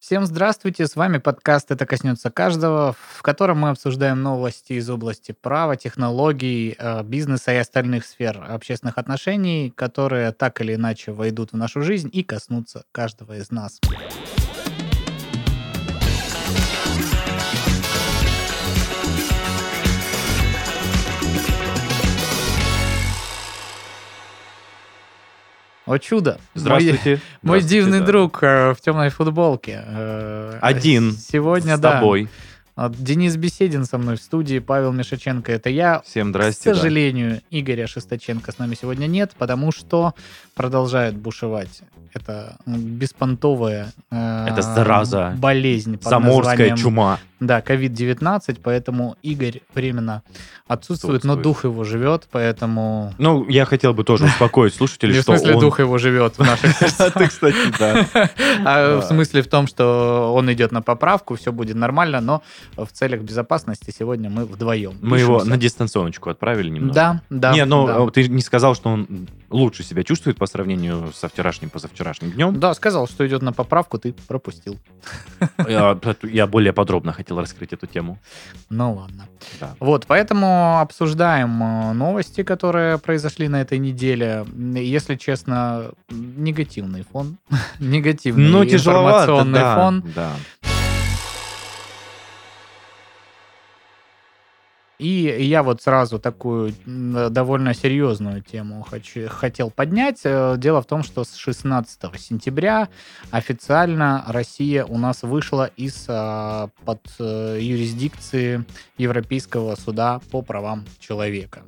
Всем 0.00 0.24
здравствуйте, 0.24 0.86
с 0.86 0.96
вами 0.96 1.18
подкаст 1.18 1.70
«Это 1.70 1.84
коснется 1.84 2.30
каждого», 2.30 2.96
в 3.18 3.20
котором 3.20 3.58
мы 3.58 3.68
обсуждаем 3.68 4.22
новости 4.22 4.72
из 4.72 4.88
области 4.88 5.32
права, 5.32 5.76
технологий, 5.76 6.74
э, 6.78 7.02
бизнеса 7.02 7.52
и 7.52 7.56
остальных 7.56 8.06
сфер 8.06 8.42
общественных 8.48 8.96
отношений, 8.96 9.70
которые 9.76 10.32
так 10.32 10.62
или 10.62 10.74
иначе 10.74 11.12
войдут 11.12 11.52
в 11.52 11.56
нашу 11.58 11.82
жизнь 11.82 12.08
и 12.10 12.22
коснутся 12.22 12.84
каждого 12.92 13.36
из 13.36 13.50
нас. 13.50 13.78
О 25.90 25.98
чудо! 25.98 26.38
Здравствуйте. 26.54 27.10
Мой, 27.10 27.20
мой 27.42 27.60
Здравствуйте, 27.60 27.68
дивный 27.68 27.98
да. 27.98 28.06
друг 28.06 28.44
э, 28.44 28.74
в 28.74 28.80
темной 28.80 29.08
футболке. 29.08 29.82
Э, 29.84 30.58
Один. 30.62 31.10
Сегодня, 31.10 31.76
С 31.76 31.80
да. 31.80 31.94
тобой. 31.94 32.28
Денис 32.76 33.36
Беседин 33.36 33.84
со 33.84 33.98
мной 33.98 34.16
в 34.16 34.22
студии, 34.22 34.60
Павел 34.60 34.92
Мишаченко. 34.92 35.50
Это 35.50 35.68
я. 35.68 36.00
Всем 36.02 36.28
К 36.28 36.30
здрасте. 36.30 36.70
да. 36.70 36.76
сожалению, 36.76 37.42
Игоря 37.50 37.88
Шесточенко 37.88 38.52
с 38.52 38.58
нами 38.58 38.76
сегодня 38.80 39.06
нет, 39.06 39.32
потому 39.36 39.72
что 39.72 40.14
продолжает 40.54 41.16
бушевать. 41.16 41.82
Это 42.14 42.56
беспонтовая 42.66 43.88
э, 44.12 44.46
Это 44.48 44.62
зараза. 44.62 45.34
болезнь 45.38 45.98
под 45.98 46.08
Заморская 46.08 46.50
названием, 46.56 46.76
чума. 46.76 47.18
Да, 47.40 47.60
COVID-19, 47.60 48.60
поэтому 48.62 49.16
Игорь 49.22 49.62
временно 49.74 50.22
отсутствует, 50.66 51.24
но 51.24 51.36
дух 51.36 51.64
его 51.64 51.84
живет, 51.84 52.28
поэтому... 52.30 53.14
Ну, 53.16 53.48
я 53.48 53.64
хотел 53.64 53.94
бы 53.94 54.04
тоже 54.04 54.26
успокоить 54.26 54.74
слушателей, 54.74 55.14
Не 55.14 55.20
в 55.20 55.22
что 55.22 55.36
смысле 55.36 55.54
он... 55.54 55.60
дух 55.60 55.80
его 55.80 55.96
живет 55.96 56.36
в 56.36 56.40
наших 56.40 56.76
сердцах. 56.78 57.14
Ты, 57.14 57.28
кстати, 57.28 57.56
да. 57.78 58.06
А 58.64 59.00
в 59.00 59.04
смысле 59.04 59.42
в 59.42 59.48
том, 59.48 59.66
что 59.66 60.32
он 60.34 60.52
идет 60.52 60.70
на 60.70 60.82
поправку, 60.82 61.36
все 61.36 61.50
будет 61.50 61.76
нормально, 61.76 62.20
но 62.20 62.42
в 62.76 62.88
целях 62.92 63.22
безопасности 63.22 63.92
сегодня 63.96 64.28
мы 64.28 64.44
вдвоем. 64.44 64.98
Мы 65.00 65.18
его 65.18 65.42
на 65.42 65.56
дистанционочку 65.56 66.28
отправили 66.28 66.68
немного. 66.68 66.94
Да, 66.94 67.22
да. 67.30 67.52
Не, 67.54 67.64
ну, 67.64 67.86
да. 67.86 68.04
э, 68.04 68.10
ты 68.12 68.28
не 68.28 68.42
сказал, 68.42 68.74
что 68.74 68.90
он 68.90 69.28
лучше 69.50 69.82
себя 69.82 70.02
чувствует 70.02 70.38
по 70.38 70.46
сравнению 70.46 71.12
со 71.12 71.28
вчерашним, 71.28 71.70
позавчерашним 71.70 72.30
днем. 72.30 72.58
Да, 72.58 72.74
сказал, 72.74 73.06
что 73.08 73.26
идет 73.26 73.42
на 73.42 73.52
поправку, 73.52 73.98
ты 73.98 74.12
пропустил. 74.28 74.78
Я, 75.68 76.46
более 76.46 76.72
подробно 76.72 77.12
хотел 77.12 77.38
раскрыть 77.40 77.72
эту 77.72 77.86
тему. 77.86 78.18
Ну 78.70 78.94
ладно. 78.94 79.26
Да. 79.60 79.74
Вот, 79.80 80.06
поэтому 80.06 80.80
обсуждаем 80.80 81.62
э, 81.62 81.92
новости, 81.92 82.42
которые 82.42 82.98
произошли 82.98 83.48
на 83.48 83.60
этой 83.60 83.78
неделе. 83.78 84.44
Если 84.56 85.16
честно, 85.16 85.90
негативный 86.10 87.04
фон. 87.10 87.38
негативный 87.78 88.48
Ну, 88.48 88.64
информационный 88.64 89.58
да, 89.58 89.74
фон. 89.76 90.04
да. 90.14 90.32
И 95.00 95.44
я 95.44 95.62
вот 95.62 95.80
сразу 95.80 96.18
такую 96.18 96.74
довольно 96.84 97.72
серьезную 97.72 98.42
тему 98.42 98.82
хочу, 98.82 99.28
хотел 99.30 99.70
поднять. 99.70 100.20
Э, 100.24 100.56
Дело 100.58 100.82
в 100.82 100.86
том, 100.86 101.02
что 101.02 101.24
с 101.24 101.36
16 101.36 102.00
сентября 102.18 102.90
официально 103.30 104.22
Россия 104.28 104.84
у 104.84 104.98
нас 104.98 105.22
вышла 105.22 105.70
из 105.76 106.04
а, 106.08 106.68
под 106.84 107.00
э, 107.18 107.58
юрисдикции 107.62 108.66
Европейского 108.98 109.74
суда 109.76 110.20
по 110.30 110.42
правам 110.42 110.84
человека. 110.98 111.62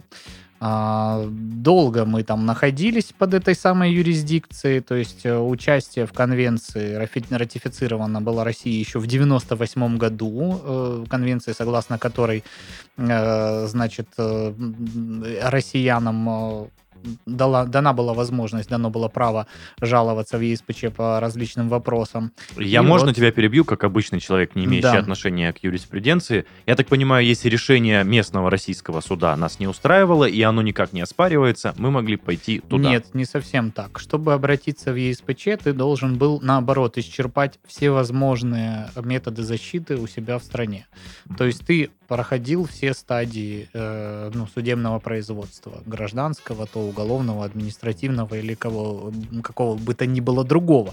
А, 0.65 1.27
Долго 1.29 2.05
мы 2.05 2.23
там 2.23 2.47
находились 2.47 3.13
под 3.19 3.35
этой 3.35 3.57
самой 3.57 3.93
юрисдикцией, 3.93 4.81
то 4.81 4.95
есть 4.95 5.27
э, 5.27 5.37
участие 5.37 6.07
в 6.07 6.13
конвенции 6.13 6.95
ратифицировано 6.95 8.21
было 8.21 8.45
Россией 8.45 8.79
еще 8.79 9.01
в 9.01 9.09
98 9.09 9.99
году, 9.99 10.61
э, 10.63 11.05
конвенции, 11.11 11.53
согласно 11.53 11.99
которой 11.99 12.45
э, 12.97 13.67
значит, 13.67 14.07
россиянам 14.17 16.71
дала, 17.27 17.65
дана 17.65 17.93
была 17.93 18.15
возможность, 18.15 18.69
дано 18.69 18.91
было 18.91 19.09
право 19.09 19.47
жаловаться 19.81 20.39
в 20.39 20.41
ЕСПЧ 20.41 20.87
по 20.97 21.21
различным 21.21 21.69
вопросам. 21.69 22.33
Я, 22.57 22.81
И 22.81 22.83
можно 22.85 23.09
вот- 23.09 23.17
тебя 23.17 23.31
перебью, 23.33 23.65
как 23.65 23.85
обычный 23.85 24.21
человек, 24.21 24.55
не 24.55 24.65
имеющий 24.65 24.83
Да. 24.83 24.99
отношения 24.99 25.53
к 25.53 25.59
юриспруденции. 25.63 26.45
Я 26.67 26.77
так 26.77 26.87
понимаю, 26.87 27.25
если 27.27 27.49
решение 27.49 28.05
местного 28.05 28.51
российского 28.51 29.01
суда 29.01 29.37
нас 29.37 29.59
не 29.61 29.67
устраивало, 29.67 30.25
и 30.25 30.41
оно 30.43 30.63
никак 30.63 30.93
не 30.93 31.01
оспаривается, 31.01 31.75
мы 31.79 31.91
могли 31.91 32.17
пойти 32.17 32.61
туда. 32.61 32.91
Нет, 32.91 33.15
не 33.15 33.25
совсем 33.25 33.71
так. 33.71 33.99
Чтобы 33.99 34.33
обратиться 34.34 34.93
в 34.93 34.97
ЕСПЧ, 34.97 35.49
ты 35.63 35.73
должен 35.73 36.17
был, 36.19 36.41
наоборот, 36.43 36.99
исчерпать 36.99 37.59
все 37.67 37.91
возможные 37.91 38.91
методы 39.03 39.43
защиты 39.43 39.97
у 39.97 40.07
себя 40.07 40.39
в 40.39 40.43
стране. 40.43 40.87
То 41.37 41.45
есть 41.45 41.65
ты 41.67 41.91
проходил 42.12 42.67
все 42.67 42.93
стадии 42.93 43.71
э, 43.73 44.31
ну, 44.34 44.47
судебного 44.47 44.99
производства, 44.99 45.73
гражданского, 45.87 46.67
то 46.67 46.81
уголовного, 46.81 47.43
административного 47.47 48.34
или 48.34 48.53
кого, 48.55 49.11
какого 49.43 49.78
бы 49.78 49.95
то 49.95 50.05
ни 50.05 50.21
было 50.21 50.45
другого. 50.45 50.93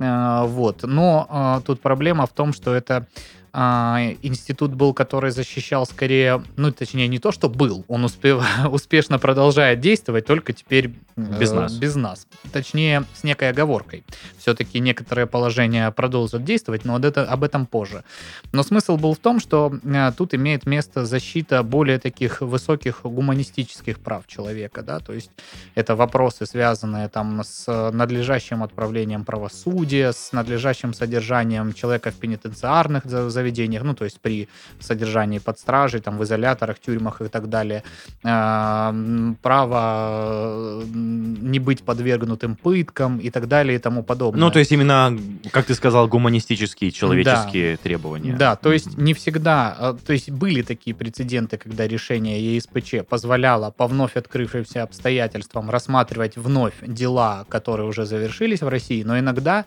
Э, 0.00 0.44
вот. 0.46 0.82
Но 0.82 1.26
э, 1.30 1.66
тут 1.66 1.80
проблема 1.80 2.26
в 2.26 2.32
том, 2.34 2.52
что 2.52 2.74
это 2.74 3.06
а, 3.52 4.00
институт 4.22 4.74
был, 4.74 4.94
который 4.94 5.30
защищал 5.30 5.86
скорее, 5.86 6.42
ну, 6.56 6.70
точнее, 6.72 7.08
не 7.08 7.18
то, 7.18 7.32
что 7.32 7.48
был, 7.48 7.84
он 7.88 8.04
успев, 8.04 8.44
успешно 8.70 9.18
продолжает 9.18 9.80
действовать, 9.80 10.26
только 10.26 10.52
теперь 10.52 10.92
э, 11.16 11.38
Без 11.38 11.52
нас. 11.52 11.72
без 11.74 11.96
нас. 11.96 12.26
Точнее, 12.52 13.04
с 13.14 13.24
некой 13.24 13.50
оговоркой. 13.50 14.04
Все-таки 14.38 14.80
некоторые 14.80 15.26
положения 15.26 15.90
продолжат 15.90 16.44
действовать, 16.44 16.84
но 16.84 16.92
вот 16.94 17.04
это, 17.04 17.24
об 17.24 17.42
этом 17.44 17.66
позже. 17.66 18.04
Но 18.52 18.62
смысл 18.62 18.96
был 18.96 19.14
в 19.14 19.18
том, 19.18 19.40
что 19.40 19.72
э, 19.82 20.12
тут 20.16 20.34
имеет 20.34 20.66
место 20.66 21.04
защита 21.04 21.62
более 21.62 21.98
таких 21.98 22.40
высоких 22.40 23.00
гуманистических 23.02 23.98
прав 23.98 24.26
человека, 24.26 24.82
да, 24.82 25.00
то 25.00 25.12
есть 25.12 25.30
это 25.74 25.96
вопросы, 25.96 26.46
связанные 26.46 27.08
там 27.08 27.42
с 27.44 27.90
надлежащим 27.92 28.62
отправлением 28.62 29.24
правосудия, 29.24 30.12
с 30.12 30.32
надлежащим 30.32 30.94
содержанием 30.94 31.72
человека 31.72 32.10
в 32.10 32.14
пенитенциарных 32.14 33.04
за- 33.04 33.30
заведениях, 33.40 33.82
ну, 33.82 33.94
то 33.94 34.04
есть 34.04 34.20
при 34.20 34.48
содержании 34.78 35.38
под 35.38 35.58
стражей, 35.58 36.00
там, 36.00 36.18
в 36.18 36.22
изоляторах, 36.24 36.78
тюрьмах 36.78 37.22
и 37.22 37.28
так 37.28 37.48
далее. 37.48 37.82
А, 38.24 38.94
Право 39.42 40.82
не 40.94 41.58
быть 41.58 41.82
подвергнутым 41.82 42.56
пыткам 42.56 43.18
и 43.18 43.30
так 43.30 43.48
далее 43.48 43.76
и 43.76 43.78
тому 43.78 44.02
подобное. 44.02 44.40
Ну, 44.40 44.50
то 44.50 44.58
есть 44.58 44.72
именно, 44.72 45.18
как 45.50 45.66
ты 45.66 45.74
сказал, 45.74 46.08
гуманистические, 46.08 46.90
человеческие 46.90 47.76
требования. 47.76 48.34
Да, 48.36 48.56
то 48.56 48.72
есть 48.72 48.98
не 48.98 49.14
всегда, 49.14 49.76
э, 49.78 49.94
то 50.06 50.12
есть 50.12 50.30
были 50.30 50.62
такие 50.62 50.94
прецеденты, 50.94 51.56
когда 51.56 51.86
решение 51.88 52.56
ЕСПЧ 52.56 53.06
позволяло 53.08 53.70
по 53.70 53.86
вновь 53.86 54.16
открывшимся 54.16 54.82
обстоятельствам 54.82 55.70
рассматривать 55.70 56.36
вновь 56.36 56.74
дела, 56.82 57.44
которые 57.48 57.86
уже 57.88 58.06
завершились 58.06 58.60
в 58.60 58.68
России, 58.68 59.02
но 59.02 59.18
иногда 59.18 59.64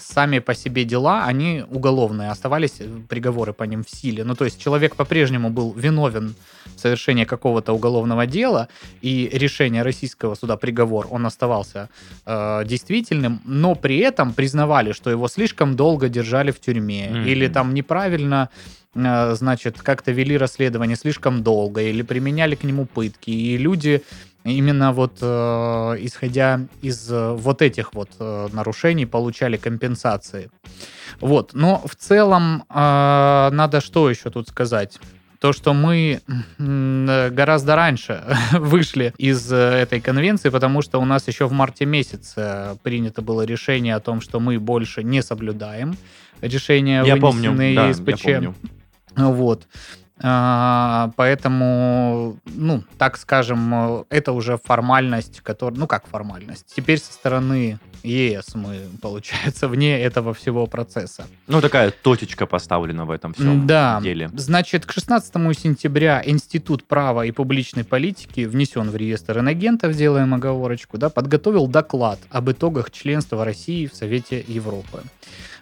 сами 0.00 0.38
по 0.40 0.54
себе 0.54 0.84
дела, 0.84 1.24
они 1.26 1.64
уголовные, 1.70 2.30
оставались 2.30 2.76
э, 2.80 2.88
приговоры 3.08 3.52
по 3.52 3.64
ним 3.64 3.82
в 3.84 3.90
силе. 3.90 4.24
Ну, 4.24 4.34
то 4.34 4.44
есть 4.44 4.60
человек 4.60 4.96
по-прежнему 4.96 5.50
был 5.50 5.72
виновен 5.72 6.34
в 6.76 6.80
совершении 6.80 7.24
какого-то 7.24 7.72
уголовного 7.72 8.26
дела, 8.26 8.68
и 9.02 9.28
решение 9.32 9.82
российского 9.82 10.34
суда, 10.34 10.56
приговор, 10.56 11.06
он 11.10 11.26
оставался 11.26 11.88
э, 12.26 12.62
действительным, 12.64 13.40
но 13.44 13.74
при 13.74 13.98
этом 13.98 14.32
признавали, 14.32 14.92
что 14.92 15.10
его 15.10 15.28
слишком 15.28 15.76
долго 15.76 16.08
держали 16.08 16.50
в 16.50 16.60
тюрьме, 16.60 17.08
Мгм. 17.10 17.24
или 17.26 17.48
там 17.48 17.74
неправильно 17.74 18.48
э, 18.94 19.34
значит, 19.34 19.80
как-то 19.82 20.12
вели 20.12 20.38
расследование 20.38 20.96
слишком 20.96 21.42
долго, 21.42 21.82
или 21.82 22.02
применяли 22.02 22.54
к 22.54 22.64
нему 22.64 22.86
пытки, 22.86 23.30
и 23.30 23.58
люди 23.58 24.02
именно 24.46 24.92
вот 24.92 25.18
э, 25.20 25.26
исходя 26.00 26.60
из 26.82 27.10
э, 27.10 27.32
вот 27.32 27.62
этих 27.62 27.94
вот 27.94 28.10
э, 28.18 28.48
нарушений 28.52 29.06
получали 29.06 29.56
компенсации. 29.56 30.50
Вот, 31.20 31.54
но 31.54 31.82
в 31.86 31.94
целом 31.96 32.64
э, 32.68 33.48
надо 33.52 33.80
что 33.80 34.08
еще 34.10 34.30
тут 34.30 34.48
сказать? 34.48 34.98
То, 35.40 35.52
что 35.52 35.74
мы 35.74 36.20
э, 36.58 37.30
гораздо 37.30 37.76
раньше 37.76 38.22
вышли 38.52 39.12
из 39.18 39.52
э, 39.52 39.56
этой 39.56 40.00
конвенции, 40.00 40.48
потому 40.48 40.82
что 40.82 40.98
у 41.00 41.04
нас 41.04 41.28
еще 41.28 41.46
в 41.46 41.52
марте 41.52 41.84
месяце 41.84 42.78
принято 42.82 43.22
было 43.22 43.42
решение 43.42 43.94
о 43.94 44.00
том, 44.00 44.20
что 44.20 44.40
мы 44.40 44.58
больше 44.58 45.02
не 45.02 45.22
соблюдаем 45.22 45.96
решения, 46.40 47.02
Я 47.04 47.16
помню, 47.16 47.50
вынесенные 47.50 47.74
да, 47.74 47.82
я 47.82 47.88
ЕСПЧ. 47.88 48.22
помню. 48.22 48.54
Вот. 49.16 49.66
А, 50.22 51.10
Поэтому, 51.16 52.38
ну, 52.46 52.82
так 52.98 53.16
скажем, 53.18 54.04
это 54.08 54.32
уже 54.32 54.58
формальность, 54.62 55.40
которая, 55.40 55.78
ну 55.78 55.86
как 55.86 56.06
формальность. 56.06 56.72
Теперь 56.74 56.98
со 56.98 57.12
стороны 57.12 57.78
ЕС 58.02 58.54
мы, 58.54 58.80
получается, 59.02 59.68
вне 59.68 60.00
этого 60.00 60.32
всего 60.32 60.66
процесса. 60.66 61.26
Ну, 61.48 61.60
такая 61.60 61.90
точечка 61.90 62.46
поставлена 62.46 63.04
в 63.04 63.10
этом 63.10 63.34
всем 63.34 63.66
Да, 63.66 64.00
деле. 64.02 64.30
значит, 64.34 64.86
к 64.86 64.92
16 64.92 65.32
сентября 65.58 66.22
Институт 66.24 66.84
права 66.84 67.26
и 67.26 67.30
публичной 67.32 67.84
политики 67.84 68.40
внесен 68.46 68.90
в 68.90 68.96
реестр 68.96 69.40
инагентов, 69.40 69.94
делаем 69.94 70.32
оговорочку, 70.34 70.98
да, 70.98 71.10
подготовил 71.10 71.66
доклад 71.66 72.18
об 72.30 72.50
итогах 72.50 72.90
членства 72.90 73.44
России 73.44 73.86
в 73.86 73.94
Совете 73.94 74.44
Европы. 74.46 75.02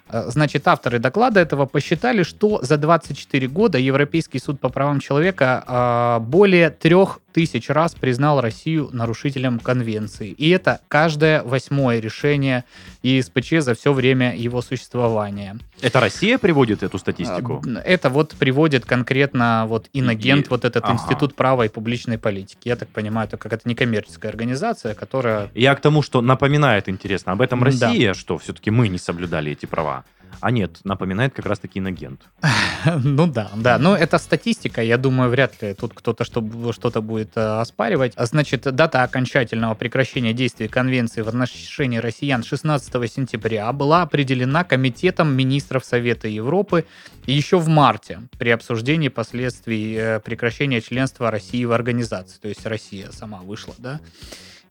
Э, 0.09 0.25
значит, 0.27 0.67
авторы 0.67 0.99
доклада 0.99 1.39
этого 1.39 1.65
посчитали, 1.65 2.23
что 2.23 2.59
за 2.61 2.77
24 2.77 3.47
года 3.47 3.77
Европейский 3.77 4.39
суд 4.39 4.59
по 4.59 4.69
правам 4.69 4.99
человека 4.99 5.63
э, 5.67 6.19
более 6.23 6.69
трех 6.69 7.19
тысяч 7.35 7.69
раз 7.69 7.93
признал 7.93 8.39
Россию 8.39 8.89
нарушителем 8.93 9.59
конвенции. 9.59 10.29
И 10.29 10.49
это 10.51 10.79
каждое 10.87 11.43
восьмое 11.43 11.99
решение 11.99 12.63
ЕСПЧ 13.03 13.55
за 13.59 13.75
все 13.75 13.91
время 13.91 14.33
его 14.37 14.61
существования. 14.61 15.57
Это 15.81 15.99
Россия 15.99 16.37
приводит 16.37 16.81
эту 16.81 16.97
статистику? 16.97 17.61
А, 17.65 17.79
это 17.81 18.09
вот 18.09 18.35
приводит 18.35 18.85
конкретно 18.85 19.65
вот 19.67 19.89
инагент, 19.91 20.47
и... 20.47 20.49
вот 20.49 20.63
этот 20.63 20.85
ага. 20.85 20.93
Институт 20.93 21.35
права 21.35 21.63
и 21.65 21.67
публичной 21.67 22.17
политики. 22.17 22.69
Я 22.69 22.77
так 22.77 22.87
понимаю, 22.87 23.27
это 23.27 23.35
какая-то 23.35 23.67
некоммерческая 23.67 24.31
организация, 24.31 24.93
которая... 24.93 25.51
Я 25.53 25.75
к 25.75 25.81
тому, 25.81 26.01
что 26.01 26.21
напоминает, 26.21 26.87
интересно, 26.87 27.33
об 27.33 27.41
этом 27.41 27.61
Россия, 27.61 28.13
да. 28.13 28.13
что 28.13 28.37
все-таки 28.37 28.71
мы 28.71 28.87
не 28.87 28.97
соблюдали 28.97 29.51
эти 29.51 29.65
права. 29.65 30.05
А 30.39 30.51
нет, 30.51 30.79
напоминает 30.83 31.33
как 31.33 31.45
раз-таки 31.45 31.79
инагент. 31.79 32.21
ну 33.03 33.27
да, 33.27 33.49
да. 33.55 33.77
Но 33.79 33.95
это 33.95 34.17
статистика. 34.17 34.81
Я 34.81 34.97
думаю, 34.97 35.29
вряд 35.29 35.61
ли 35.61 35.73
тут 35.73 35.93
кто-то 35.93 36.23
что-то 36.23 37.01
будет 37.01 37.31
э, 37.35 37.41
оспаривать. 37.41 38.13
Значит, 38.17 38.61
дата 38.61 39.03
окончательного 39.03 39.75
прекращения 39.75 40.33
действий 40.33 40.67
конвенции 40.67 41.21
в 41.21 41.27
отношении 41.27 41.97
россиян 41.97 42.43
16 42.43 43.11
сентября 43.11 43.71
была 43.71 44.01
определена 44.03 44.63
Комитетом 44.63 45.33
министров 45.33 45.85
Совета 45.85 46.27
Европы 46.27 46.85
еще 47.25 47.57
в 47.57 47.67
марте 47.67 48.21
при 48.37 48.49
обсуждении 48.49 49.09
последствий 49.09 49.95
э, 49.95 50.19
прекращения 50.19 50.81
членства 50.81 51.31
России 51.31 51.63
в 51.65 51.71
организации. 51.71 52.39
То 52.39 52.47
есть 52.47 52.65
Россия 52.65 53.09
сама 53.11 53.39
вышла, 53.39 53.73
да, 53.77 53.99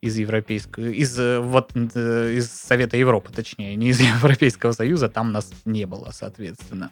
из 0.04 0.18
Европейского, 0.18 0.84
из, 0.84 1.18
э, 1.18 1.40
вот, 1.40 1.70
э, 1.74 2.34
из 2.36 2.50
Совета 2.50 2.96
Европы, 2.98 3.32
точнее, 3.32 3.74
не 3.76 3.88
из 3.88 4.00
Европейского 4.16 4.72
Союза, 4.72 5.08
там 5.08 5.32
нас 5.32 5.50
не 5.64 5.86
было, 5.86 6.10
соответственно. 6.12 6.90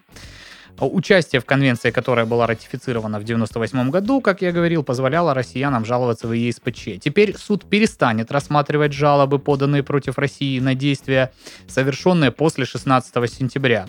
Участие 0.80 1.40
в 1.40 1.44
конвенции, 1.44 1.90
которая 1.90 2.24
была 2.24 2.46
ратифицирована 2.46 3.18
в 3.18 3.24
1998 3.24 3.90
году, 3.90 4.22
как 4.22 4.40
я 4.40 4.52
говорил, 4.52 4.82
позволяло 4.82 5.34
россиянам 5.34 5.84
жаловаться 5.84 6.26
в 6.26 6.32
ЕСПЧ. 6.32 6.98
Теперь 6.98 7.36
суд 7.36 7.66
перестанет 7.66 8.32
рассматривать 8.32 8.94
жалобы, 8.94 9.38
поданные 9.38 9.82
против 9.82 10.16
России 10.16 10.58
на 10.60 10.74
действия, 10.74 11.30
совершенные 11.68 12.30
после 12.30 12.64
16 12.64 13.30
сентября. 13.30 13.86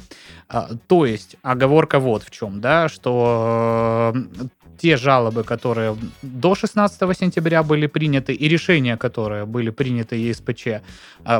А, 0.49 0.71
то 0.87 1.05
есть, 1.05 1.37
оговорка 1.41 1.99
вот 1.99 2.23
в 2.23 2.31
чем, 2.31 2.59
да, 2.59 2.89
что 2.89 4.11
э, 4.13 4.47
те 4.77 4.97
жалобы, 4.97 5.43
которые 5.43 5.95
до 6.21 6.55
16 6.55 7.17
сентября 7.17 7.63
были 7.63 7.87
приняты, 7.87 8.33
и 8.33 8.47
решения, 8.47 8.97
которые 8.97 9.45
были 9.45 9.69
приняты 9.69 10.15
ЕСПЧ 10.15 10.67
э, 10.67 10.81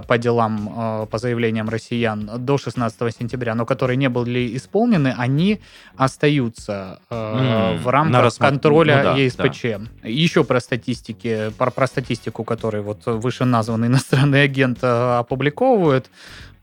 по 0.08 0.18
делам, 0.18 1.04
э, 1.04 1.06
по 1.08 1.18
заявлениям 1.18 1.70
россиян 1.70 2.30
до 2.38 2.58
16 2.58 3.16
сентября, 3.16 3.56
но 3.56 3.66
которые 3.66 3.98
не 3.98 4.10
были 4.10 4.56
исполнены, 4.56 5.14
они 5.18 5.60
остаются 5.98 7.00
mm, 7.10 7.78
в 7.80 7.88
рамках 7.88 8.22
рассма... 8.22 8.50
контроля 8.50 8.98
ну, 8.98 9.04
да, 9.04 9.18
ЕСПЧ. 9.18 9.62
Да. 9.64 10.10
Еще 10.10 10.44
про 10.44 10.60
статистики, 10.60 11.52
про, 11.58 11.72
про 11.72 11.88
статистику, 11.88 12.44
которую 12.44 12.84
вот 12.84 13.06
вышеназванный 13.06 13.88
иностранный 13.88 14.44
агент 14.44 14.84
опубликовывает, 14.84 16.10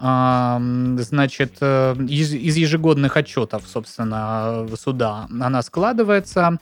значит, 0.00 1.58
э, 1.60 1.94
из, 2.08 2.32
из 2.32 2.56
ежегодных 2.56 3.18
отчетов, 3.18 3.64
собственно, 3.66 4.66
суда 4.76 5.28
она 5.28 5.62
складывается. 5.62 6.58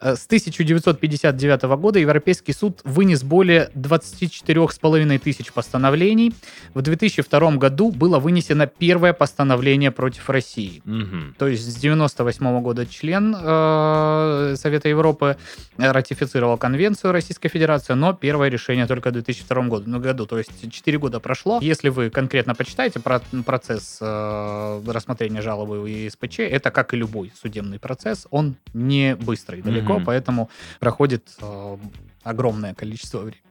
Э, 0.00 0.16
с 0.16 0.26
1959 0.26 1.62
года 1.76 1.98
Европейский 1.98 2.52
суд 2.52 2.80
вынес 2.84 3.22
более 3.22 3.70
24,5 3.74 5.18
тысяч 5.18 5.52
постановлений. 5.52 6.32
В 6.74 6.80
2002 6.80 7.56
году 7.56 7.90
было 7.90 8.18
вынесено 8.18 8.66
первое 8.66 9.12
постановление 9.12 9.90
против 9.90 10.30
России. 10.30 10.82
Угу. 10.86 11.34
То 11.38 11.48
есть 11.48 11.64
с 11.64 11.76
1998 11.76 12.62
года 12.62 12.86
член 12.86 13.36
э, 13.38 14.54
Совета 14.56 14.88
Европы 14.88 15.36
ратифицировал 15.76 16.56
конвенцию 16.56 17.12
Российской 17.12 17.48
Федерации, 17.48 17.92
но 17.92 18.14
первое 18.14 18.48
решение 18.48 18.86
только 18.86 19.10
в 19.10 19.12
2002 19.12 19.62
году. 19.64 19.84
Ну, 19.86 20.00
году. 20.00 20.26
То 20.26 20.38
есть 20.38 20.70
4 20.70 20.98
года 20.98 21.20
прошло. 21.20 21.58
Если 21.60 21.90
вы 21.90 22.10
конкретно 22.10 22.54
почитаете 22.54 23.00
про 23.00 23.20
процесс 23.44 23.98
э, 24.00 24.82
рассмотрения 24.86 25.42
жалобы 25.42 25.80
в 25.82 25.86
ЕСПЧ, 25.86 26.40
это 26.40 26.70
как 26.70 26.94
и 26.94 26.96
любой 26.96 27.32
судебный 27.40 27.78
процесс, 27.78 28.26
он 28.30 28.56
не 28.72 29.14
быстрый 29.16 29.60
далеко. 29.60 29.89
Далеко, 29.90 30.00
mm-hmm. 30.00 30.04
поэтому 30.04 30.50
проходит 30.78 31.28
э, 31.40 31.76
огромное 32.22 32.74
количество 32.74 33.18
времени. 33.18 33.42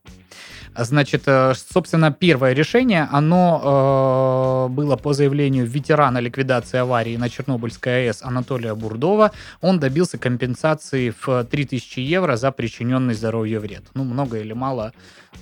Значит, 0.76 1.24
э, 1.26 1.54
собственно, 1.56 2.12
первое 2.12 2.54
решение, 2.54 3.08
оно 3.12 4.68
э, 4.70 4.74
было 4.74 4.96
по 4.96 5.14
заявлению 5.14 5.66
ветерана 5.66 6.20
ликвидации 6.20 6.78
аварии 6.78 7.18
на 7.18 7.30
Чернобыльской 7.30 8.08
АЭС 8.08 8.22
Анатолия 8.24 8.76
Бурдова. 8.76 9.32
Он 9.62 9.80
добился 9.80 10.18
компенсации 10.18 11.14
в 11.26 11.44
3000 11.44 12.00
евро 12.00 12.36
за 12.38 12.52
причиненный 12.52 13.16
здоровью 13.16 13.62
вред. 13.62 13.84
Ну, 13.94 14.04
много 14.04 14.38
или 14.38 14.54
мало, 14.54 14.94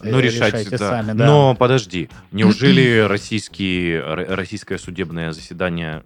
э, 0.02 0.10
ну, 0.10 0.20
решайте, 0.20 0.60
решайте 0.60 0.78
да. 0.78 0.90
сами. 0.90 1.12
Да. 1.18 1.26
Но 1.26 1.56
подожди, 1.56 2.10
неужели 2.32 3.00
российский, 3.08 4.00
российское 4.00 4.78
судебное 4.78 5.34
заседание 5.34 6.04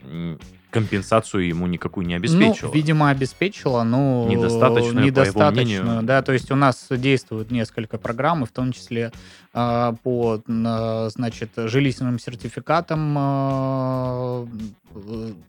компенсацию 0.72 1.48
ему 1.48 1.68
никакую 1.68 2.08
не 2.08 2.16
обеспечила. 2.16 2.68
Ну, 2.68 2.74
видимо, 2.74 3.10
обеспечила, 3.10 3.84
но 3.84 4.28
недостаточную, 4.28 5.06
недостаточную 5.06 6.02
да, 6.04 6.22
то 6.22 6.32
есть 6.32 6.50
у 6.52 6.56
нас 6.56 6.88
действуют 6.90 7.52
несколько 7.52 7.98
программ, 7.98 8.46
в 8.46 8.52
том 8.52 8.72
числе 8.72 9.12
э, 9.54 9.94
по, 10.02 10.42
э, 10.48 11.10
значит, 11.14 11.52
жилищным 11.56 12.18
сертификатам 12.18 13.18
э, 13.20 14.48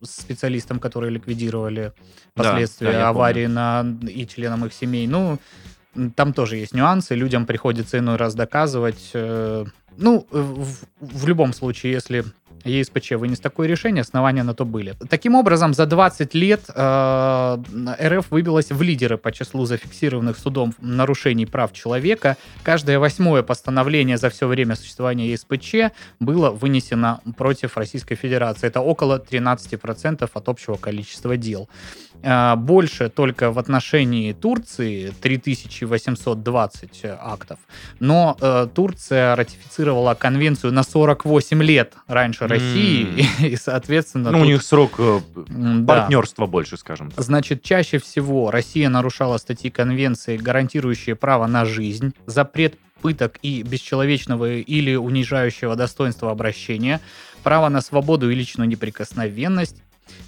специалистам, 0.03 0.79
которые 0.79 1.11
ликвидировали 1.11 1.93
последствия 2.35 2.93
да, 2.93 2.99
да, 2.99 3.09
аварии 3.09 3.47
на, 3.47 3.87
и 4.03 4.27
членам 4.27 4.67
их 4.67 4.75
семей. 4.75 5.07
Ну, 5.07 5.39
там 6.15 6.33
тоже 6.33 6.57
есть 6.57 6.75
нюансы, 6.75 7.15
людям 7.15 7.47
приходится 7.47 7.99
иной 7.99 8.17
раз 8.17 8.35
доказывать. 8.35 9.11
Э, 9.15 9.65
ну, 9.97 10.27
в, 10.31 10.85
в 11.01 11.27
любом 11.29 11.53
случае, 11.53 11.93
если 11.93 12.25
ЕСПЧ 12.65 13.13
вынес 13.13 13.41
такое 13.41 13.69
решение, 13.69 14.03
основания 14.03 14.43
на 14.43 14.55
то 14.55 14.65
были. 14.65 14.95
Таким 15.09 15.35
образом, 15.35 15.75
за 15.75 15.87
20 15.87 16.35
лет 16.35 16.63
э, 16.75 17.59
РФ 18.01 18.31
выбилась 18.31 18.71
в 18.71 18.83
лидеры 18.83 19.19
по 19.19 19.33
числу 19.33 19.65
зафиксированных 19.65 20.39
судом 20.39 20.75
нарушений 20.81 21.47
прав 21.47 21.73
человека. 21.73 22.37
Каждое 22.63 22.99
восьмое 22.99 23.43
постановление 23.43 24.17
за 24.17 24.31
все 24.31 24.47
время 24.47 24.77
существования 24.77 25.31
ЕСПЧ 25.31 25.93
было 26.21 26.51
вынесено 26.51 27.21
против 27.37 27.77
Российской 27.77 28.15
Федерации. 28.15 28.67
Это 28.67 28.81
около 28.81 29.19
13% 29.19 30.31
от 30.33 30.49
общего 30.49 30.77
количества 30.77 31.37
дел. 31.37 31.69
Э, 32.23 32.55
больше 32.57 33.09
только 33.09 33.51
в 33.51 33.59
отношении 33.59 34.33
Турции 34.33 35.13
3820 35.21 37.05
актов. 37.05 37.59
Но 38.01 38.37
э, 38.41 38.69
Турция 38.73 39.35
ратифицировала 39.35 40.15
конвенцию 40.15 40.73
на 40.73 40.85
48 40.85 41.63
лет 41.63 41.95
раньше 42.07 42.47
России, 42.47 43.07
mm. 43.07 43.49
и, 43.49 43.57
соответственно... 43.57 44.31
Ну, 44.31 44.39
тут... 44.39 44.47
у 44.47 44.51
них 44.51 44.63
срок 44.63 44.93
э, 44.99 45.21
партнерства 45.87 46.47
да. 46.47 46.51
больше, 46.51 46.77
скажем 46.77 47.11
так. 47.11 47.25
Значит, 47.25 47.63
чаще 47.63 47.99
всего 47.99 48.51
Россия 48.51 48.89
нарушала 48.89 49.39
статьи 49.39 49.71
конвенции, 49.71 50.37
гарантирующие 50.37 51.17
право 51.17 51.47
на 51.47 51.65
жизнь, 51.65 52.15
запрет 52.27 52.75
пыток 53.03 53.39
и 53.43 53.63
бесчеловечного 53.63 54.59
или 54.59 54.95
унижающего 54.95 55.75
достоинства 55.75 56.31
обращения, 56.31 57.01
право 57.43 57.69
на 57.69 57.81
свободу 57.81 58.31
и 58.31 58.35
личную 58.35 58.69
неприкосновенность, 58.69 59.83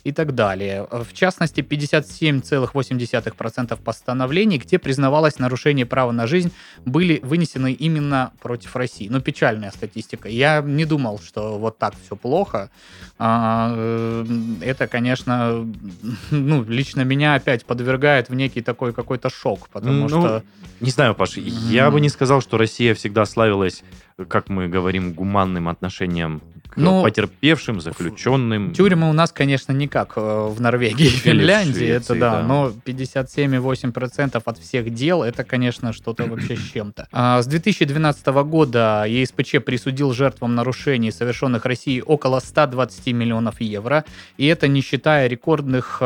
и 0.05 0.12
так 0.12 0.35
далее. 0.35 0.87
В 0.91 1.12
частности, 1.12 1.61
57,8% 1.61 3.83
постановлений, 3.83 4.59
где 4.59 4.79
признавалось 4.79 5.38
нарушение 5.38 5.87
права 5.87 6.12
на 6.12 6.26
жизнь, 6.26 6.53
были 6.85 7.21
вынесены 7.23 7.73
именно 7.73 8.33
против 8.41 8.76
России. 8.76 9.09
Ну, 9.09 9.21
печальная 9.21 9.71
статистика. 9.71 10.29
Я 10.29 10.61
не 10.61 10.85
думал, 10.85 11.19
что 11.19 11.59
вот 11.59 11.79
так 11.79 11.95
все 12.05 12.17
плохо. 12.17 12.71
А, 13.19 13.73
э, 13.76 14.26
это, 14.61 14.87
конечно, 14.87 15.67
ну, 16.31 16.62
лично 16.64 17.03
меня 17.03 17.35
опять 17.35 17.64
подвергает 17.64 18.29
в 18.29 18.35
некий 18.35 18.61
такой 18.61 18.93
какой-то 18.93 19.31
шок, 19.31 19.69
потому 19.71 20.03
ну, 20.03 20.09
что... 20.09 20.43
Не 20.81 20.91
знаю, 20.91 21.14
mm-hmm. 21.14 21.71
я 21.71 21.91
бы 21.91 22.00
не 22.00 22.09
сказал, 22.09 22.43
что 22.43 22.59
Россия 22.59 22.95
всегда 22.95 23.25
славилась 23.25 23.83
как 24.29 24.49
мы 24.49 24.69
говорим, 24.69 25.12
гуманным 25.12 25.69
отношением 25.69 26.41
к 26.75 26.76
ну, 26.76 27.02
потерпевшим, 27.02 27.81
заключенным. 27.81 28.73
Тюрьмы 28.73 29.09
у 29.09 29.12
нас, 29.12 29.33
конечно, 29.33 29.73
не 29.73 29.87
как 29.87 30.14
э, 30.16 30.21
в 30.21 30.61
Норвегии 30.61 31.07
и 31.07 31.09
Финляндии, 31.09 31.87
это 31.87 32.14
да, 32.14 32.31
да, 32.31 32.43
но 32.43 32.73
57,8% 32.85 34.43
от 34.45 34.59
всех 34.59 34.93
дел, 34.93 35.23
это, 35.23 35.45
конечно, 35.45 35.93
что-то 35.93 36.25
вообще 36.28 36.57
с 36.57 36.73
чем-то. 36.73 37.07
А, 37.12 37.43
с 37.43 37.47
2012 37.47 38.26
года 38.26 39.04
ЕСПЧ 39.07 39.57
присудил 39.64 40.12
жертвам 40.12 40.54
нарушений, 40.54 41.12
совершенных 41.12 41.64
Россией, 41.64 42.02
около 42.02 42.40
120 42.40 43.07
миллионов 43.09 43.61
евро, 43.61 44.04
и 44.37 44.47
это 44.47 44.66
не 44.66 44.81
считая 44.81 45.28
рекордных 45.28 45.99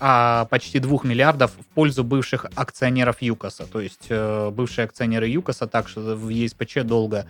а 0.00 0.46
почти 0.46 0.78
2 0.78 0.98
миллиардов 1.04 1.52
в 1.52 1.66
пользу 1.74 2.04
бывших 2.04 2.46
акционеров 2.54 3.22
ЮКОСа. 3.22 3.66
То 3.66 3.80
есть 3.80 4.06
э, 4.08 4.50
бывшие 4.50 4.84
акционеры 4.84 5.28
ЮКОСа 5.28 5.66
также 5.66 6.00
в 6.00 6.28
ЕСПЧ 6.28 6.78
долго 6.84 7.26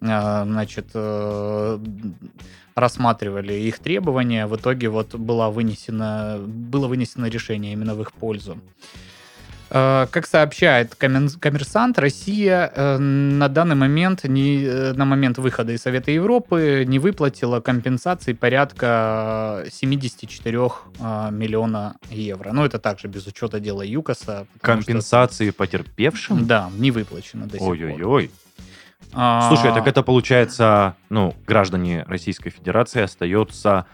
э, 0.00 0.42
значит, 0.44 0.86
э, 0.94 1.78
рассматривали 2.74 3.54
их 3.54 3.78
требования. 3.78 4.46
В 4.46 4.56
итоге 4.56 4.88
вот 4.88 5.14
была 5.14 5.50
вынесена, 5.50 6.38
было 6.40 6.86
вынесено 6.86 7.26
решение 7.26 7.72
именно 7.72 7.94
в 7.94 8.00
их 8.02 8.12
пользу. 8.12 8.58
Как 9.68 10.26
сообщает 10.26 10.94
коммерсант, 10.94 11.98
Россия 11.98 12.72
э, 12.74 12.98
на 12.98 13.48
данный 13.48 13.74
момент, 13.74 14.24
не, 14.24 14.64
э, 14.64 14.92
на 14.94 15.04
момент 15.04 15.38
выхода 15.38 15.72
из 15.72 15.82
Совета 15.82 16.10
Европы 16.10 16.84
не 16.86 16.98
выплатила 16.98 17.60
компенсации 17.60 18.32
порядка 18.32 19.64
74 19.70 20.58
миллиона 21.30 21.96
евро. 22.10 22.52
Но 22.52 22.64
это 22.64 22.78
также 22.78 23.08
без 23.08 23.26
учета 23.26 23.60
дела 23.60 23.82
ЮКОСа. 23.82 24.46
Компенсации 24.60 25.50
что... 25.50 25.58
потерпевшим? 25.58 26.46
Да, 26.46 26.70
не 26.78 26.90
выплачено 26.90 27.46
до 27.46 27.58
сих 27.58 27.66
Ой-ой-ой. 27.66 28.28
пор. 28.28 28.48
А... 29.12 29.48
Слушай, 29.48 29.72
так 29.72 29.86
это 29.86 30.02
получается, 30.02 30.96
ну, 31.08 31.34
граждане 31.46 32.04
Российской 32.08 32.50
Федерации 32.50 33.02
остается 33.02 33.86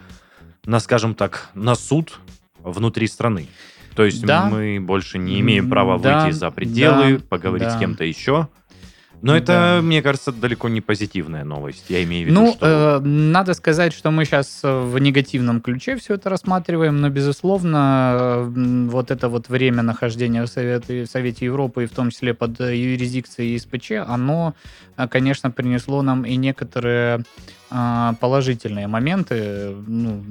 на, 0.65 0.81
скажем 0.81 1.15
так, 1.15 1.51
на 1.55 1.75
суд 1.75 2.21
внутри 2.59 3.07
страны. 3.07 3.49
То 3.95 4.05
есть 4.05 4.25
да. 4.25 4.47
мы 4.47 4.81
больше 4.81 5.19
не 5.19 5.41
имеем 5.41 5.71
права 5.71 5.99
да, 5.99 6.25
выйти 6.25 6.35
за 6.35 6.51
пределы, 6.51 7.19
да, 7.19 7.25
поговорить 7.29 7.69
да. 7.69 7.77
с 7.77 7.79
кем-то 7.79 8.05
еще. 8.05 8.49
Но 9.25 9.33
да. 9.33 9.39
это, 9.39 9.81
мне 9.83 10.03
кажется, 10.03 10.33
далеко 10.33 10.69
не 10.69 10.83
позитивная 10.83 11.45
новость. 11.45 11.87
Я 11.89 12.05
имею 12.05 12.27
в 12.27 12.31
виду, 12.31 12.41
ну, 12.41 12.53
что... 12.53 13.01
э, 13.03 13.07
надо 13.07 13.55
сказать, 13.55 13.95
что 13.95 14.11
мы 14.11 14.27
сейчас 14.27 14.61
в 14.63 14.99
негативном 14.99 15.63
ключе 15.63 15.97
все 15.97 16.15
это 16.15 16.29
рассматриваем, 16.29 17.01
но, 17.01 17.09
безусловно, 17.09 18.53
вот 18.91 19.11
это 19.11 19.31
вот 19.31 19.49
время 19.49 19.83
нахождения 19.83 20.43
в 20.43 20.49
Совете, 20.49 21.05
в 21.05 21.07
Совете 21.07 21.47
Европы, 21.47 21.85
и 21.85 21.87
в 21.87 21.93
том 21.93 22.11
числе 22.11 22.35
под 22.35 22.61
юрисдикцией 22.61 23.59
СПЧ, 23.59 23.93
оно, 24.07 24.55
э, 24.99 25.09
конечно, 25.09 25.51
принесло 25.51 26.03
нам 26.03 26.27
и 26.27 26.37
некоторые 26.37 27.25
положительные 28.21 28.87
моменты, 28.87 29.75
ну, 29.89 30.23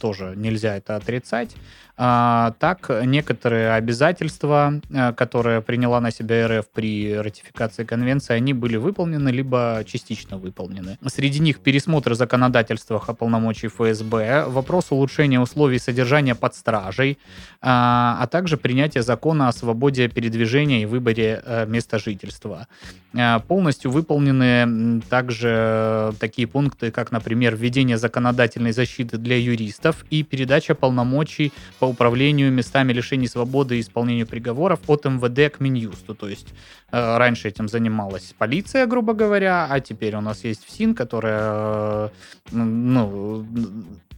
тоже 0.00 0.34
нельзя 0.36 0.76
это 0.76 0.94
отрицать. 0.94 1.56
А, 1.96 2.54
так, 2.58 2.90
некоторые 3.04 3.72
обязательства, 3.72 4.80
э, 4.90 5.12
которые 5.12 5.60
приняла 5.60 6.00
на 6.00 6.10
себя 6.10 6.48
РФ 6.48 6.68
при 6.70 7.14
ратификации 7.14 7.84
конвенции, 7.84 8.34
они 8.42 8.52
были 8.52 8.76
выполнены, 8.76 9.30
либо 9.30 9.84
частично 9.86 10.36
выполнены. 10.36 10.98
Среди 11.06 11.40
них 11.40 11.60
пересмотр 11.60 12.14
законодательства 12.14 13.02
о 13.06 13.14
полномочий 13.14 13.68
ФСБ, 13.68 14.44
вопрос 14.48 14.90
улучшения 14.90 15.40
условий 15.40 15.78
содержания 15.78 16.34
под 16.34 16.54
стражей, 16.54 17.18
а, 17.60 18.18
а 18.20 18.26
также 18.26 18.56
принятие 18.56 19.02
закона 19.02 19.48
о 19.48 19.52
свободе 19.52 20.08
передвижения 20.08 20.82
и 20.82 20.86
выборе 20.86 21.40
э, 21.44 21.66
места 21.66 21.98
жительства. 21.98 22.66
Э, 23.14 23.40
полностью 23.46 23.90
выполнены 23.90 25.00
также 25.08 26.12
такие 26.18 26.48
пункты, 26.48 26.90
как, 26.90 27.12
например, 27.12 27.56
введение 27.56 27.98
законодательной 27.98 28.72
защиты 28.72 29.18
для 29.18 29.36
юристов 29.36 30.04
и 30.10 30.24
передача 30.24 30.74
полномочий 30.74 31.52
по 31.78 31.84
управлению 31.84 32.52
местами 32.52 32.92
лишений 32.92 33.28
свободы 33.28 33.76
и 33.76 33.80
исполнению 33.80 34.26
приговоров 34.26 34.80
от 34.86 35.04
МВД 35.04 35.56
к 35.56 35.60
Минюсту. 35.60 36.14
То 36.14 36.28
есть 36.28 36.48
э, 36.90 37.16
раньше 37.16 37.48
этим 37.48 37.68
занималась 37.68 38.31
полиция, 38.34 38.86
грубо 38.86 39.14
говоря, 39.14 39.66
а 39.68 39.80
теперь 39.80 40.16
у 40.16 40.20
нас 40.20 40.44
есть 40.44 40.64
ФСИН, 40.66 40.94
которая 40.94 42.06
э, 42.06 42.08
ну, 42.52 43.46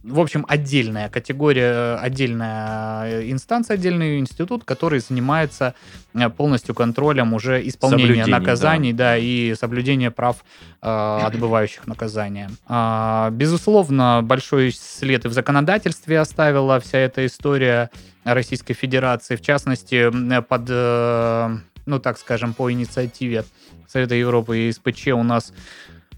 в 0.05 0.19
общем, 0.19 0.45
отдельная 0.47 1.09
категория, 1.09 1.95
отдельная 1.95 3.31
инстанция, 3.31 3.73
отдельный 3.73 4.19
институт, 4.19 4.63
который 4.63 4.99
занимается 4.99 5.73
э, 6.13 6.29
полностью 6.29 6.75
контролем 6.75 7.33
уже 7.33 7.67
исполнения 7.67 8.25
наказаний, 8.27 8.93
да. 8.93 9.11
да, 9.11 9.17
и 9.17 9.55
соблюдения 9.55 10.11
прав 10.11 10.45
э, 10.81 11.19
отбывающих 11.23 11.87
наказания. 11.87 12.51
Э, 12.69 13.29
безусловно, 13.31 14.21
большой 14.23 14.71
след 14.71 15.25
и 15.25 15.27
в 15.27 15.33
законодательстве 15.33 16.19
оставила 16.19 16.79
вся 16.79 16.99
эта 16.99 17.25
история 17.25 17.89
Российской 18.23 18.73
Федерации, 18.73 19.35
в 19.35 19.41
частности, 19.41 20.11
под, 20.41 20.65
э, 20.69 21.57
ну 21.87 21.99
так 21.99 22.19
скажем, 22.19 22.53
по 22.53 22.71
инициативе 22.71 23.43
Совета 23.87 24.15
Европы 24.15 24.57
и 24.57 24.71
СПЧ 24.71 25.07
у 25.07 25.23
нас 25.23 25.53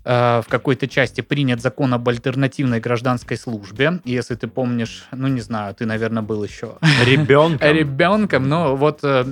Э, 0.10 0.42
в 0.42 0.48
какой-то 0.48 0.88
части 0.88 1.20
принят 1.20 1.62
закон 1.62 1.94
об 1.94 2.08
альтернативной 2.08 2.80
гражданской 2.80 3.36
службе. 3.36 4.00
Если 4.06 4.36
ты 4.36 4.48
помнишь, 4.48 5.06
ну 5.12 5.28
не 5.28 5.42
знаю, 5.42 5.76
ты, 5.76 5.86
наверное, 5.86 6.24
был 6.24 6.46
еще 6.46 6.78
ребенком. 7.06 7.68
ребенком, 7.74 8.48
но 8.48 8.78
вот 8.78 9.02
э, 9.04 9.26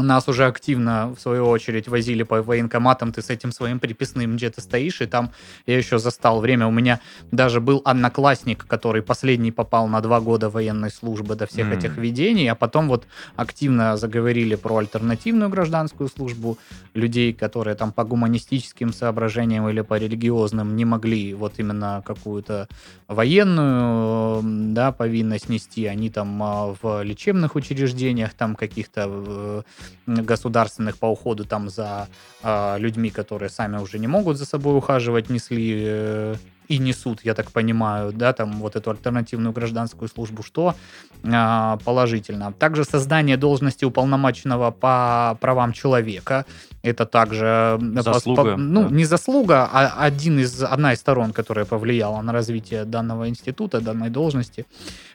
нас 0.00 0.28
уже 0.28 0.46
активно, 0.46 1.14
в 1.14 1.20
свою 1.20 1.46
очередь, 1.46 1.88
возили 1.88 2.22
по 2.22 2.42
военкоматам, 2.42 3.12
ты 3.12 3.20
с 3.20 3.28
этим 3.28 3.52
своим 3.52 3.78
приписным 3.78 4.36
где-то 4.36 4.60
стоишь, 4.60 5.00
и 5.00 5.06
там 5.06 5.30
я 5.66 5.76
еще 5.76 5.98
застал 5.98 6.40
время. 6.40 6.66
У 6.66 6.70
меня 6.70 7.00
даже 7.30 7.60
был 7.60 7.82
одноклассник, 7.84 8.66
который 8.66 9.02
последний 9.02 9.52
попал 9.52 9.88
на 9.88 10.00
два 10.00 10.20
года 10.20 10.48
военной 10.48 10.90
службы 10.90 11.34
до 11.34 11.46
всех 11.46 11.66
mm. 11.66 11.78
этих 11.78 11.96
видений, 11.98 12.48
а 12.48 12.54
потом 12.54 12.88
вот 12.88 13.06
активно 13.36 13.96
заговорили 13.96 14.54
про 14.54 14.78
альтернативную 14.78 15.50
гражданскую 15.50 16.08
службу 16.08 16.58
людей, 16.94 17.32
которые 17.32 17.74
там 17.74 17.92
по 17.92 18.04
гуманистическим 18.04 18.92
соображениям 18.92 19.68
или 19.68 19.82
по 19.82 19.98
религиозным 19.98 20.76
не 20.76 20.84
могли 20.84 21.34
вот 21.34 21.54
именно 21.58 22.02
какую-то 22.06 22.68
военную 23.08 24.42
да, 24.72 24.92
повинность 24.92 25.48
нести. 25.48 25.86
Они 25.86 26.10
там 26.10 26.42
а, 26.42 26.74
в 26.80 27.02
лечебных 27.02 27.56
учреждениях, 27.56 28.34
там 28.34 28.54
каких-то 28.54 29.64
государственных 30.06 30.98
по 30.98 31.06
уходу 31.06 31.44
там 31.44 31.68
за 31.68 32.08
э, 32.42 32.78
людьми, 32.78 33.10
которые 33.10 33.50
сами 33.50 33.78
уже 33.78 33.98
не 33.98 34.08
могут 34.08 34.36
за 34.36 34.46
собой 34.46 34.76
ухаживать, 34.76 35.30
несли 35.30 35.82
э, 35.86 36.34
и 36.68 36.78
несут, 36.78 37.20
я 37.24 37.34
так 37.34 37.50
понимаю, 37.50 38.12
да, 38.12 38.32
там 38.32 38.52
вот 38.60 38.76
эту 38.76 38.90
альтернативную 38.90 39.52
гражданскую 39.52 40.08
службу, 40.08 40.42
что 40.42 40.74
э, 41.22 41.78
положительно. 41.84 42.52
Также 42.52 42.84
создание 42.84 43.36
должности 43.36 43.84
уполномоченного 43.84 44.70
по 44.70 45.36
правам 45.40 45.72
человека, 45.72 46.44
это 46.82 47.06
также 47.06 47.78
заслуга, 47.96 48.42
по, 48.42 48.56
ну 48.56 48.88
да. 48.88 48.94
не 48.94 49.04
заслуга, 49.04 49.68
а 49.72 50.04
один 50.06 50.38
из 50.38 50.62
одна 50.62 50.92
из 50.92 50.98
сторон, 50.98 51.32
которая 51.32 51.64
повлияла 51.64 52.22
на 52.22 52.32
развитие 52.32 52.84
данного 52.84 53.28
института, 53.28 53.80
данной 53.80 54.10
должности, 54.10 54.66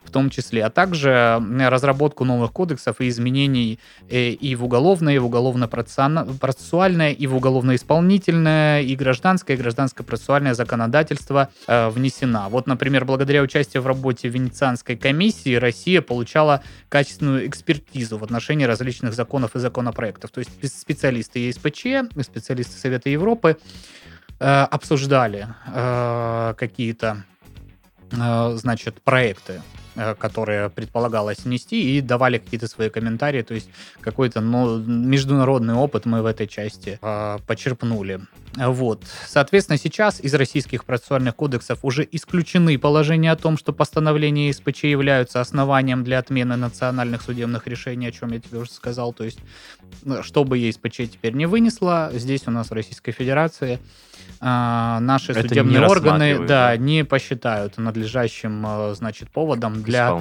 в 0.08 0.10
том 0.10 0.30
числе, 0.30 0.64
а 0.64 0.70
также 0.70 1.44
разработку 1.60 2.24
новых 2.24 2.54
кодексов 2.54 3.02
и 3.02 3.10
изменений 3.10 3.78
э, 4.10 4.30
и 4.30 4.56
в 4.56 4.64
уголовное, 4.64 5.16
и 5.16 5.18
в 5.18 5.26
уголовно-процессуальное, 5.26 7.12
и 7.12 7.28
в 7.28 7.36
уголовно-исполнительное, 7.36 8.82
и 8.84 8.96
гражданское, 8.96 9.56
и 9.56 9.58
гражданско-процессуальное 9.58 10.54
законодательство 10.54 11.50
э, 11.68 11.90
внесена. 11.90 12.48
Вот, 12.48 12.68
например, 12.68 13.04
благодаря 13.04 13.42
участию 13.42 13.84
в 13.84 13.88
работе 13.88 14.30
Венецианской 14.30 14.96
комиссии 14.96 15.56
Россия 15.56 16.02
получала 16.02 16.64
качественную 16.88 17.46
экспертизу 17.46 18.18
в 18.18 18.24
отношении 18.24 18.64
различных 18.64 19.14
законов 19.14 19.58
и 19.58 19.60
законопроектов. 19.60 20.32
То 20.32 20.40
есть 20.40 20.80
специалисты 20.80 21.40
ЕСПЧ, 21.40 22.10
специалисты 22.24 22.80
Совета 22.80 23.10
Европы 23.10 23.58
э, 24.40 24.46
обсуждали 24.46 25.48
какие-то 26.56 27.26
значит, 28.10 29.02
проекты 29.02 29.62
Э, 29.62 29.87
которые 30.20 30.70
предполагалось 30.70 31.40
внести, 31.40 31.98
и 31.98 32.02
давали 32.02 32.38
какие-то 32.38 32.68
свои 32.68 32.90
комментарии, 32.90 33.42
то 33.42 33.54
есть 33.54 33.70
какой-то 34.02 34.42
ну, 34.42 34.78
международный 34.80 35.74
опыт 35.74 36.06
мы 36.06 36.22
в 36.22 36.26
этой 36.26 36.48
части 36.48 37.00
э, 37.02 37.38
почерпнули. 37.48 38.22
Вот. 38.56 39.04
Соответственно, 39.28 39.78
сейчас 39.78 40.20
из 40.20 40.34
российских 40.34 40.84
процессуальных 40.86 41.36
кодексов 41.36 41.80
уже 41.84 42.08
исключены 42.12 42.78
положения 42.80 43.32
о 43.32 43.36
том, 43.36 43.58
что 43.58 43.72
постановления 43.72 44.52
СПЧ 44.52 44.86
являются 44.86 45.42
основанием 45.42 46.04
для 46.04 46.20
отмены 46.20 46.56
национальных 46.56 47.22
судебных 47.22 47.68
решений, 47.68 48.08
о 48.08 48.12
чем 48.12 48.32
я 48.32 48.40
тебе 48.40 48.60
уже 48.60 48.72
сказал. 48.72 49.14
То 49.14 49.26
есть, 49.26 49.40
ну, 50.04 50.24
что 50.24 50.44
бы 50.44 50.58
ЕСПЧ 50.58 50.98
теперь 51.12 51.34
не 51.34 51.46
вынесла, 51.46 52.10
здесь 52.14 52.48
у 52.48 52.52
нас 52.52 52.70
в 52.70 52.74
Российской 52.74 53.12
Федерации 53.12 53.80
а, 54.40 55.00
наши 55.00 55.32
Это 55.32 55.48
судебные 55.48 55.88
органы 55.88 56.40
да, 56.40 56.46
да, 56.46 56.78
не 56.78 57.04
посчитают 57.04 57.78
надлежащим, 57.78 58.64
а, 58.66 58.94
значит, 58.94 59.30
поводом 59.30 59.82
для 59.82 60.14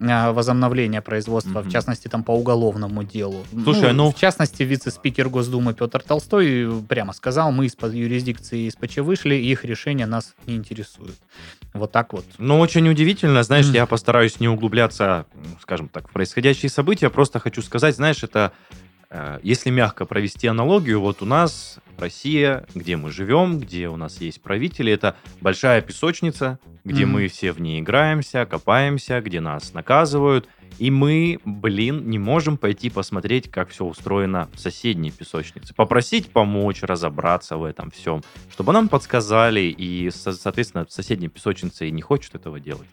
а, 0.00 0.32
возобновления 0.32 1.00
производства, 1.00 1.60
угу. 1.60 1.68
в 1.68 1.72
частности, 1.72 2.08
там 2.08 2.24
по 2.24 2.32
уголовному 2.32 3.04
делу. 3.04 3.44
Слушай, 3.64 3.92
ну, 3.92 4.04
ну... 4.04 4.12
В 4.12 4.16
частности, 4.16 4.62
вице-спикер 4.62 5.28
Госдумы 5.28 5.74
Петр 5.74 6.02
Толстой 6.02 6.68
прямо 6.88 7.12
сказал, 7.12 7.52
мы 7.52 7.66
из-под 7.66 7.94
юрисдикции 7.94 8.68
СПЧ 8.68 8.98
вышли, 8.98 9.34
их 9.34 9.64
решения 9.64 10.06
нас 10.06 10.34
не 10.46 10.56
интересуют. 10.56 11.16
Вот 11.72 11.92
так 11.92 12.12
вот. 12.12 12.24
Ну, 12.38 12.58
очень 12.58 12.88
удивительно. 12.88 13.42
Знаешь, 13.44 13.66
mm. 13.66 13.74
я 13.74 13.86
постараюсь 13.86 14.40
не 14.40 14.48
углубляться, 14.48 15.26
скажем 15.62 15.88
так, 15.88 16.08
в 16.08 16.12
происходящие 16.12 16.68
события. 16.68 17.10
Просто 17.10 17.38
хочу 17.38 17.62
сказать, 17.62 17.94
знаешь, 17.94 18.24
это 18.24 18.52
Э, 18.70 18.80
если 19.42 19.70
мягко 19.70 20.06
провести 20.06 20.46
аналогию, 20.46 21.00
вот 21.00 21.22
у 21.22 21.24
нас 21.24 21.78
Россия, 21.98 22.66
где 22.74 22.96
мы 22.96 23.10
живем, 23.10 23.58
где 23.58 23.88
у 23.88 23.96
нас 23.96 24.20
есть 24.20 24.40
правители, 24.40 24.92
это 24.92 25.16
большая 25.40 25.80
песочница, 25.82 26.58
где 26.84 27.02
mm-hmm. 27.02 27.06
мы 27.06 27.28
все 27.28 27.52
в 27.52 27.60
ней 27.60 27.80
играемся, 27.80 28.46
копаемся, 28.46 29.20
где 29.20 29.40
нас 29.40 29.74
наказывают, 29.74 30.48
и 30.78 30.90
мы, 30.90 31.40
блин, 31.44 32.08
не 32.08 32.18
можем 32.18 32.56
пойти 32.56 32.88
посмотреть, 32.88 33.50
как 33.50 33.68
все 33.70 33.84
устроено 33.84 34.48
в 34.54 34.60
соседней 34.60 35.10
песочнице. 35.10 35.74
Попросить 35.74 36.30
помочь, 36.30 36.82
разобраться 36.82 37.56
в 37.56 37.64
этом 37.64 37.90
всем, 37.90 38.22
чтобы 38.50 38.72
нам 38.72 38.88
подсказали, 38.88 39.74
и, 39.76 40.10
соответственно, 40.10 40.86
соседняя 40.88 41.28
песочница 41.28 41.88
не 41.90 42.00
хочет 42.00 42.34
этого 42.34 42.60
делать. 42.60 42.88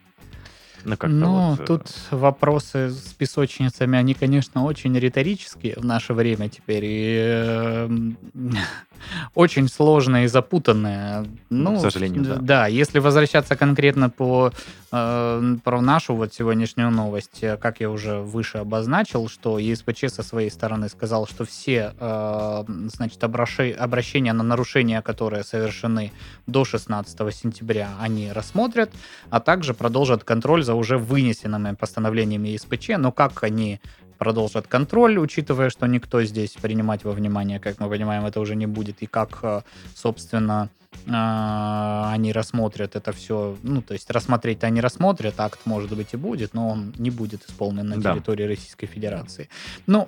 Ну, 0.85 0.95
ну 1.07 1.49
вот, 1.51 1.59
э, 1.59 1.65
тут 1.65 1.87
вопросы 2.11 2.89
с 2.89 3.13
песочницами, 3.13 3.97
они, 3.97 4.13
конечно, 4.13 4.63
очень 4.63 4.97
риторические 4.97 5.75
в 5.77 5.85
наше 5.85 6.13
время 6.13 6.49
теперь. 6.49 6.85
И 6.85 7.17
э, 7.19 7.89
очень 9.35 9.67
сложные 9.67 10.25
и 10.25 10.27
запутанные. 10.27 11.25
Ну, 11.49 11.77
к 11.77 11.81
сожалению, 11.81 12.23
да. 12.23 12.35
Да, 12.35 12.67
если 12.67 12.99
возвращаться 12.99 13.55
конкретно 13.55 14.09
по 14.09 14.51
э, 14.91 15.55
про 15.63 15.81
нашу 15.81 16.15
вот 16.15 16.33
сегодняшнюю 16.33 16.91
новость, 16.91 17.43
э, 17.43 17.57
как 17.57 17.79
я 17.79 17.89
уже 17.89 18.19
выше 18.19 18.59
обозначил, 18.59 19.29
что 19.29 19.59
ЕСПЧ 19.59 20.05
со 20.09 20.23
своей 20.23 20.49
стороны 20.49 20.89
сказал, 20.89 21.27
что 21.27 21.45
все, 21.45 21.93
э, 21.99 22.63
значит, 22.93 23.23
обращения 23.23 24.33
на 24.33 24.43
нарушения, 24.43 25.01
которые 25.01 25.43
совершены 25.43 26.11
до 26.45 26.65
16 26.65 27.31
сентября, 27.33 27.89
они 27.99 28.31
рассмотрят, 28.31 28.91
а 29.29 29.39
также 29.39 29.73
продолжат 29.73 30.23
контроль 30.23 30.63
за 30.67 30.73
уже 30.75 30.97
вынесенными 30.97 31.75
постановлениями 31.75 32.49
ЕСПЧ. 32.49 32.89
Но 32.97 33.11
как 33.11 33.43
они 33.43 33.79
продолжат 34.17 34.67
контроль, 34.67 35.17
учитывая, 35.17 35.69
что 35.69 35.87
никто 35.87 36.23
здесь 36.23 36.51
принимать 36.61 37.05
во 37.05 37.11
внимание, 37.11 37.59
как 37.59 37.79
мы 37.79 37.89
понимаем, 37.89 38.25
это 38.25 38.39
уже 38.41 38.55
не 38.55 38.67
будет, 38.67 39.01
и 39.01 39.05
как, 39.05 39.39
э, 39.43 39.61
собственно, 39.95 40.69
они 41.05 42.31
рассмотрят 42.31 42.95
это 42.95 43.11
все, 43.11 43.57
ну, 43.63 43.81
то 43.81 43.93
есть 43.93 44.09
рассмотреть 44.11 44.63
они 44.63 44.81
рассмотрят, 44.81 45.39
акт, 45.39 45.61
может 45.65 45.95
быть, 45.95 46.13
и 46.13 46.17
будет, 46.17 46.53
но 46.53 46.69
он 46.69 46.93
не 46.97 47.09
будет 47.09 47.45
исполнен 47.45 47.87
на 47.87 48.01
территории 48.01 48.43
да. 48.43 48.49
Российской 48.49 48.87
Федерации. 48.87 49.49
Ну, 49.85 50.07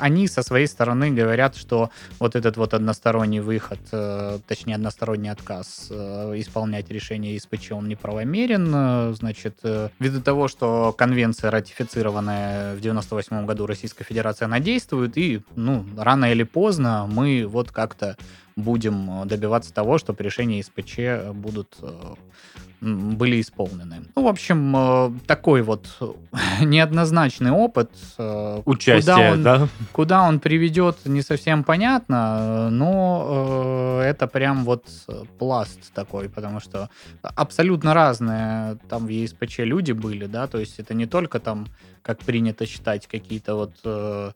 они 0.00 0.28
со 0.28 0.42
своей 0.42 0.66
стороны 0.66 1.10
говорят, 1.10 1.56
что 1.56 1.90
вот 2.18 2.36
этот 2.36 2.56
вот 2.56 2.74
односторонний 2.74 3.40
выход, 3.40 3.80
э, 3.92 4.38
точнее, 4.46 4.76
односторонний 4.76 5.30
отказ 5.30 5.88
э, 5.90 6.34
исполнять 6.36 6.90
решение 6.90 7.36
ИСПЧ, 7.36 7.72
он 7.72 7.88
неправомерен, 7.88 8.72
э, 8.74 9.14
значит, 9.14 9.60
ввиду 9.98 10.20
того, 10.20 10.48
что 10.48 10.94
конвенция, 10.96 11.50
ратифицированная 11.50 12.76
в 12.76 12.80
98 12.80 13.46
году 13.46 13.66
Российской 13.66 14.04
Федерации, 14.04 14.44
она 14.44 14.60
действует, 14.60 15.16
и, 15.16 15.42
ну, 15.56 15.84
рано 15.96 16.30
или 16.30 16.42
поздно 16.42 17.06
мы 17.10 17.46
вот 17.46 17.70
как-то 17.70 18.16
будем 18.56 19.22
э, 19.22 19.26
добиваться 19.26 19.72
того, 19.72 19.98
чтобы 19.98 20.22
решения 20.22 20.62
СПЧ 20.62 21.32
будут 21.34 21.76
э, 21.82 22.14
были 22.80 23.40
исполнены. 23.40 24.04
Ну, 24.14 24.24
в 24.24 24.28
общем, 24.28 24.76
э, 24.76 25.10
такой 25.26 25.62
вот 25.62 25.86
неоднозначный 26.60 27.50
опыт. 27.50 27.90
Участие, 28.64 29.00
куда 29.00 29.32
он, 29.32 29.42
да? 29.42 29.68
Куда 29.92 30.22
он 30.28 30.40
приведет, 30.40 30.98
не 31.04 31.22
совсем 31.22 31.64
понятно, 31.64 32.70
но 32.70 34.00
это 34.02 34.26
прям 34.26 34.64
вот 34.64 34.84
пласт 35.38 35.92
такой, 35.94 36.28
потому 36.28 36.60
что 36.60 36.90
абсолютно 37.22 37.94
разные 37.94 38.78
там 38.88 39.06
в 39.06 39.08
ЕСПЧ 39.08 39.60
люди 39.60 39.92
были, 39.92 40.26
да, 40.26 40.46
то 40.46 40.58
есть 40.58 40.78
это 40.78 40.94
не 40.94 41.06
только 41.06 41.40
там, 41.40 41.66
как 42.02 42.20
принято 42.20 42.66
считать, 42.66 43.06
какие-то 43.06 43.54
вот 43.54 44.34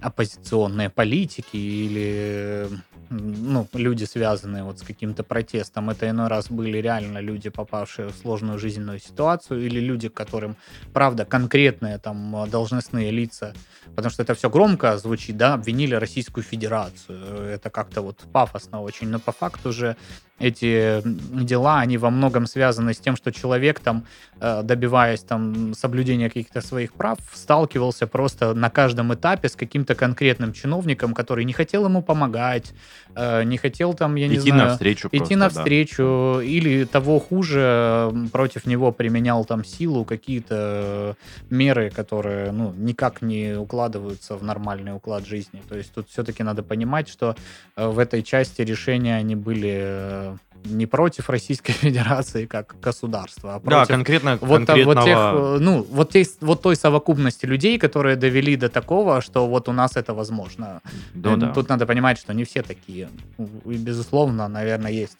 оппозиционные 0.00 0.90
политики 0.90 1.56
или 1.56 2.68
ну, 3.12 3.68
люди, 3.74 4.04
связанные 4.04 4.64
вот 4.64 4.78
с 4.78 4.82
каким-то 4.82 5.22
протестом. 5.22 5.90
Это 5.90 6.08
иной 6.08 6.28
раз 6.28 6.50
были 6.50 6.78
реально 6.78 7.18
люди, 7.18 7.50
попавшие 7.50 8.08
в 8.08 8.16
сложную 8.16 8.58
жизненную 8.58 8.98
ситуацию, 8.98 9.64
или 9.66 9.80
люди, 9.80 10.08
которым, 10.08 10.56
правда, 10.92 11.24
конкретные 11.24 11.98
там 11.98 12.48
должностные 12.50 13.10
лица, 13.10 13.54
потому 13.94 14.10
что 14.10 14.22
это 14.22 14.34
все 14.34 14.48
громко 14.50 14.96
звучит, 14.98 15.36
да, 15.36 15.54
обвинили 15.54 15.94
Российскую 15.94 16.44
Федерацию. 16.44 17.18
Это 17.44 17.70
как-то 17.70 18.02
вот 18.02 18.18
пафосно 18.32 18.82
очень, 18.82 19.08
но 19.08 19.18
по 19.18 19.32
факту 19.32 19.72
же 19.72 19.96
эти 20.42 21.02
дела, 21.44 21.80
они 21.80 21.98
во 21.98 22.10
многом 22.10 22.46
связаны 22.46 22.94
с 22.94 22.98
тем, 22.98 23.16
что 23.16 23.30
человек 23.30 23.78
там, 23.78 24.04
э, 24.40 24.62
добиваясь 24.64 25.20
там 25.20 25.72
соблюдения 25.74 26.28
каких-то 26.28 26.60
своих 26.60 26.92
прав, 26.94 27.18
сталкивался 27.32 28.06
просто 28.06 28.52
на 28.52 28.68
каждом 28.68 29.14
этапе 29.14 29.48
с 29.48 29.54
каким-то 29.54 29.94
конкретным 29.94 30.52
чиновником, 30.52 31.14
который 31.14 31.44
не 31.44 31.52
хотел 31.52 31.84
ему 31.84 32.02
помогать, 32.02 32.74
э, 33.14 33.44
не 33.44 33.56
хотел 33.56 33.94
там, 33.94 34.16
я 34.16 34.26
не 34.26 34.34
идти 34.34 34.50
знаю... 34.50 34.70
Навстречу 34.70 35.08
идти 35.08 35.18
просто, 35.18 35.36
навстречу, 35.36 36.34
да. 36.38 36.44
или 36.44 36.84
того 36.84 37.20
хуже, 37.20 38.12
против 38.32 38.66
него 38.66 38.90
применял 38.90 39.44
там 39.44 39.64
силу, 39.64 40.04
какие-то 40.04 41.16
меры, 41.50 41.90
которые, 41.90 42.50
ну, 42.50 42.74
никак 42.76 43.22
не 43.22 43.56
укладываются 43.56 44.36
в 44.36 44.42
нормальный 44.42 44.94
уклад 44.94 45.24
жизни. 45.24 45.62
То 45.68 45.76
есть 45.76 45.92
тут 45.94 46.08
все-таки 46.08 46.42
надо 46.42 46.64
понимать, 46.64 47.08
что 47.08 47.36
э, 47.76 47.86
в 47.86 47.98
этой 48.00 48.22
части 48.24 48.62
решения 48.62 49.16
они 49.16 49.36
были 49.36 50.31
не 50.64 50.86
против 50.86 51.30
Российской 51.30 51.72
Федерации 51.82 52.46
как 52.46 52.74
государства, 52.80 53.54
а 53.54 53.60
против 53.60 53.88
да, 53.88 53.94
конкретно, 53.94 54.38
вот, 54.40 54.66
конкретного... 54.66 54.94
вот, 54.94 55.04
тех, 55.04 55.16
э, 55.18 55.58
ну, 55.60 55.86
вот, 55.90 56.10
те, 56.10 56.26
вот 56.40 56.62
той 56.62 56.76
совокупности 56.76 57.46
людей, 57.46 57.78
которые 57.78 58.16
довели 58.16 58.56
до 58.56 58.68
такого, 58.68 59.20
что 59.20 59.46
вот 59.46 59.68
у 59.68 59.72
нас 59.72 59.96
это 59.96 60.14
возможно. 60.14 60.80
Да, 61.14 61.36
да. 61.36 61.52
Тут 61.52 61.68
надо 61.68 61.86
понимать, 61.86 62.18
что 62.18 62.34
не 62.34 62.44
все 62.44 62.62
такие. 62.62 63.08
И, 63.38 63.76
безусловно, 63.76 64.48
наверное, 64.48 64.92
есть 64.92 65.18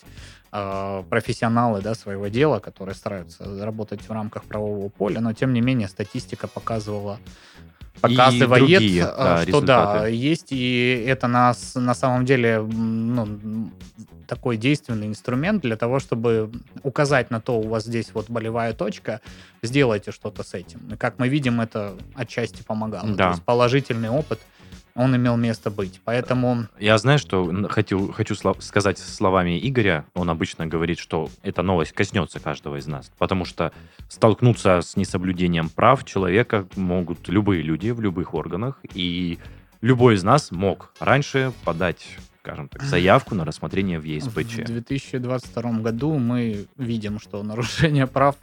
э, 0.52 1.02
профессионалы 1.08 1.80
да, 1.82 1.94
своего 1.94 2.28
дела, 2.28 2.58
которые 2.58 2.94
стараются 2.94 3.44
работать 3.64 4.08
в 4.08 4.12
рамках 4.12 4.44
правового 4.44 4.88
поля, 4.88 5.20
но 5.20 5.32
тем 5.32 5.52
не 5.52 5.60
менее 5.60 5.88
статистика 5.88 6.48
показывала 6.48 7.18
показывает, 8.00 8.50
другие, 8.50 9.02
э, 9.02 9.16
да, 9.16 9.36
что 9.38 9.46
результаты. 9.46 9.98
да, 10.00 10.06
есть, 10.06 10.48
и 10.50 11.04
это 11.06 11.28
нас 11.28 11.74
на 11.74 11.94
самом 11.94 12.24
деле 12.24 12.60
ну, 12.60 13.70
такой 14.32 14.56
действенный 14.56 15.08
инструмент 15.08 15.60
для 15.60 15.76
того, 15.76 15.98
чтобы 15.98 16.50
указать 16.82 17.30
на 17.30 17.38
то, 17.38 17.60
у 17.60 17.68
вас 17.68 17.84
здесь 17.84 18.12
вот 18.14 18.30
болевая 18.30 18.72
точка, 18.72 19.20
сделайте 19.62 20.10
что-то 20.10 20.42
с 20.42 20.54
этим. 20.54 20.80
И 20.90 20.96
как 20.96 21.18
мы 21.18 21.28
видим, 21.28 21.60
это 21.60 21.92
отчасти 22.14 22.62
помогало. 22.62 23.10
Да. 23.10 23.24
То 23.24 23.30
есть 23.32 23.42
положительный 23.42 24.08
опыт 24.08 24.40
он 24.94 25.14
имел 25.14 25.36
место 25.36 25.70
быть. 25.70 26.00
Поэтому... 26.04 26.66
Я 26.78 26.96
знаю, 26.96 27.18
что 27.18 27.68
хочу, 27.68 28.10
хочу 28.10 28.34
слов, 28.34 28.56
сказать 28.60 28.98
словами 28.98 29.58
Игоря. 29.68 30.06
Он 30.14 30.30
обычно 30.30 30.66
говорит, 30.66 30.98
что 30.98 31.28
эта 31.42 31.62
новость 31.62 31.92
коснется 31.92 32.40
каждого 32.40 32.76
из 32.76 32.86
нас. 32.86 33.12
Потому 33.18 33.44
что 33.44 33.72
столкнуться 34.08 34.80
с 34.80 34.96
несоблюдением 34.96 35.68
прав 35.68 36.04
человека 36.04 36.66
могут 36.76 37.28
любые 37.28 37.60
люди 37.60 37.90
в 37.90 38.00
любых 38.00 38.32
органах. 38.32 38.80
И 38.94 39.38
любой 39.82 40.14
из 40.14 40.24
нас 40.24 40.50
мог 40.50 40.94
раньше 41.00 41.52
подать 41.64 42.16
скажем 42.42 42.68
так, 42.68 42.82
заявку 42.82 43.36
на 43.36 43.44
рассмотрение 43.44 44.00
в 44.00 44.04
ЕСПЧ. 44.04 44.54
В 44.54 44.64
2022 44.64 45.72
году 45.80 46.18
мы 46.18 46.66
видим, 46.76 47.20
что 47.20 47.40
нарушение 47.44 48.08
прав 48.08 48.34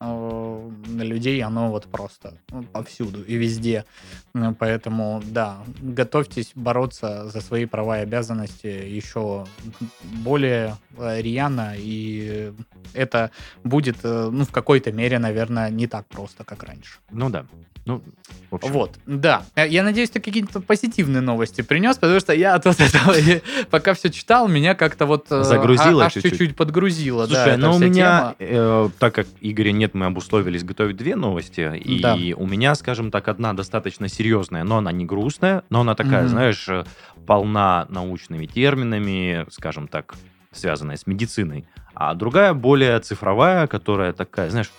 людей, 0.00 1.42
оно 1.42 1.70
вот 1.70 1.86
просто 1.86 2.34
повсюду 2.72 3.22
и 3.22 3.36
везде. 3.36 3.84
Э, 4.34 4.52
поэтому, 4.58 5.22
да, 5.24 5.58
готовьтесь 5.80 6.52
бороться 6.54 7.28
за 7.30 7.40
свои 7.40 7.64
права 7.64 7.98
и 7.98 8.02
обязанности 8.02 8.66
еще 8.66 9.46
более 10.02 10.76
э, 10.98 11.22
рьяно, 11.22 11.74
и 11.76 12.52
это 12.92 13.30
будет, 13.64 13.96
ну, 14.04 14.44
в 14.44 14.52
какой-то 14.52 14.92
мере, 14.92 15.18
наверное, 15.18 15.70
не 15.70 15.86
так 15.86 16.06
просто, 16.06 16.44
как 16.44 16.62
раньше. 16.62 16.98
Ну 17.10 17.30
да. 17.30 17.46
Ну. 17.86 18.02
Вот, 18.50 18.98
да. 19.06 19.44
Я 19.54 19.84
надеюсь, 19.84 20.10
ты 20.10 20.20
какие-то 20.20 20.60
позитивные 20.60 21.20
новости 21.20 21.62
принес, 21.62 21.96
потому 21.96 22.18
что 22.18 22.32
я 22.32 22.54
от 22.54 22.64
вот 22.64 22.80
этого, 22.80 23.14
пока 23.70 23.94
все 23.94 24.10
читал, 24.10 24.48
меня 24.48 24.74
как-то 24.74 25.06
вот 25.06 25.26
загрузило 25.28 26.06
аж 26.06 26.14
чуть-чуть 26.14 26.56
подгрузило. 26.56 27.26
Слушай, 27.26 27.56
да, 27.56 27.56
ну 27.56 27.76
у 27.76 27.78
меня, 27.78 28.34
э, 28.40 28.88
так 28.98 29.14
как 29.14 29.26
Игоря 29.56 29.72
нет, 29.72 29.94
мы 29.94 30.04
обусловились 30.04 30.64
готовить 30.64 30.96
две 30.96 31.16
новости, 31.16 31.76
и 31.78 32.02
да. 32.02 32.14
у 32.36 32.46
меня, 32.46 32.74
скажем 32.74 33.10
так, 33.10 33.28
одна 33.28 33.54
достаточно 33.54 34.06
серьезная, 34.06 34.64
но 34.64 34.76
она 34.76 34.92
не 34.92 35.06
грустная, 35.06 35.62
но 35.70 35.80
она 35.80 35.94
такая, 35.94 36.24
mm-hmm. 36.24 36.28
знаешь, 36.28 36.68
э, 36.68 36.84
полна 37.26 37.86
научными 37.88 38.44
терминами, 38.44 39.46
скажем 39.50 39.88
так, 39.88 40.14
связанная 40.52 40.96
с 40.96 41.06
медициной, 41.06 41.64
а 41.94 42.12
другая 42.12 42.52
более 42.52 43.00
цифровая, 43.00 43.66
которая 43.66 44.12
такая, 44.12 44.50
знаешь, 44.50 44.70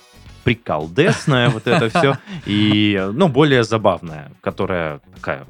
приколдесная, 0.44 1.48
вот 1.48 1.66
это 1.66 1.88
все, 1.98 2.16
и, 2.46 3.04
ну, 3.12 3.26
более 3.26 3.64
забавная, 3.64 4.30
которая 4.40 5.00
такая 5.16 5.44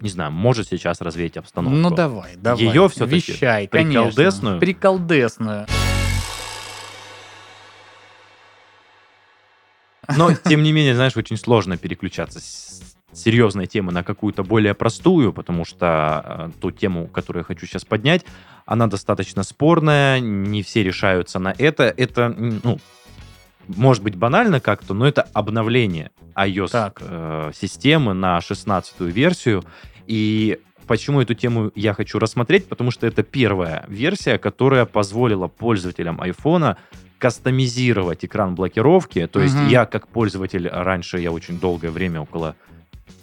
не 0.00 0.10
знаю, 0.10 0.30
может 0.30 0.68
сейчас 0.68 1.00
развеять 1.00 1.36
обстановку. 1.38 1.76
Ну 1.76 1.90
давай, 1.90 2.36
давай. 2.36 2.62
Ее 2.62 2.88
все-таки 2.88 3.32
Вещай, 3.32 3.66
приколдесную. 3.66 4.12
Конечно. 4.14 4.58
Приколдесную. 4.60 5.66
Но, 10.16 10.32
тем 10.34 10.62
не 10.62 10.72
менее, 10.72 10.94
знаешь, 10.94 11.16
очень 11.16 11.36
сложно 11.36 11.76
переключаться 11.76 12.40
с 12.40 12.80
серьезной 13.12 13.66
темы 13.66 13.92
на 13.92 14.02
какую-то 14.02 14.42
более 14.42 14.74
простую, 14.74 15.32
потому 15.32 15.64
что 15.64 16.50
э, 16.54 16.60
ту 16.60 16.70
тему, 16.70 17.06
которую 17.08 17.40
я 17.40 17.44
хочу 17.44 17.66
сейчас 17.66 17.84
поднять, 17.84 18.24
она 18.66 18.86
достаточно 18.86 19.42
спорная, 19.42 20.20
не 20.20 20.62
все 20.62 20.82
решаются 20.82 21.38
на 21.38 21.54
это. 21.56 21.84
Это, 21.96 22.28
ну, 22.28 22.78
может 23.66 24.02
быть 24.02 24.16
банально 24.16 24.60
как-то, 24.60 24.94
но 24.94 25.06
это 25.06 25.22
обновление 25.32 26.10
iOS-системы 26.34 28.12
э, 28.12 28.14
на 28.14 28.40
16 28.40 29.00
версию. 29.00 29.64
И 30.06 30.58
почему 30.86 31.20
эту 31.20 31.34
тему 31.34 31.70
я 31.74 31.94
хочу 31.94 32.18
рассмотреть? 32.18 32.68
Потому 32.68 32.90
что 32.90 33.06
это 33.06 33.22
первая 33.22 33.84
версия, 33.88 34.38
которая 34.38 34.84
позволила 34.84 35.48
пользователям 35.48 36.20
iPhone 36.20 36.76
кастомизировать 37.18 38.24
экран 38.24 38.54
блокировки. 38.54 39.26
То 39.26 39.40
есть 39.40 39.56
я 39.68 39.86
как 39.86 40.08
пользователь 40.08 40.68
раньше, 40.68 41.18
я 41.18 41.32
очень 41.32 41.58
долгое 41.58 41.90
время, 41.90 42.20
около, 42.20 42.56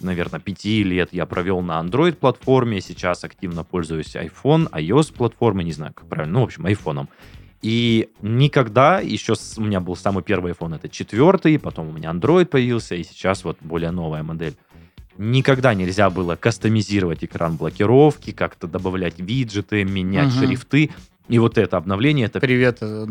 наверное, 0.01 0.39
пяти 0.39 0.84
лет 0.84 1.10
я 1.12 1.25
провел 1.25 1.62
на 1.62 1.79
Android-платформе, 1.81 2.81
сейчас 2.81 3.23
активно 3.23 3.63
пользуюсь 3.63 4.15
iPhone, 4.15 4.69
iOS-платформой, 4.69 5.63
не 5.63 5.71
знаю, 5.71 5.93
как 5.93 6.08
правильно, 6.08 6.34
ну, 6.34 6.41
в 6.41 6.45
общем, 6.45 6.65
iPhone. 6.65 7.08
И 7.62 8.10
никогда, 8.21 8.99
еще 8.99 9.36
с, 9.36 9.58
у 9.58 9.63
меня 9.63 9.79
был 9.79 9.95
самый 9.95 10.23
первый 10.23 10.51
iPhone, 10.51 10.75
это 10.75 10.89
четвертый, 10.89 11.58
потом 11.58 11.89
у 11.89 11.91
меня 11.93 12.12
Android 12.12 12.45
появился, 12.45 12.95
и 12.95 13.03
сейчас 13.03 13.43
вот 13.43 13.58
более 13.62 13.91
новая 13.91 14.21
модель. 14.21 14.55
Никогда 15.17 15.73
нельзя 15.73 16.10
было 16.10 16.36
кастомизировать 16.36 17.23
экран 17.23 17.55
блокировки, 17.55 18.31
как-то 18.31 18.67
добавлять 18.67 19.17
виджеты, 19.17 19.86
менять 19.86 20.36
угу. 20.36 20.45
шрифты. 20.45 20.91
И 21.27 21.39
вот 21.39 21.57
это 21.57 21.77
обновление... 21.77 22.27
Это... 22.27 22.39
Привет 22.39 22.77
э, 22.81 23.05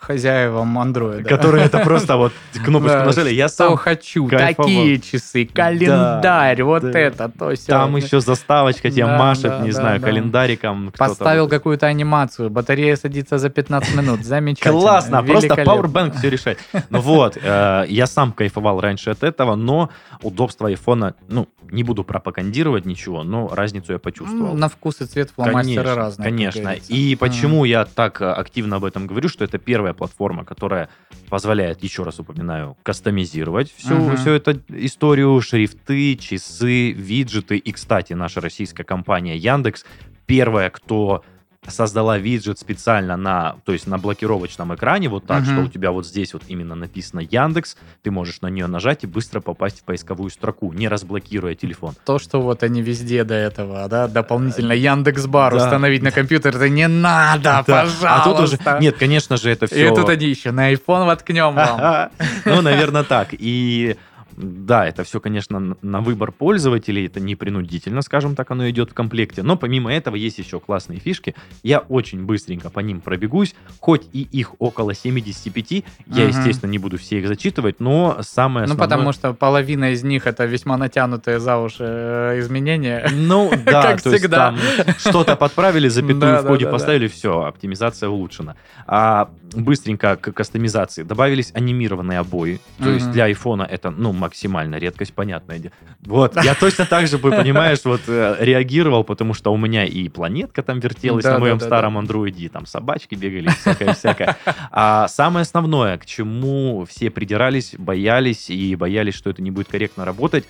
хозяевам 0.00 0.78
андроида. 0.78 1.28
Которые 1.28 1.64
это 1.64 1.78
просто 1.84 2.16
вот 2.16 2.32
кнопочку 2.64 2.98
нажали. 2.98 3.30
Я 3.30 3.48
сам 3.48 3.76
хочу, 3.76 4.28
такие 4.28 5.00
часы, 5.00 5.44
календарь, 5.44 6.62
вот 6.62 6.84
это, 6.84 7.28
то 7.28 7.54
все. 7.54 7.66
Там 7.66 7.96
еще 7.96 8.20
заставочка 8.20 8.90
тебе 8.90 9.06
машет, 9.06 9.60
не 9.62 9.72
знаю, 9.72 10.00
календариком. 10.00 10.92
Поставил 10.96 11.48
какую-то 11.48 11.86
анимацию, 11.86 12.48
батарея 12.48 12.96
садится 12.96 13.38
за 13.38 13.50
15 13.50 13.94
минут, 13.96 14.24
замечательно. 14.24 14.80
Классно, 14.80 15.22
просто 15.22 15.54
Powerbank 15.54 16.16
все 16.18 16.30
решает. 16.30 16.58
Ну 16.90 17.00
вот, 17.00 17.36
э, 17.42 17.84
я 17.88 18.06
сам 18.06 18.32
кайфовал 18.32 18.80
раньше 18.80 19.10
от 19.10 19.24
этого, 19.24 19.56
но 19.56 19.90
удобство 20.22 20.68
айфона, 20.68 21.14
ну, 21.28 21.48
не 21.70 21.82
буду 21.82 22.04
пропагандировать 22.04 22.86
ничего, 22.86 23.22
но 23.22 23.48
разницу 23.48 23.92
я 23.92 23.98
почувствовал. 23.98 24.54
На 24.54 24.68
вкус 24.68 25.00
и 25.00 25.06
цвет 25.06 25.30
фломастера 25.30 25.94
разные. 25.94 26.24
Конечно, 26.28 26.74
и 26.88 27.16
почему 27.16 27.64
я 27.64 27.84
так 27.84 28.20
э, 28.20 28.30
активно 28.30 28.76
об 28.76 28.84
этом 28.84 29.06
говорю, 29.06 29.28
что 29.28 29.44
это 29.44 29.58
первая 29.58 29.92
платформа, 29.92 30.44
которая 30.44 30.88
позволяет, 31.28 31.82
еще 31.82 32.02
раз 32.02 32.18
упоминаю, 32.20 32.76
кастомизировать 32.82 33.72
всю, 33.74 33.94
uh-huh. 33.94 34.16
всю 34.16 34.30
эту 34.30 34.60
историю, 34.68 35.40
шрифты, 35.40 36.16
часы, 36.16 36.92
виджеты. 36.92 37.56
И, 37.58 37.72
кстати, 37.72 38.12
наша 38.12 38.40
российская 38.40 38.84
компания 38.84 39.36
Яндекс 39.36 39.84
первая, 40.26 40.70
кто 40.70 41.24
создала 41.68 42.18
виджет 42.18 42.58
специально 42.58 43.16
на, 43.16 43.56
то 43.64 43.72
есть 43.72 43.86
на 43.86 43.98
блокировочном 43.98 44.74
экране, 44.74 45.08
вот 45.08 45.26
так, 45.26 45.42
uh-huh. 45.42 45.52
что 45.52 45.60
у 45.62 45.68
тебя 45.68 45.90
вот 45.92 46.06
здесь 46.06 46.32
вот 46.32 46.42
именно 46.48 46.74
написано 46.74 47.20
Яндекс, 47.20 47.76
ты 48.02 48.10
можешь 48.10 48.40
на 48.40 48.48
нее 48.48 48.66
нажать 48.66 49.04
и 49.04 49.06
быстро 49.06 49.40
попасть 49.40 49.80
в 49.80 49.84
поисковую 49.84 50.30
строку, 50.30 50.72
не 50.72 50.88
разблокируя 50.88 51.54
телефон. 51.54 51.94
То, 52.04 52.18
что 52.18 52.40
вот 52.40 52.62
они 52.62 52.82
везде 52.82 53.24
до 53.24 53.34
этого, 53.34 53.88
да, 53.88 54.08
дополнительно 54.08 54.72
Яндекс 54.72 55.26
Бар 55.26 55.54
да. 55.54 55.64
установить 55.64 56.02
на 56.02 56.10
компьютер, 56.10 56.56
это 56.56 56.68
не 56.68 56.88
надо, 56.88 57.42
да. 57.42 57.62
пожалуйста. 57.62 58.14
А 58.14 58.24
тут 58.24 58.40
уже, 58.40 58.58
нет, 58.80 58.96
конечно 58.96 59.36
же, 59.36 59.50
это 59.50 59.66
все... 59.66 59.86
И 59.86 59.94
тут 59.94 60.08
они 60.08 60.26
еще 60.26 60.50
на 60.50 60.72
iPhone 60.72 61.06
воткнем 61.06 61.54
вам. 61.54 62.10
Ну, 62.44 62.62
наверное, 62.62 63.02
так. 63.02 63.28
И 63.32 63.96
да, 64.38 64.86
это 64.86 65.02
все, 65.02 65.20
конечно, 65.20 65.76
на 65.82 66.00
выбор 66.00 66.30
пользователей, 66.30 67.06
это 67.06 67.18
не 67.18 67.34
принудительно, 67.34 68.02
скажем 68.02 68.36
так, 68.36 68.50
оно 68.50 68.68
идет 68.70 68.90
в 68.90 68.94
комплекте. 68.94 69.42
Но 69.42 69.56
помимо 69.56 69.92
этого 69.92 70.14
есть 70.14 70.38
еще 70.38 70.60
классные 70.60 71.00
фишки. 71.00 71.34
Я 71.62 71.80
очень 71.80 72.24
быстренько 72.24 72.70
по 72.70 72.80
ним 72.80 73.00
пробегусь, 73.00 73.54
хоть 73.80 74.06
и 74.12 74.22
их 74.22 74.54
около 74.60 74.94
75, 74.94 75.70
я, 75.72 75.82
угу. 76.24 76.28
естественно, 76.28 76.70
не 76.70 76.78
буду 76.78 76.98
все 76.98 77.18
их 77.18 77.26
зачитывать, 77.26 77.80
но 77.80 78.18
самое 78.20 78.64
основное... 78.64 78.68
Ну, 78.68 78.76
потому 78.76 79.12
что 79.12 79.34
половина 79.34 79.90
из 79.90 80.04
них 80.04 80.26
это 80.26 80.44
весьма 80.44 80.76
натянутые 80.76 81.40
за 81.40 81.58
уши 81.58 81.84
э, 81.84 82.38
изменения. 82.38 83.08
Ну, 83.12 83.50
да, 83.64 83.82
как 83.82 84.02
то 84.02 84.16
всегда. 84.16 84.54
есть 84.86 85.00
что-то 85.00 85.34
подправили, 85.36 85.88
запятую 85.88 86.42
в 86.42 86.46
коде 86.46 86.66
поставили, 86.66 87.08
все, 87.08 87.42
оптимизация 87.42 88.08
улучшена. 88.08 88.54
А 88.86 89.30
быстренько 89.54 90.16
к 90.16 90.32
кастомизации 90.32 91.02
добавились 91.02 91.50
анимированные 91.54 92.20
обои, 92.20 92.60
то 92.78 92.90
есть 92.90 93.10
для 93.10 93.24
айфона 93.24 93.62
это, 93.62 93.90
ну, 93.90 94.12
максимально 94.28 94.76
редкость, 94.76 95.14
понятное 95.14 95.58
дело. 95.58 95.72
Вот, 96.00 96.36
я 96.44 96.54
точно 96.54 96.84
так 96.84 97.06
же 97.06 97.16
бы, 97.16 97.30
понимаешь, 97.30 97.80
вот 97.84 98.02
э, 98.06 98.36
реагировал, 98.40 99.04
потому 99.04 99.32
что 99.32 99.52
у 99.52 99.56
меня 99.56 99.86
и 99.86 100.08
планетка 100.08 100.62
там 100.62 100.80
вертелась 100.80 101.24
на 101.24 101.38
моем 101.38 101.60
старом 101.60 101.96
андроиде, 101.96 102.44
и 102.44 102.48
там 102.48 102.66
собачки 102.66 103.14
бегали, 103.14 103.48
всякое-всякое. 103.48 104.36
А 104.70 105.08
самое 105.08 105.42
основное, 105.42 105.96
к 105.96 106.04
чему 106.04 106.84
все 106.84 107.10
придирались, 107.10 107.74
боялись 107.78 108.50
и 108.50 108.76
боялись, 108.76 109.14
что 109.14 109.30
это 109.30 109.40
не 109.40 109.50
будет 109.50 109.68
корректно 109.68 110.04
работать, 110.04 110.44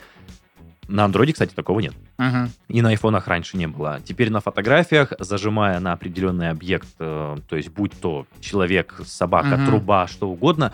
на 0.89 1.05
андроиде, 1.05 1.35
кстати, 1.35 1.55
такого 1.55 1.81
нет. 1.81 1.95
Uh-huh. 2.19 2.49
И 2.69 2.81
на 2.81 2.89
айфонах 2.89 3.29
раньше 3.29 3.59
не 3.59 3.69
было. 3.69 4.01
Теперь 4.03 4.31
на 4.31 4.41
фотографиях, 4.41 5.13
зажимая 5.19 5.81
на 5.81 5.93
определенный 5.93 6.49
объект, 6.49 6.89
э, 6.99 7.37
то 7.47 7.57
есть 7.57 7.69
будь 7.69 7.93
то 8.01 8.27
человек, 8.41 9.01
собака, 9.05 9.49
uh-huh. 9.49 9.67
труба, 9.67 10.07
что 10.07 10.31
угодно, 10.31 10.73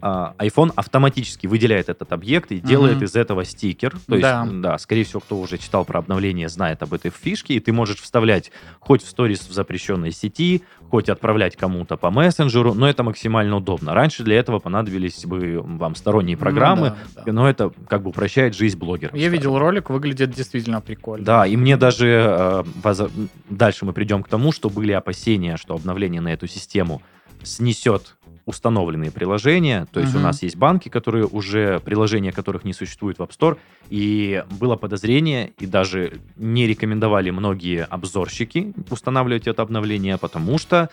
iPhone 0.00 0.72
автоматически 0.76 1.46
выделяет 1.46 1.88
этот 1.88 2.12
объект 2.12 2.52
и 2.52 2.60
делает 2.60 2.98
mm-hmm. 2.98 3.04
из 3.04 3.16
этого 3.16 3.44
стикер. 3.44 3.96
То 4.06 4.14
есть, 4.14 4.22
да. 4.22 4.46
да, 4.50 4.78
скорее 4.78 5.04
всего, 5.04 5.20
кто 5.20 5.38
уже 5.38 5.58
читал 5.58 5.84
про 5.84 5.98
обновление, 5.98 6.48
знает 6.48 6.82
об 6.82 6.94
этой 6.94 7.10
фишке, 7.10 7.54
и 7.54 7.60
ты 7.60 7.72
можешь 7.72 8.00
вставлять 8.00 8.50
хоть 8.80 9.02
в 9.02 9.08
сторис 9.08 9.40
в 9.48 9.52
запрещенной 9.52 10.12
сети, 10.12 10.62
хоть 10.90 11.08
отправлять 11.08 11.56
кому-то 11.56 11.96
по 11.96 12.10
мессенджеру, 12.10 12.74
но 12.74 12.88
это 12.88 13.02
максимально 13.02 13.56
удобно. 13.56 13.94
Раньше 13.94 14.22
для 14.22 14.38
этого 14.38 14.58
понадобились 14.58 15.24
бы 15.24 15.60
вам 15.62 15.94
сторонние 15.94 16.36
программы, 16.36 16.90
ну, 16.90 16.96
да, 17.14 17.22
да. 17.24 17.32
но 17.32 17.48
это 17.48 17.72
как 17.88 18.02
бы 18.02 18.10
упрощает 18.10 18.54
жизнь 18.54 18.78
блогеров. 18.78 19.14
Я 19.14 19.28
видел 19.28 19.58
ролик, 19.58 19.90
выглядит 19.90 20.30
действительно 20.30 20.80
прикольно. 20.80 21.24
Да, 21.24 21.46
и 21.46 21.56
мне 21.56 21.76
даже 21.76 22.08
э, 22.08 22.62
воз... 22.82 23.02
дальше 23.50 23.84
мы 23.84 23.92
придем 23.92 24.22
к 24.22 24.28
тому, 24.28 24.52
что 24.52 24.70
были 24.70 24.92
опасения, 24.92 25.56
что 25.56 25.74
обновление 25.74 26.20
на 26.20 26.32
эту 26.32 26.46
систему 26.46 27.02
снесет 27.48 28.16
установленные 28.48 29.10
приложения. 29.10 29.86
То 29.92 30.00
есть 30.00 30.14
uh-huh. 30.14 30.18
у 30.18 30.22
нас 30.22 30.42
есть 30.42 30.56
банки, 30.56 30.88
которые 30.88 31.26
уже, 31.26 31.80
приложения 31.80 32.32
которых 32.32 32.64
не 32.64 32.72
существует 32.72 33.18
в 33.18 33.22
App 33.22 33.30
Store. 33.38 33.58
И 33.90 34.42
было 34.58 34.76
подозрение, 34.76 35.52
и 35.58 35.66
даже 35.66 36.20
не 36.36 36.66
рекомендовали 36.66 37.28
многие 37.28 37.84
обзорщики 37.84 38.72
устанавливать 38.90 39.46
это 39.46 39.60
обновление, 39.60 40.16
потому 40.16 40.56
что 40.56 40.88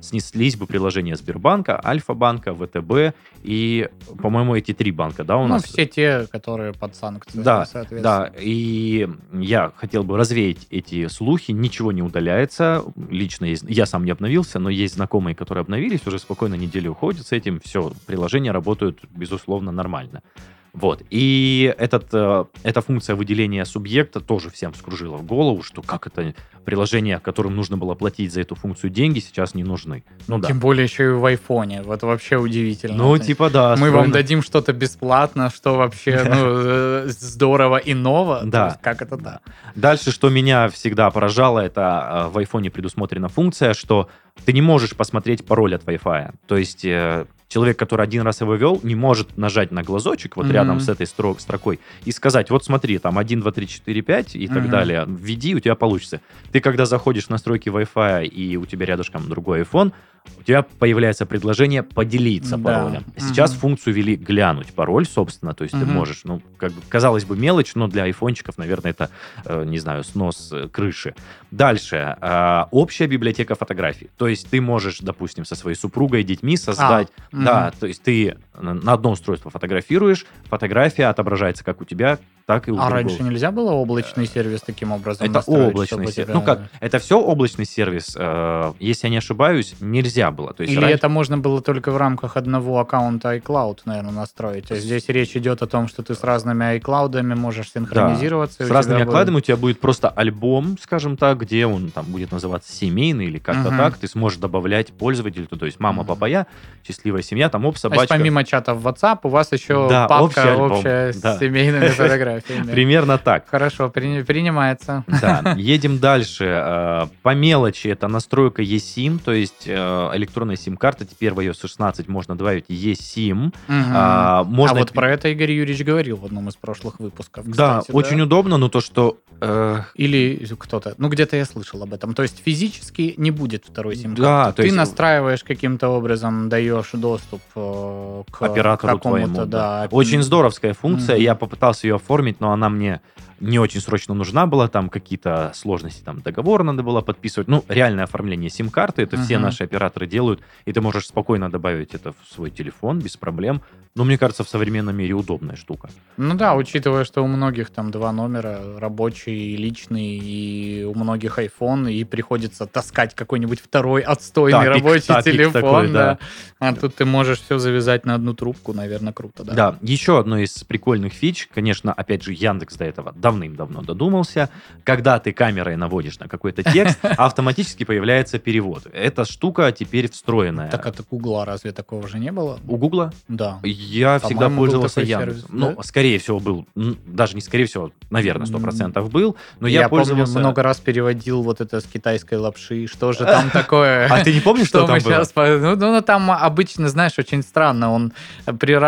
снеслись 0.00 0.56
бы 0.56 0.66
приложения 0.66 1.16
Сбербанка, 1.16 1.80
Альфа-банка, 1.84 2.54
ВТБ 2.54 3.14
и, 3.42 3.88
по-моему, 4.20 4.56
эти 4.56 4.72
три 4.72 4.90
банка, 4.90 5.24
да, 5.24 5.36
у 5.36 5.42
ну, 5.42 5.54
нас? 5.54 5.64
все 5.64 5.86
те, 5.86 6.26
которые 6.30 6.72
под 6.72 6.94
санкциями, 6.94 7.44
да, 7.44 7.66
Да, 7.90 8.32
и 8.38 9.08
я 9.32 9.72
хотел 9.76 10.02
бы 10.02 10.16
развеять 10.16 10.66
эти 10.70 11.08
слухи, 11.08 11.52
ничего 11.52 11.92
не 11.92 12.02
удаляется, 12.02 12.84
лично 13.10 13.44
есть, 13.46 13.64
я 13.68 13.86
сам 13.86 14.04
не 14.04 14.10
обновился, 14.10 14.58
но 14.58 14.70
есть 14.70 14.94
знакомые, 14.94 15.34
которые 15.34 15.62
обновились, 15.62 16.06
уже 16.06 16.18
спокойно 16.18 16.54
неделю 16.54 16.92
уходят 16.92 17.26
с 17.26 17.32
этим, 17.32 17.60
все, 17.60 17.92
приложения 18.06 18.52
работают, 18.52 19.00
безусловно, 19.10 19.70
нормально. 19.72 20.22
Вот. 20.72 21.02
И 21.10 21.74
этот, 21.78 22.08
э, 22.12 22.44
эта 22.62 22.80
функция 22.80 23.16
выделения 23.16 23.64
субъекта 23.64 24.20
тоже 24.20 24.50
всем 24.50 24.72
вскружила 24.72 25.16
в 25.16 25.24
голову, 25.24 25.62
что 25.62 25.82
как 25.82 26.06
это 26.06 26.34
приложения, 26.64 27.18
которым 27.18 27.56
нужно 27.56 27.76
было 27.78 27.94
платить 27.94 28.32
за 28.32 28.42
эту 28.42 28.54
функцию 28.54 28.90
деньги, 28.90 29.20
сейчас 29.20 29.54
не 29.54 29.64
нужны. 29.64 30.04
Ну, 30.26 30.38
да. 30.38 30.48
Тем 30.48 30.60
более 30.60 30.84
еще 30.84 31.04
и 31.06 31.08
в 31.08 31.24
айфоне. 31.24 31.82
Вот 31.82 32.02
вообще 32.02 32.36
удивительно. 32.36 32.96
Ну, 32.96 33.18
типа 33.18 33.50
да. 33.50 33.74
Мы 33.78 33.90
вам 33.90 34.10
дадим 34.10 34.42
что-то 34.42 34.72
бесплатно, 34.72 35.50
что 35.50 35.76
вообще 35.76 36.22
ну, 36.24 36.36
э, 36.36 37.04
здорово 37.08 37.78
и 37.78 37.94
ново. 37.94 38.42
Да. 38.44 38.78
Как 38.82 39.00
это 39.02 39.16
да. 39.16 39.40
Дальше, 39.74 40.10
что 40.10 40.28
меня 40.28 40.68
всегда 40.68 41.10
поражало, 41.10 41.60
это 41.60 42.26
э, 42.28 42.32
в 42.32 42.38
айфоне 42.38 42.70
предусмотрена 42.70 43.28
функция, 43.28 43.72
что 43.72 44.08
ты 44.44 44.52
не 44.52 44.60
можешь 44.60 44.94
посмотреть 44.94 45.46
пароль 45.46 45.74
от 45.74 45.84
Wi-Fi. 45.84 46.34
То 46.46 46.56
есть 46.56 46.84
э, 46.84 47.26
человек, 47.48 47.78
который 47.78 48.02
один 48.04 48.22
раз 48.22 48.40
его 48.40 48.54
вел, 48.54 48.80
не 48.82 48.94
может 48.94 49.36
нажать 49.36 49.72
на 49.72 49.82
глазочек 49.82 50.36
вот 50.36 50.46
mm-hmm. 50.46 50.52
рядом 50.52 50.80
с 50.80 50.88
этой 50.88 51.06
строк, 51.06 51.40
строкой 51.40 51.80
и 52.04 52.12
сказать, 52.12 52.50
вот 52.50 52.64
смотри, 52.64 52.98
там 52.98 53.18
1, 53.18 53.40
2, 53.40 53.52
3, 53.52 53.66
4, 53.66 54.02
5 54.02 54.36
и 54.36 54.38
mm-hmm. 54.38 54.54
так 54.54 54.70
далее, 54.70 55.04
введи, 55.06 55.54
у 55.54 55.60
тебя 55.60 55.74
получится. 55.74 56.20
Ты 56.52 56.60
когда 56.60 56.86
заходишь 56.86 57.26
в 57.26 57.30
настройки 57.30 57.68
Wi-Fi 57.68 58.26
и 58.26 58.56
у 58.56 58.66
тебя 58.66 58.86
рядышком 58.86 59.28
другой 59.28 59.62
iPhone, 59.62 59.92
у 60.38 60.42
тебя 60.42 60.62
появляется 60.62 61.26
предложение 61.26 61.82
поделиться 61.82 62.56
Да. 62.56 62.62
паролем. 62.64 63.04
Сейчас 63.16 63.52
Мгм. 63.52 63.60
функцию 63.60 63.94
ввели 63.94 64.16
глянуть 64.16 64.68
пароль, 64.74 65.06
собственно, 65.06 65.54
то 65.54 65.62
есть 65.64 65.72
ты 65.72 65.84
Мгм. 65.84 65.94
можешь, 65.94 66.20
ну, 66.24 66.40
как 66.56 66.72
бы, 66.72 66.80
казалось 66.88 67.24
бы, 67.24 67.36
мелочь, 67.36 67.74
но 67.74 67.86
для 67.88 68.04
айфончиков, 68.04 68.58
наверное, 68.58 68.90
это, 68.90 69.10
э, 69.44 69.64
не 69.64 69.78
знаю, 69.78 70.04
снос 70.04 70.50
э, 70.52 70.68
крыши. 70.68 71.14
Дальше. 71.50 72.16
э, 72.20 72.64
общая 72.70 73.06
библиотека 73.06 73.54
фотографий. 73.54 74.10
То 74.16 74.28
есть 74.28 74.48
ты 74.50 74.60
можешь, 74.60 74.98
допустим, 75.00 75.44
со 75.44 75.54
своей 75.54 75.76
супругой 75.76 76.20
и 76.20 76.24
детьми 76.24 76.56
создать... 76.56 77.08
мгм. 77.32 77.44
Да, 77.44 77.72
то 77.78 77.86
есть 77.86 78.02
ты 78.02 78.36
на 78.60 78.92
одно 78.92 79.12
устройство 79.12 79.50
фотографируешь, 79.50 80.26
фотография 80.44 81.06
отображается 81.06 81.64
как 81.64 81.80
у 81.80 81.84
тебя, 81.84 82.18
так 82.46 82.66
и 82.68 82.70
у 82.72 82.74
А 82.76 82.78
другого. 82.88 82.94
раньше 82.96 83.22
нельзя 83.22 83.50
было 83.50 83.72
облачный 83.72 84.26
сервис 84.26 84.62
таким 84.62 84.90
образом 84.92 85.26
Это 85.26 85.40
облачный 85.46 86.06
сервис. 86.10 86.14
тебя- 86.14 86.34
Ну 86.34 86.42
как, 86.42 86.62
это 86.80 86.98
все 86.98 87.20
облачный 87.20 87.66
сервис. 87.66 88.16
э, 88.18 88.72
если 88.80 89.06
я 89.06 89.10
не 89.10 89.18
ошибаюсь, 89.18 89.74
нельзя 89.80 90.17
было. 90.30 90.52
То 90.52 90.62
есть 90.62 90.72
Или 90.72 90.80
раньше- 90.80 90.94
это 90.96 91.08
можно 91.08 91.38
было 91.38 91.60
только 91.62 91.90
в 91.90 91.96
рамках 91.96 92.36
одного 92.36 92.78
аккаунта 92.80 93.34
iCloud, 93.36 93.78
наверное, 93.84 94.12
настроить. 94.12 94.70
Есть 94.70 94.84
здесь 94.84 95.08
речь 95.08 95.36
идет 95.36 95.62
о 95.62 95.66
том, 95.66 95.88
что 95.88 96.02
ты 96.02 96.14
с 96.14 96.22
разными 96.24 96.64
iCloud'ами 96.78 97.34
можешь 97.36 97.70
синхронизироваться. 97.72 98.64
и 98.64 98.66
С 98.66 98.70
разными 98.70 99.02
тебя 99.02 99.06
будет- 99.24 99.28
у 99.36 99.40
тебя 99.40 99.56
будет 99.56 99.80
просто 99.80 100.08
альбом, 100.08 100.76
скажем 100.82 101.16
так, 101.16 101.38
где 101.38 101.66
он 101.66 101.90
там 101.90 102.04
будет 102.06 102.32
называться 102.32 102.72
семейный 102.72 103.26
или 103.26 103.38
как-то 103.38 103.68
Мгм. 103.70 103.76
так. 103.78 103.96
Ты 103.98 104.08
сможешь 104.08 104.38
добавлять 104.38 104.92
пользователей, 104.92 105.46
то, 105.46 105.66
есть 105.66 105.80
мама, 105.80 106.04
папа, 106.04 106.24
я, 106.26 106.46
счастливая 106.86 107.22
семья, 107.22 107.48
там 107.48 107.64
оп, 107.64 107.74
То 107.74 107.76
есть 107.76 107.82
собачка. 107.82 108.14
помимо 108.14 108.44
чата 108.44 108.74
в 108.74 108.86
WhatsApp 108.86 109.18
у 109.24 109.28
вас 109.28 109.52
еще 109.52 109.86
Да, 109.88 110.06
папка 110.08 110.24
общий 110.24 110.40
альбом, 110.40 110.72
общая 110.72 111.12
да. 111.14 111.36
с 111.36 111.38
семейными 111.38 111.86
фотографиями. 111.88 112.70
Примерно 112.70 113.18
так. 113.18 113.48
Хорошо, 113.48 113.88
при- 113.90 114.22
принимается. 114.22 115.04
Да, 115.06 115.54
едем 115.56 115.98
дальше. 115.98 116.44
Э, 116.46 117.06
По 117.22 117.34
мелочи 117.34 117.88
это 117.88 118.08
настройка 118.08 118.62
eSIM, 118.62 119.18
то 119.24 119.32
есть 119.32 119.64
э, 119.66 119.76
электронная 120.14 120.56
сим-карта. 120.56 121.04
Теперь 121.04 121.32
в 121.32 121.38
iOS 121.40 121.60
16 121.60 122.08
можно 122.08 122.36
добавить 122.36 122.64
eSIM. 122.68 123.52
Мгм. 123.68 123.84
А, 123.94 124.44
Можно 124.44 124.76
А 124.76 124.80
вот 124.80 124.92
про 124.92 125.10
это 125.12 125.28
Игорь 125.28 125.52
Юрьевич 125.52 125.84
говорил 125.84 126.16
в 126.16 126.24
одном 126.24 126.48
из 126.48 126.56
прошлых 126.56 127.00
выпусков. 127.00 127.46
Да, 127.48 127.80
кстати, 127.80 127.94
очень 127.96 128.20
удобно, 128.20 128.56
но 128.58 128.68
то, 128.68 128.80
что... 128.80 129.18
э, 129.40 129.80
Или 129.94 130.46
кто-то, 130.58 130.94
ну 130.98 131.08
где-то 131.08 131.36
я 131.36 131.44
слышал 131.44 131.82
об 131.82 131.92
этом. 131.94 132.14
То 132.14 132.22
есть 132.22 132.42
физически 132.44 133.14
не 133.16 133.30
будет 133.30 133.64
второй 133.66 133.96
сим-карты. 133.96 134.22
Да, 134.22 134.46
то 134.52 134.62
Ты 134.62 134.64
есть- 134.64 134.76
настраиваешь 134.76 135.44
каким-то 135.44 135.88
образом, 135.88 136.48
даешь 136.48 136.90
доступ 136.92 137.40
э, 137.54 138.22
к 138.30 138.42
оператору 138.42 138.98
какому-то, 138.98 139.26
твоему. 139.32 139.36
да. 139.50 139.82
да. 139.82 139.88
Очень 139.90 140.22
здоровская 140.22 140.74
функция. 140.74 141.16
Мгм. 141.16 141.24
Я 141.24 141.34
попытался 141.34 141.86
ее 141.86 141.96
оформить, 141.96 142.40
но 142.40 142.52
она 142.52 142.68
мне 142.68 143.00
не 143.40 143.58
очень 143.58 143.80
срочно 143.80 144.14
нужна 144.14 144.46
была. 144.46 144.68
Там 144.68 144.88
какие-то 144.88 145.52
сложности, 145.54 146.02
там 146.02 146.20
договор 146.20 146.62
надо 146.64 146.82
было 146.82 147.00
подписывать. 147.00 147.48
Ну, 147.48 147.64
реальное 147.68 148.04
оформление 148.04 148.50
сим-карты, 148.50 149.02
это 149.02 149.16
все 149.16 149.34
Мгм. 149.34 149.44
наши 149.44 149.64
операторы 149.64 150.06
делают, 150.06 150.40
и 150.64 150.72
ты 150.72 150.80
можешь 150.80 151.06
спокойно 151.06 151.50
добавить 151.50 151.94
это 151.94 152.12
в 152.12 152.34
свой 152.34 152.50
телефон 152.50 152.98
без 153.00 153.16
проблем. 153.16 153.62
Но 153.94 154.04
мне 154.04 154.16
кажется, 154.16 154.44
в 154.44 154.48
современном 154.48 154.94
мире 154.96 155.14
удобная 155.14 155.56
штука. 155.56 155.88
Ну 156.18 156.34
да, 156.34 156.54
учитывая, 156.54 157.02
что 157.04 157.22
у 157.24 157.26
многих 157.26 157.70
там 157.70 157.90
два 157.90 158.12
номера, 158.12 158.78
рабочий 158.78 159.54
и 159.54 159.56
личный, 159.56 160.18
и 160.18 160.84
у 160.84 160.94
многих 160.94 161.38
iPhone, 161.38 161.90
и 161.92 162.04
приходится 162.04 162.66
таскать 162.66 163.14
какой-нибудь 163.16 163.60
второй 163.60 164.02
отстойный 164.02 164.66
Тапик, 164.66 164.84
рабочий 164.84 165.06
тапик 165.06 165.32
телефон. 165.32 165.52
такой, 165.52 165.88
да. 165.88 166.18
да. 166.60 166.68
А 166.68 166.74
тут 166.74 166.94
ты 166.94 167.04
можешь 167.06 167.40
все 167.40 167.58
завязать 167.58 168.04
на 168.04 168.14
одну 168.14 168.34
трубку, 168.34 168.72
наверное, 168.72 169.12
круто, 169.12 169.42
да. 169.42 169.54
Да. 169.54 169.78
еще 169.82 170.20
одно 170.20 170.38
из 170.38 170.52
прикольных 170.62 171.12
фич, 171.12 171.48
конечно, 171.52 171.92
опять 171.92 172.22
же, 172.22 172.32
Яндекс 172.32 172.76
до 172.76 172.84
этого 172.84 173.12
давным-давно 173.28 173.82
додумался. 173.82 174.48
Когда 174.84 175.18
ты 175.18 175.32
камерой 175.32 175.76
наводишь 175.76 176.18
на 176.18 176.28
какой-то 176.28 176.62
текст, 176.62 176.98
автоматически 177.02 177.84
появляется 177.84 178.38
перевод. 178.38 178.86
Эта 178.92 179.24
штука 179.24 179.70
теперь 179.72 180.10
встроенная. 180.10 180.70
Так 180.70 180.86
от 180.86 181.00
Гугла 181.10 181.44
разве 181.44 181.72
такого 181.72 182.08
же 182.08 182.18
не 182.18 182.32
было? 182.32 182.58
У 182.66 182.76
Гугла 182.76 183.12
Да. 183.28 183.60
Я 183.62 184.18
всегда 184.18 184.48
пользовался 184.48 185.02
Яндексом. 185.02 185.50
Ну, 185.50 185.82
скорее 185.82 186.18
всего, 186.18 186.40
был. 186.40 186.66
Даже 186.74 187.34
не 187.34 187.40
скорее 187.40 187.66
всего, 187.66 187.90
наверное, 188.10 188.46
сто 188.46 188.56
М. 188.56 188.62
процентов 188.62 189.10
был. 189.10 189.36
Но 189.60 189.68
я 189.68 189.88
пользовался... 189.88 190.38
много 190.38 190.62
раз 190.62 190.78
переводил 190.78 191.42
вот 191.42 191.60
это 191.60 191.80
с 191.80 191.84
китайской 191.84 192.34
лапши. 192.38 192.86
Что 192.86 193.12
же 193.12 193.24
там 193.24 193.50
такое? 193.52 194.08
А 194.08 194.24
ты 194.24 194.32
не 194.32 194.40
помнишь, 194.40 194.68
что, 194.68 194.86
там 194.86 194.98
было? 194.98 195.24
Ну, 195.36 195.76
ну, 195.76 195.92
ну, 195.92 196.00
там 196.00 196.30
обычно, 196.30 196.88
знаешь, 196.88 197.18
очень 197.18 197.42
странно. 197.42 197.92
Он 197.92 198.12
при 198.58 198.78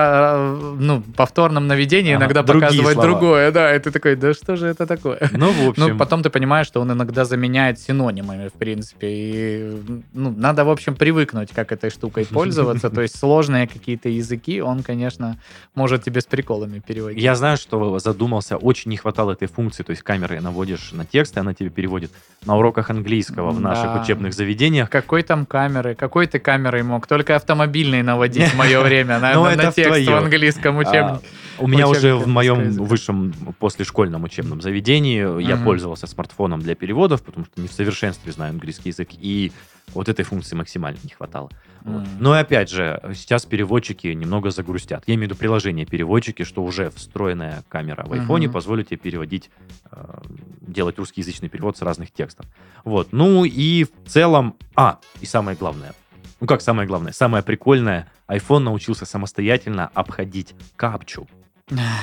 ну, 0.79 1.03
повторном 1.17 1.67
наведении 1.67 2.15
иногда 2.15 2.43
показывает 2.43 2.99
другое. 2.99 3.51
Да, 3.51 3.75
и 3.75 3.79
ты 3.79 3.91
такой, 3.91 4.17
да 4.17 4.30
что 4.35 4.57
же 4.57 4.67
это 4.67 4.87
такое? 4.87 5.19
Ну, 5.33 5.51
в 5.53 5.69
общем... 5.69 5.89
Ну, 5.89 5.97
потом 5.99 6.23
ты 6.23 6.31
понимаешь, 6.31 6.67
что 6.67 6.81
он 6.81 6.93
иногда 6.93 7.25
заменяет 7.25 7.79
синонимами, 7.79 8.49
в 8.49 8.53
принципе. 8.53 9.07
И, 9.11 9.81
ну, 10.13 10.35
надо, 10.37 10.65
в 10.65 10.71
общем, 10.71 10.95
привыкнуть, 10.95 11.51
как 11.55 11.73
этой 11.73 11.91
штукой 11.91 12.25
пользоваться. 12.31 12.91
То 12.91 13.01
есть 13.03 13.19
сложные 13.19 13.67
какие-то 13.67 14.09
языки 14.09 14.61
он, 14.61 14.83
конечно, 14.83 15.39
может 15.75 16.05
тебе 16.05 16.21
с 16.21 16.27
приколами 16.27 16.81
переводить. 16.81 17.23
Я 17.23 17.35
знаю, 17.35 17.57
что 17.57 17.99
задумался, 17.99 18.57
очень 18.57 18.91
не 18.91 18.97
хватало 18.97 19.33
этой 19.33 19.49
функции, 19.49 19.83
то 19.83 19.91
есть 19.91 20.03
камерой 20.03 20.41
наводишь 20.41 20.93
на 20.93 21.05
текст, 21.05 21.37
и 21.37 21.41
она 21.41 21.55
тебе 21.55 21.71
переводит 21.71 22.11
на 22.47 22.57
уроках 22.57 22.91
английского 22.91 23.51
в 23.51 23.61
наших 23.61 23.85
Да. 23.95 24.03
учебных 24.03 24.33
заведениях. 24.35 24.91
Какой 24.91 25.23
там 25.23 25.47
камеры? 25.47 25.95
Какой 25.95 26.27
ты 26.27 26.39
камерой 26.39 26.83
мог? 26.83 27.07
Только 27.07 27.37
автомобильный 27.37 28.03
наводить 28.03 28.49
в 28.49 28.57
мое 28.57 28.81
время 28.83 29.19
на, 29.19 29.35
Ну, 29.35 29.47
текст 29.73 30.07
в 30.07 30.15
английском 30.15 30.77
А, 30.79 30.81
учебнике. 30.81 31.27
У 31.61 31.67
меня 31.67 31.89
уже 31.89 32.15
в 32.15 32.27
моем 32.27 32.63
языка. 32.63 32.85
высшем 32.85 33.33
послешкольном 33.59 34.25
учебном 34.25 34.61
заведении 34.61 35.43
я 35.43 35.57
пользовался 35.57 36.07
смартфоном 36.07 36.61
для 36.61 36.75
переводов, 36.75 37.23
потому 37.23 37.47
что 37.47 37.61
не 37.61 37.69
в 37.69 37.73
совершенстве 37.73 38.33
знаю 38.33 38.51
английский 38.51 38.89
язык, 38.89 39.11
и 39.13 39.53
вот 39.95 40.09
этой 40.09 40.25
функции 40.25 40.57
максимально 40.57 40.99
не 41.03 41.11
хватало. 41.11 41.51
Вот. 41.83 42.05
Но 42.19 42.37
и 42.37 42.41
опять 42.41 42.71
же, 42.71 43.01
сейчас 43.15 43.47
переводчики 43.47 44.09
немного 44.09 44.51
загрустят. 44.51 45.05
Я 45.07 45.15
имею 45.15 45.29
в 45.29 45.31
виду 45.33 45.39
приложение 45.39 45.87
переводчики, 45.87 46.45
что 46.45 46.63
уже 46.63 46.91
встроенная 46.91 47.65
камера 47.69 48.05
в 48.07 48.13
айфоне 48.13 48.49
позволит 48.49 48.89
тебе 48.89 48.99
переводить, 48.99 49.51
э, 49.91 50.21
делать 50.61 50.99
русскоязычный 50.99 51.49
перевод 51.49 51.77
с 51.77 51.83
разных 51.83 52.13
текстов. 52.13 52.47
Вот. 52.85 53.09
Ну 53.13 53.45
и 53.45 53.85
в 53.85 54.09
целом... 54.09 54.57
А, 54.75 54.99
и 55.21 55.27
самое 55.27 55.57
главное. 55.57 55.95
Ну 56.41 56.47
как 56.47 56.61
самое 56.61 56.87
главное? 56.87 57.13
Самое 57.13 57.43
прикольное. 57.43 58.11
iPhone 58.29 58.61
научился 58.61 59.07
самостоятельно 59.07 59.91
обходить 59.95 60.55
капчу. 60.77 61.27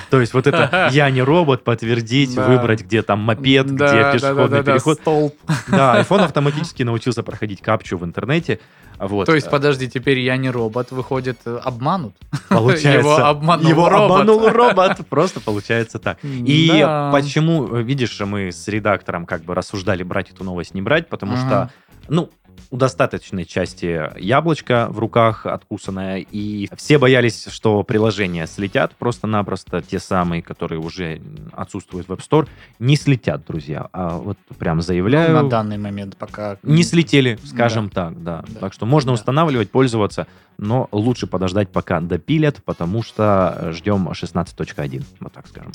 То 0.10 0.19
есть 0.21 0.34
вот 0.34 0.47
это 0.47 0.89
«я 0.91 1.10
не 1.10 1.21
робот», 1.21 1.63
подтвердить, 1.63 2.36
Да. 2.36 2.45
выбрать, 2.47 2.82
где 2.84 3.01
там 3.01 3.19
мопед, 3.19 3.67
Да, 3.75 4.12
где 4.12 4.19
пешеходный 4.19 4.63
да, 4.63 4.71
переход. 4.73 4.99
столб. 4.99 5.36
Да, 5.67 5.99
iPhone 6.01 6.23
автоматически 6.23 6.84
научился 6.84 7.23
проходить 7.23 7.62
капчу 7.62 7.97
в 7.97 8.06
интернете. 8.06 8.60
Вот. 8.99 9.25
То 9.27 9.36
есть, 9.36 9.49
подожди, 9.51 9.88
теперь 9.88 10.19
я 10.19 10.38
не 10.38 10.49
робот, 10.49 10.89
выходит, 10.91 11.38
э, 11.45 11.60
обманут? 11.63 12.15
Получается, 12.49 12.97
Его 12.97 13.17
обманул 13.17 13.69
его 13.69 13.89
робот. 13.89 14.21
обманул 14.21 14.49
робот. 14.51 14.97
Просто 15.08 15.39
получается 15.39 15.99
так. 15.99 16.17
И 16.23 16.67
почему, 17.12 17.67
э, 17.75 17.84
видишь, 17.84 18.19
мы 18.21 18.51
с 18.51 18.67
редактором 18.67 19.25
как 19.27 19.43
бы 19.43 19.53
рассуждали, 19.53 20.01
брать 20.01 20.32
эту 20.32 20.43
новость, 20.43 20.73
не 20.73 20.82
брать, 20.82 21.10
потому 21.10 21.38
что, 21.38 21.69
ну, 22.10 22.32
у 22.69 22.77
достаточной 22.77 23.45
части 23.45 24.10
яблочко 24.19 24.88
в 24.89 24.99
руках 24.99 25.45
откусанное, 25.45 26.25
и 26.32 26.69
все 26.75 26.97
боялись, 26.97 27.47
что 27.49 27.84
приложения 27.84 28.45
слетят 28.47 28.95
просто-напросто, 28.95 29.82
те 29.82 29.99
самые, 29.99 30.41
которые 30.41 30.80
уже 30.80 31.21
отсутствуют 31.53 32.08
в 32.08 32.12
App 32.12 32.19
Store, 32.19 32.47
не 32.80 32.95
слетят, 32.95 33.45
друзья. 33.45 33.88
А 33.93 34.17
вот 34.17 34.38
прям 34.58 34.82
заявляю, 34.82 35.34
на 35.34 35.49
данный 35.49 35.77
момент 35.77 36.17
пока... 36.17 36.58
не 36.63 36.84
слетели, 36.84 37.39
скажем 37.43 37.89
так, 37.89 38.21
да. 38.23 38.43
Да. 38.47 38.60
Так 38.60 38.73
что 38.73 38.86
можно 38.86 39.10
Да. 39.10 39.13
устанавливать, 39.13 39.71
пользоваться, 39.71 40.27
но 40.58 40.88
лучше 40.91 41.27
подождать, 41.27 41.69
пока 41.69 42.01
допилят, 42.01 42.63
потому 42.63 43.03
что 43.03 43.69
ждем 43.71 44.10
16.1, 44.10 45.03
вот 45.19 45.34
так 45.34 45.47
скажем. 45.47 45.71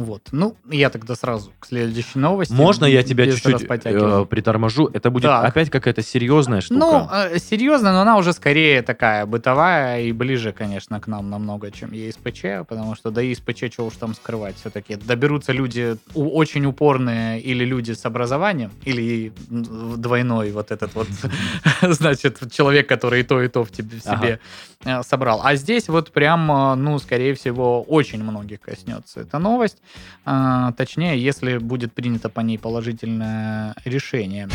Вот. 0.00 0.28
Ну, 0.32 0.56
я 0.70 0.88
тогда 0.88 1.14
сразу 1.14 1.52
к 1.58 1.66
следующей 1.66 2.18
новости. 2.18 2.54
Можно 2.54 2.86
я 2.86 3.02
тебя 3.02 3.26
чуть-чуть 3.30 3.66
э, 3.68 4.24
приторможу? 4.24 4.86
Это 4.86 5.10
будет 5.10 5.24
Так. 5.24 5.44
опять 5.44 5.68
какая-то 5.68 6.00
серьезная 6.00 6.62
штука. 6.62 6.80
Ну, 6.80 7.08
э, 7.12 7.38
серьезно, 7.38 7.92
но 7.92 8.00
она 8.00 8.16
уже 8.16 8.32
скорее 8.32 8.80
такая 8.80 9.26
бытовая 9.26 10.00
и 10.00 10.12
ближе, 10.12 10.52
конечно, 10.52 10.98
к 11.00 11.06
нам 11.06 11.28
намного, 11.28 11.70
чем 11.70 11.90
ESPC, 11.90 12.64
потому 12.64 12.94
что 12.94 13.10
до 13.10 13.22
ESPC, 13.22 13.70
что 13.70 13.84
уж 13.84 13.96
там 13.96 14.14
скрывать, 14.14 14.56
все-таки 14.56 14.96
доберутся 14.96 15.52
люди 15.52 15.98
очень 16.14 16.64
упорные 16.64 17.38
или 17.38 17.66
люди 17.66 17.92
с 17.92 18.06
образованием, 18.06 18.72
или 18.86 19.34
двойной 19.50 20.50
вот 20.52 20.70
этот 20.70 20.94
вот, 20.94 21.08
значит, 21.82 22.40
человек, 22.50 22.88
который 22.88 23.20
и 23.20 23.22
то, 23.22 23.42
и 23.42 23.48
то 23.48 23.64
в 23.64 23.70
тебе 23.70 23.98
в 23.98 24.02
себе 24.02 24.40
э, 24.86 25.02
собрал. 25.02 25.42
А 25.44 25.56
здесь 25.56 25.90
вот 25.90 26.10
прям, 26.10 26.50
э, 26.50 26.74
ну, 26.76 26.98
скорее 26.98 27.34
всего, 27.34 27.82
очень 27.82 28.22
многих 28.22 28.60
коснется 28.60 29.20
эта 29.20 29.38
новость. 29.38 29.76
А, 30.24 30.72
Точнее, 30.72 31.18
если 31.18 31.58
будет 31.58 31.92
принято 31.92 32.28
по 32.28 32.40
ней 32.40 32.58
положительное 32.58 33.74
решение. 33.84 34.48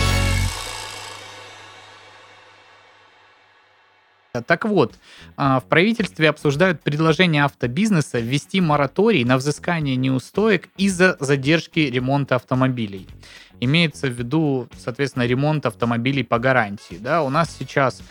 Так 4.48 4.66
вот, 4.66 4.96
а, 5.38 5.60
в 5.60 5.66
правительстве 5.66 6.30
обсуждают 6.30 6.82
предложение 6.82 7.46
автобизнеса 7.46 8.20
ввести 8.20 8.62
мораторий 8.62 9.24
на 9.24 9.38
взыскание 9.38 9.96
неустоек 9.96 10.70
из-за 10.78 11.18
задержки 11.20 11.80
ремонта 11.80 12.36
автомобилей. 12.36 13.08
Имеется 13.62 14.08
в 14.08 14.12
виду, 14.12 14.68
соответственно, 14.78 15.26
ремонт 15.26 15.66
автомобилей 15.66 16.24
по 16.24 16.40
гарантии. 16.40 16.98
Да? 17.00 17.24
У 17.24 17.30
нас 17.30 17.56
сейчас 17.58 18.02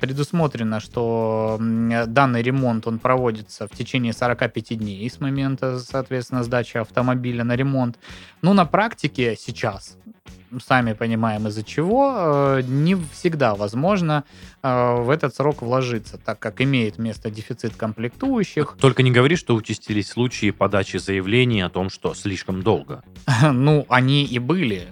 предусмотрено, 0.00 0.80
что 0.80 1.58
данный 1.58 2.42
ремонт 2.42 2.86
он 2.86 2.98
проводится 2.98 3.66
в 3.68 3.72
течение 3.72 4.12
45 4.12 4.78
дней 4.78 5.08
с 5.08 5.20
момента, 5.20 5.78
соответственно, 5.78 6.44
сдачи 6.44 6.78
автомобиля 6.78 7.44
на 7.44 7.56
ремонт. 7.56 7.98
Но 8.42 8.54
на 8.54 8.64
практике 8.64 9.36
сейчас 9.38 9.96
сами 10.64 10.92
понимаем 10.92 11.48
из-за 11.48 11.62
чего, 11.62 12.14
э, 12.58 12.62
не 12.66 12.96
всегда 13.12 13.54
возможно 13.54 14.24
э, 14.62 14.94
в 15.02 15.10
этот 15.10 15.34
срок 15.34 15.62
вложиться, 15.62 16.18
так 16.18 16.38
как 16.38 16.60
имеет 16.60 16.98
место 16.98 17.30
дефицит 17.30 17.76
комплектующих. 17.76 18.76
Только 18.80 19.02
не 19.02 19.10
говори, 19.10 19.36
что 19.36 19.54
участились 19.54 20.08
случаи 20.08 20.50
подачи 20.50 20.98
заявлений 20.98 21.60
о 21.60 21.68
том, 21.68 21.90
что 21.90 22.14
слишком 22.14 22.62
долго. 22.62 23.02
Ну, 23.52 23.86
они 23.88 24.24
и 24.24 24.38
были. 24.38 24.88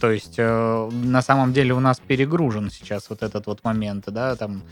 То 0.00 0.10
есть 0.10 0.34
э, 0.38 0.90
на 0.90 1.22
самом 1.22 1.52
деле 1.52 1.74
у 1.74 1.80
нас 1.80 2.00
перегружен 2.00 2.70
сейчас 2.70 3.10
вот 3.10 3.22
этот 3.22 3.46
вот 3.46 3.64
момент, 3.64 4.04
да, 4.06 4.36
там 4.36 4.62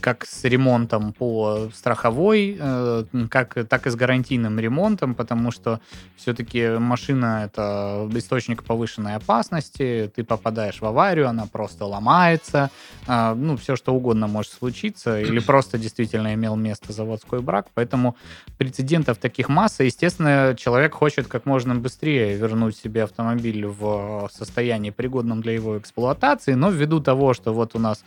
как 0.00 0.26
с 0.26 0.44
ремонтом 0.44 1.12
по 1.12 1.70
страховой, 1.74 2.56
э, 2.58 3.04
как, 3.30 3.54
так 3.68 3.86
и 3.86 3.90
с 3.90 3.94
гарантийным 3.94 4.58
ремонтом, 4.58 5.14
потому 5.14 5.50
что 5.50 5.80
все-таки 6.16 6.78
машина— 6.78 7.42
это 7.44 8.08
источник 8.14 8.64
повышенной 8.64 9.14
опасности, 9.14 10.10
ты 10.14 10.24
попадаешь 10.24 10.80
в 10.80 10.84
аварию, 10.84 11.28
она 11.28 11.46
просто 11.46 11.84
ломается, 11.84 12.70
а, 13.06 13.34
ну, 13.34 13.56
все 13.56 13.76
что 13.76 13.94
угодно 13.94 14.26
может 14.26 14.52
случиться, 14.52 15.20
или 15.20 15.38
просто 15.46 15.78
действительно 15.78 16.34
имел 16.34 16.56
место 16.56 16.92
заводской 16.92 17.40
брак, 17.40 17.68
поэтому 17.74 18.16
прецедентов 18.58 19.18
таких 19.18 19.48
масса, 19.48 19.84
естественно, 19.84 20.54
человек 20.58 20.94
хочет 20.94 21.28
как 21.28 21.46
можно 21.46 21.74
быстрее 21.74 22.36
вернуть 22.36 22.76
себе 22.76 23.04
автомобиль 23.04 23.66
в 23.66 24.19
состоянии 24.28 24.90
пригодном 24.90 25.40
для 25.40 25.52
его 25.52 25.78
эксплуатации, 25.78 26.54
но 26.54 26.70
ввиду 26.70 27.00
того, 27.00 27.34
что 27.34 27.52
вот 27.52 27.74
у 27.74 27.78
нас 27.78 28.04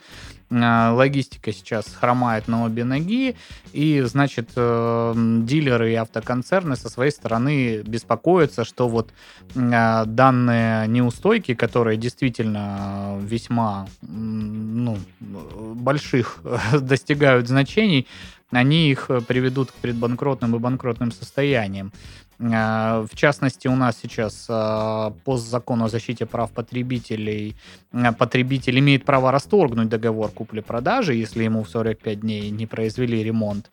а, 0.52 0.94
логистика 0.94 1.52
сейчас 1.52 1.86
хромает 1.88 2.48
на 2.48 2.66
обе 2.66 2.84
ноги, 2.84 3.36
и, 3.72 4.02
значит, 4.02 4.50
э, 4.56 5.14
дилеры 5.16 5.94
и 5.94 5.96
автоконцерны 5.96 6.76
со 6.76 6.90
своей 6.90 7.12
стороны 7.12 7.82
беспокоятся, 7.82 8.64
что 8.64 8.88
вот 8.88 9.12
а, 9.56 10.06
данные 10.06 10.88
неустойки, 10.88 11.56
которые 11.56 11.98
действительно 11.98 13.18
весьма 13.22 13.88
ну, 14.02 14.98
больших 15.20 16.40
достигают 16.80 17.48
значений, 17.48 18.08
они 18.52 18.92
их 18.92 19.10
приведут 19.28 19.72
к 19.72 19.76
предбанкротным 19.76 20.56
и 20.56 20.60
банкротным 20.60 21.12
состояниям. 21.12 21.92
А, 22.52 23.06
в 23.10 23.16
частности, 23.16 23.68
у 23.68 23.76
нас 23.76 23.98
сейчас 24.02 24.48
а, 24.50 25.14
по 25.24 25.38
закону 25.38 25.86
о 25.86 25.90
защите 25.90 26.26
прав 26.26 26.52
потребителей 26.52 27.56
а, 27.94 28.12
потребитель 28.12 28.80
имеет 28.80 29.06
право 29.06 29.32
расторгнуть 29.32 29.90
договор 29.90 30.32
купли-продажи, 30.32 31.14
если 31.14 31.44
ему 31.44 31.64
в 31.64 31.70
45 31.70 32.20
дней 32.20 32.50
не 32.50 32.66
произвели 32.66 33.24
ремонт. 33.24 33.70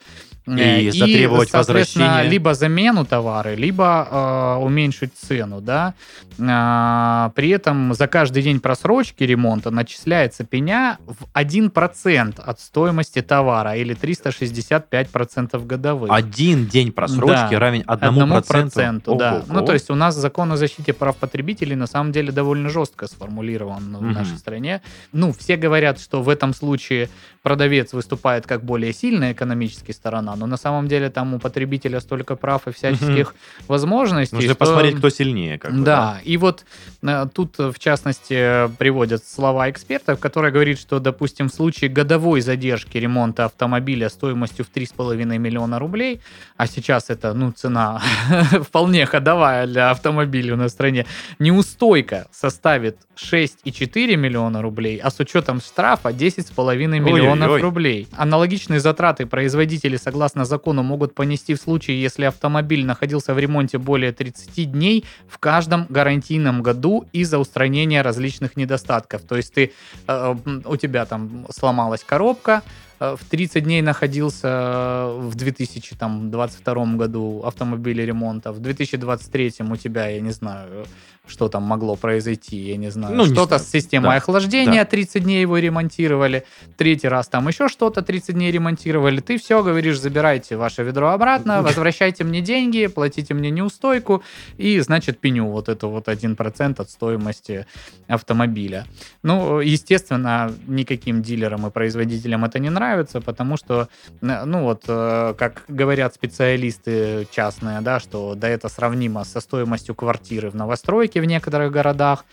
И, 0.47 0.53
э, 0.53 0.81
и 0.83 0.91
затребовать 0.91 1.53
возвращение. 1.53 2.29
Либо 2.29 2.55
замену 2.55 3.05
товара, 3.05 3.55
либо 3.55 4.09
э, 4.11 4.65
уменьшить 4.65 5.15
цену. 5.15 5.61
Да? 5.61 5.95
Э, 6.39 7.31
при 7.35 7.51
этом 7.51 7.95
за 7.95 8.07
каждый 8.09 8.43
день 8.43 8.61
просрочки 8.61 9.25
ремонта 9.25 9.71
начисляется 9.71 10.45
пеня 10.45 10.99
в 11.07 11.27
1% 11.35 12.41
от 12.41 12.61
стоимости 12.61 13.23
товара 13.23 13.75
или 13.77 13.97
365% 13.97 15.67
годовых. 15.67 16.11
Один 16.13 16.67
день 16.67 16.93
просрочки 16.93 17.53
да. 17.53 17.59
равен 17.59 17.83
1%? 17.83 18.60
Проценту, 18.63 19.15
да. 19.15 19.37
Ого. 19.37 19.45
Ну, 19.49 19.67
то 19.67 19.73
есть 19.73 19.91
у 19.91 19.95
нас 19.95 20.15
закон 20.15 20.53
о 20.53 20.57
защите 20.57 20.93
прав 20.93 21.17
потребителей 21.17 21.77
на 21.77 21.87
самом 21.87 22.13
деле 22.13 22.33
довольно 22.33 22.69
жестко 22.69 23.07
сформулирован 23.07 23.97
в 23.97 24.03
нашей 24.03 24.39
стране. 24.39 24.83
Ну, 25.13 25.33
все 25.33 25.57
говорят, 25.57 26.01
что 26.01 26.23
в 26.23 26.29
этом 26.29 26.55
случае 26.55 27.09
продавец 27.43 27.93
выступает 27.93 28.47
как 28.47 28.65
более 28.65 28.93
сильная 28.93 29.33
экономическая 29.33 29.93
сторона, 29.93 30.37
но 30.37 30.47
на 30.47 30.57
самом 30.57 30.89
деле 30.89 31.11
там 31.11 31.35
у 31.35 31.39
потребителя 31.39 32.01
столько 32.01 32.37
прав 32.37 32.67
и 32.69 32.73
всяческих 32.73 33.35
возможностей. 33.69 34.37
Нужно 34.37 34.51
что... 34.51 34.59
посмотреть, 34.59 34.97
кто 34.97 35.11
сильнее. 35.11 35.59
Как 35.59 35.73
бы, 35.73 35.79
да. 35.79 35.97
да, 35.97 36.21
и 36.25 36.37
вот 36.37 36.65
э, 37.03 37.27
тут, 37.33 37.59
в 37.59 37.79
частности, 37.79 38.69
приводят 38.77 39.25
слова 39.25 39.71
экспертов, 39.71 40.21
которые 40.21 40.53
говорят, 40.53 40.79
что, 40.79 40.99
допустим, 41.01 41.49
в 41.49 41.55
случае 41.55 41.91
годовой 41.91 42.41
задержки 42.41 42.99
ремонта 42.99 43.47
автомобиля 43.47 44.09
стоимостью 44.09 44.65
в 44.65 44.77
3,5 44.77 45.39
миллиона 45.39 45.79
рублей, 45.79 46.21
а 46.57 46.67
сейчас 46.67 47.11
это, 47.11 47.33
ну, 47.33 47.53
цена 47.53 48.03
вполне 48.63 49.07
ходовая 49.07 49.67
для 49.67 49.91
автомобилей 49.91 50.55
на 50.55 50.69
стране, 50.69 51.07
неустойка 51.39 52.27
составит 52.33 52.97
6,4 53.17 54.17
миллиона 54.17 54.63
рублей, 54.63 54.99
а 54.99 55.11
с 55.11 55.21
учетом 55.21 55.61
штрафа 55.61 56.09
10,5 56.09 56.77
миллионов 57.01 57.49
Ой-ой-ой. 57.49 57.61
рублей. 57.61 58.09
Аналогичные 58.17 58.81
затраты 58.81 59.27
производители, 59.27 59.97
согласно 59.97 60.45
закону, 60.45 60.83
могут 60.83 61.15
понести 61.15 61.55
в 61.55 61.61
случае, 61.61 62.01
если 62.01 62.25
автомобиль 62.25 62.85
находился 62.85 63.35
в 63.35 63.39
ремонте 63.39 63.79
более 63.79 64.13
30 64.13 64.73
дней 64.73 65.05
в 65.29 65.39
каждом 65.39 65.87
гарантийном 65.89 66.63
году 66.63 67.07
из-за 67.13 67.39
устранения 67.39 68.03
различных 68.03 68.57
недостатков. 68.57 69.23
То 69.23 69.37
есть 69.37 69.53
ты, 69.55 69.73
э, 70.07 70.35
у 70.65 70.77
тебя 70.77 71.05
там 71.05 71.47
сломалась 71.51 72.05
коробка, 72.05 72.63
в 73.01 73.25
30 73.31 73.65
дней 73.65 73.83
находился 73.83 74.49
э, 74.49 75.19
в 75.21 75.35
2022 75.35 76.85
году 76.97 77.43
автомобиле 77.45 78.05
ремонта, 78.05 78.53
в 78.53 78.61
2023 78.61 79.55
у 79.71 79.77
тебя, 79.77 80.09
я 80.09 80.21
не 80.21 80.33
знаю, 80.33 80.87
что 81.27 81.49
там 81.49 81.63
могло 81.63 81.97
произойти, 81.97 82.57
я 82.57 82.77
не 82.77 82.91
знаю. 82.91 83.15
Ну, 83.15 83.25
что-то 83.27 83.59
с 83.59 83.71
системой 83.71 84.11
да. 84.11 84.17
охлаждения, 84.17 84.85
да. 84.85 84.91
30 84.91 85.25
дней 85.25 85.41
его 85.43 85.59
ремонтировали, 85.59 86.45
третий 86.77 87.09
раз 87.09 87.29
там 87.29 87.49
еще 87.49 87.69
что-то 87.69 88.03
30 88.03 88.35
дней 88.35 88.51
ремонтировали. 88.51 89.21
Ты 89.21 89.39
все 89.39 89.63
говоришь, 89.63 90.01
забирайте 90.01 90.57
ваше 90.57 90.83
ведро 90.83 91.11
обратно, 91.11 91.63
возвращайте 91.63 92.25
мне 92.25 92.41
деньги, 92.41 92.87
платите 92.87 93.35
мне 93.35 93.51
неустойку, 93.51 94.23
и, 94.59 94.81
значит, 94.81 95.19
пеню 95.19 95.47
вот 95.49 95.69
это 95.69 95.87
вот 95.87 96.09
1% 96.09 96.81
от 96.81 96.91
стоимости 96.91 97.67
автомобиля. 98.09 98.87
Ну, 99.23 99.61
естественно, 99.61 100.53
никаким 100.67 101.23
дилерам 101.23 101.67
и 101.67 101.71
производителям 101.71 102.45
это 102.45 102.59
не 102.59 102.71
нравится, 102.71 103.21
потому 103.21 103.57
что, 103.57 103.89
ну 104.21 104.63
вот, 104.63 104.85
э, 104.89 105.35
как 105.39 105.65
говорят 105.69 106.15
специалисты 106.15 107.27
частные, 107.31 107.81
да, 107.81 108.01
что 108.01 108.35
да, 108.35 108.49
это 108.49 108.69
сравнимо 108.69 109.25
со 109.25 109.41
стоимостью 109.41 109.95
квартиры 109.95 110.51
в 110.51 110.55
новостройке, 110.55 111.10
в 111.19 111.25
некоторых 111.25 111.73
городах 111.73 112.25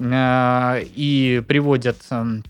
э, 0.00 0.82
и 0.94 1.42
приводят, 1.46 1.98
эм, 2.10 2.42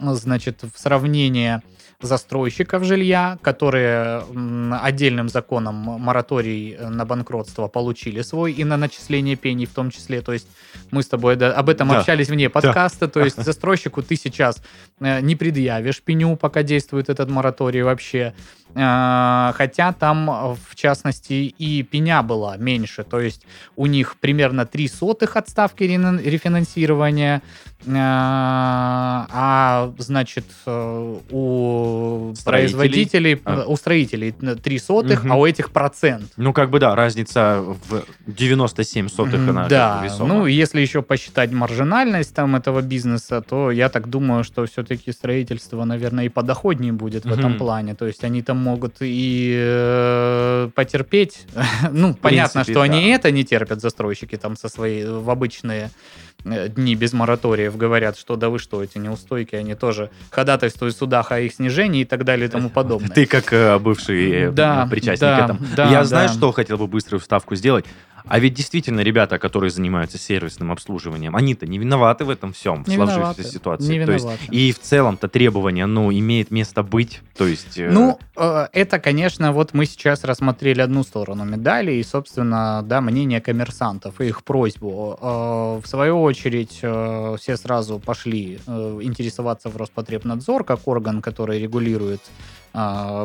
значит, 0.00 0.62
в 0.62 0.78
сравнение 0.78 1.62
застройщиков 2.00 2.84
жилья, 2.84 3.38
которые 3.42 4.22
отдельным 4.80 5.28
законом 5.28 5.74
мораторий 5.74 6.76
на 6.78 7.04
банкротство 7.04 7.66
получили 7.66 8.22
свой 8.22 8.52
и 8.52 8.62
на 8.62 8.76
начисление 8.76 9.34
пений 9.34 9.66
в 9.66 9.74
том 9.74 9.90
числе. 9.90 10.20
То 10.20 10.32
есть 10.32 10.46
мы 10.92 11.02
с 11.02 11.08
тобой 11.08 11.36
об 11.36 11.68
этом 11.68 11.88
да. 11.88 11.98
общались 11.98 12.28
вне 12.28 12.48
подкаста. 12.48 13.06
Да. 13.06 13.12
То 13.12 13.20
есть 13.24 13.42
застройщику 13.42 14.02
ты 14.02 14.14
сейчас 14.14 14.62
э, 15.00 15.20
не 15.20 15.34
предъявишь 15.34 16.00
пеню, 16.00 16.36
пока 16.36 16.62
действует 16.62 17.08
этот 17.08 17.28
мораторий 17.30 17.82
вообще. 17.82 18.32
Э, 18.74 19.52
хотя 19.54 19.92
там, 19.92 20.56
в 20.68 20.74
частности, 20.74 21.54
и 21.58 21.82
пеня 21.82 22.22
была 22.22 22.56
меньше. 22.56 23.04
То 23.04 23.20
есть 23.20 23.42
у 23.76 23.86
них 23.86 24.16
примерно 24.20 24.66
3 24.66 24.88
сотых 24.88 25.36
отставки 25.36 25.84
рефинансирования, 25.84 27.42
э, 27.86 27.92
а, 29.30 29.92
значит, 29.98 30.44
у 30.66 32.32
строителей. 32.34 32.44
производителей, 32.44 33.42
а. 33.44 33.64
у 33.66 33.76
строителей 33.76 34.32
3 34.32 34.78
сотых, 34.78 35.24
угу. 35.24 35.32
а 35.32 35.36
у 35.36 35.46
этих 35.46 35.70
процент. 35.70 36.32
Ну, 36.36 36.52
как 36.52 36.70
бы, 36.70 36.78
да, 36.78 36.94
разница 36.94 37.62
в 37.62 38.02
97 38.26 39.08
сотых 39.08 39.48
она 39.48 39.68
Да, 39.68 40.06
ну, 40.20 40.46
если 40.46 40.80
еще 40.80 41.02
посчитать 41.02 41.52
маржинальность 41.52 42.34
там 42.34 42.56
этого 42.56 42.82
бизнеса, 42.82 43.40
то 43.40 43.70
я 43.70 43.88
так 43.88 44.08
думаю, 44.08 44.44
что 44.44 44.66
все-таки 44.66 45.12
строительство, 45.12 45.84
наверное, 45.84 46.24
и 46.24 46.28
подоходнее 46.28 46.92
будет 46.92 47.24
в 47.24 47.28
угу. 47.32 47.38
этом 47.38 47.56
плане. 47.58 47.94
То 47.94 48.06
есть 48.06 48.24
они 48.24 48.42
там 48.42 48.57
могут 48.58 48.96
и 49.00 49.54
э, 49.56 50.70
потерпеть. 50.74 51.46
ну, 51.90 52.12
в 52.12 52.18
понятно, 52.18 52.62
принципе, 52.62 52.72
что 52.72 52.80
да. 52.80 52.82
они 52.82 53.08
это 53.08 53.30
не 53.30 53.44
терпят, 53.44 53.80
застройщики 53.80 54.36
там 54.36 54.56
со 54.56 54.68
своей 54.68 55.06
в 55.06 55.30
обычные 55.30 55.90
Э, 56.44 56.68
дни 56.68 56.94
без 56.94 57.12
мораториев 57.12 57.76
говорят, 57.76 58.16
что 58.16 58.36
да 58.36 58.48
вы 58.48 58.58
что, 58.58 58.82
эти 58.82 58.98
неустойки, 58.98 59.56
они 59.56 59.74
тоже 59.74 60.10
ходатайствуют 60.30 60.94
в 60.94 60.98
судах 60.98 61.32
о 61.32 61.40
их 61.40 61.52
снижении 61.52 62.02
и 62.02 62.04
так 62.04 62.24
далее 62.24 62.46
и 62.46 62.50
тому 62.50 62.70
подобное. 62.70 63.10
Ты 63.10 63.26
как 63.26 63.52
э, 63.52 63.78
бывший 63.78 64.30
э, 64.30 64.50
да, 64.50 64.86
причастник 64.88 65.20
да, 65.20 65.40
к 65.40 65.44
этому. 65.44 65.60
Да, 65.76 65.84
Я 65.86 65.98
да. 65.98 66.04
знаю, 66.04 66.28
что 66.28 66.52
хотел 66.52 66.78
бы 66.78 66.86
быструю 66.86 67.20
вставку 67.20 67.56
сделать. 67.56 67.86
А 68.26 68.38
ведь 68.38 68.54
действительно 68.54 69.00
ребята, 69.00 69.38
которые 69.38 69.70
занимаются 69.70 70.18
сервисным 70.18 70.72
обслуживанием, 70.72 71.36
они-то 71.36 71.66
не 71.66 71.78
виноваты 71.78 72.24
в 72.24 72.30
этом 72.30 72.52
всем, 72.52 72.84
в 72.84 72.88
Не 72.88 72.96
сложившейся 72.96 73.40
виноваты, 73.40 73.44
ситуации. 73.44 73.98
не 73.98 74.06
То 74.06 74.12
есть, 74.12 74.24
виноваты. 74.24 74.44
и 74.50 74.72
в 74.72 74.78
целом-то 74.80 75.28
требование, 75.28 75.86
ну, 75.86 76.10
имеет 76.12 76.50
место 76.50 76.82
быть. 76.82 77.20
То 77.36 77.46
есть... 77.46 77.78
э, 77.78 77.90
Ну, 77.90 78.18
э, 78.36 78.66
это, 78.72 78.98
конечно, 78.98 79.52
вот 79.52 79.74
мы 79.74 79.86
сейчас 79.86 80.24
рассмотрели 80.24 80.80
одну 80.80 81.02
сторону 81.04 81.44
медали 81.44 81.92
и, 81.92 82.02
собственно, 82.02 82.82
да, 82.84 83.00
мнение 83.00 83.40
коммерсантов 83.40 84.20
и 84.20 84.26
их 84.26 84.42
просьбу. 84.44 85.18
Э, 85.20 85.80
В 85.82 85.86
свою 85.88 86.20
очередь, 86.22 86.78
э, 86.82 87.36
все 87.38 87.56
сразу 87.56 87.98
пошли 87.98 88.58
э, 88.66 88.98
интересоваться 89.02 89.68
в 89.68 89.76
Роспотребнадзор 89.76 90.64
как 90.64 90.86
орган, 90.86 91.22
который 91.22 91.60
регулирует 91.60 92.20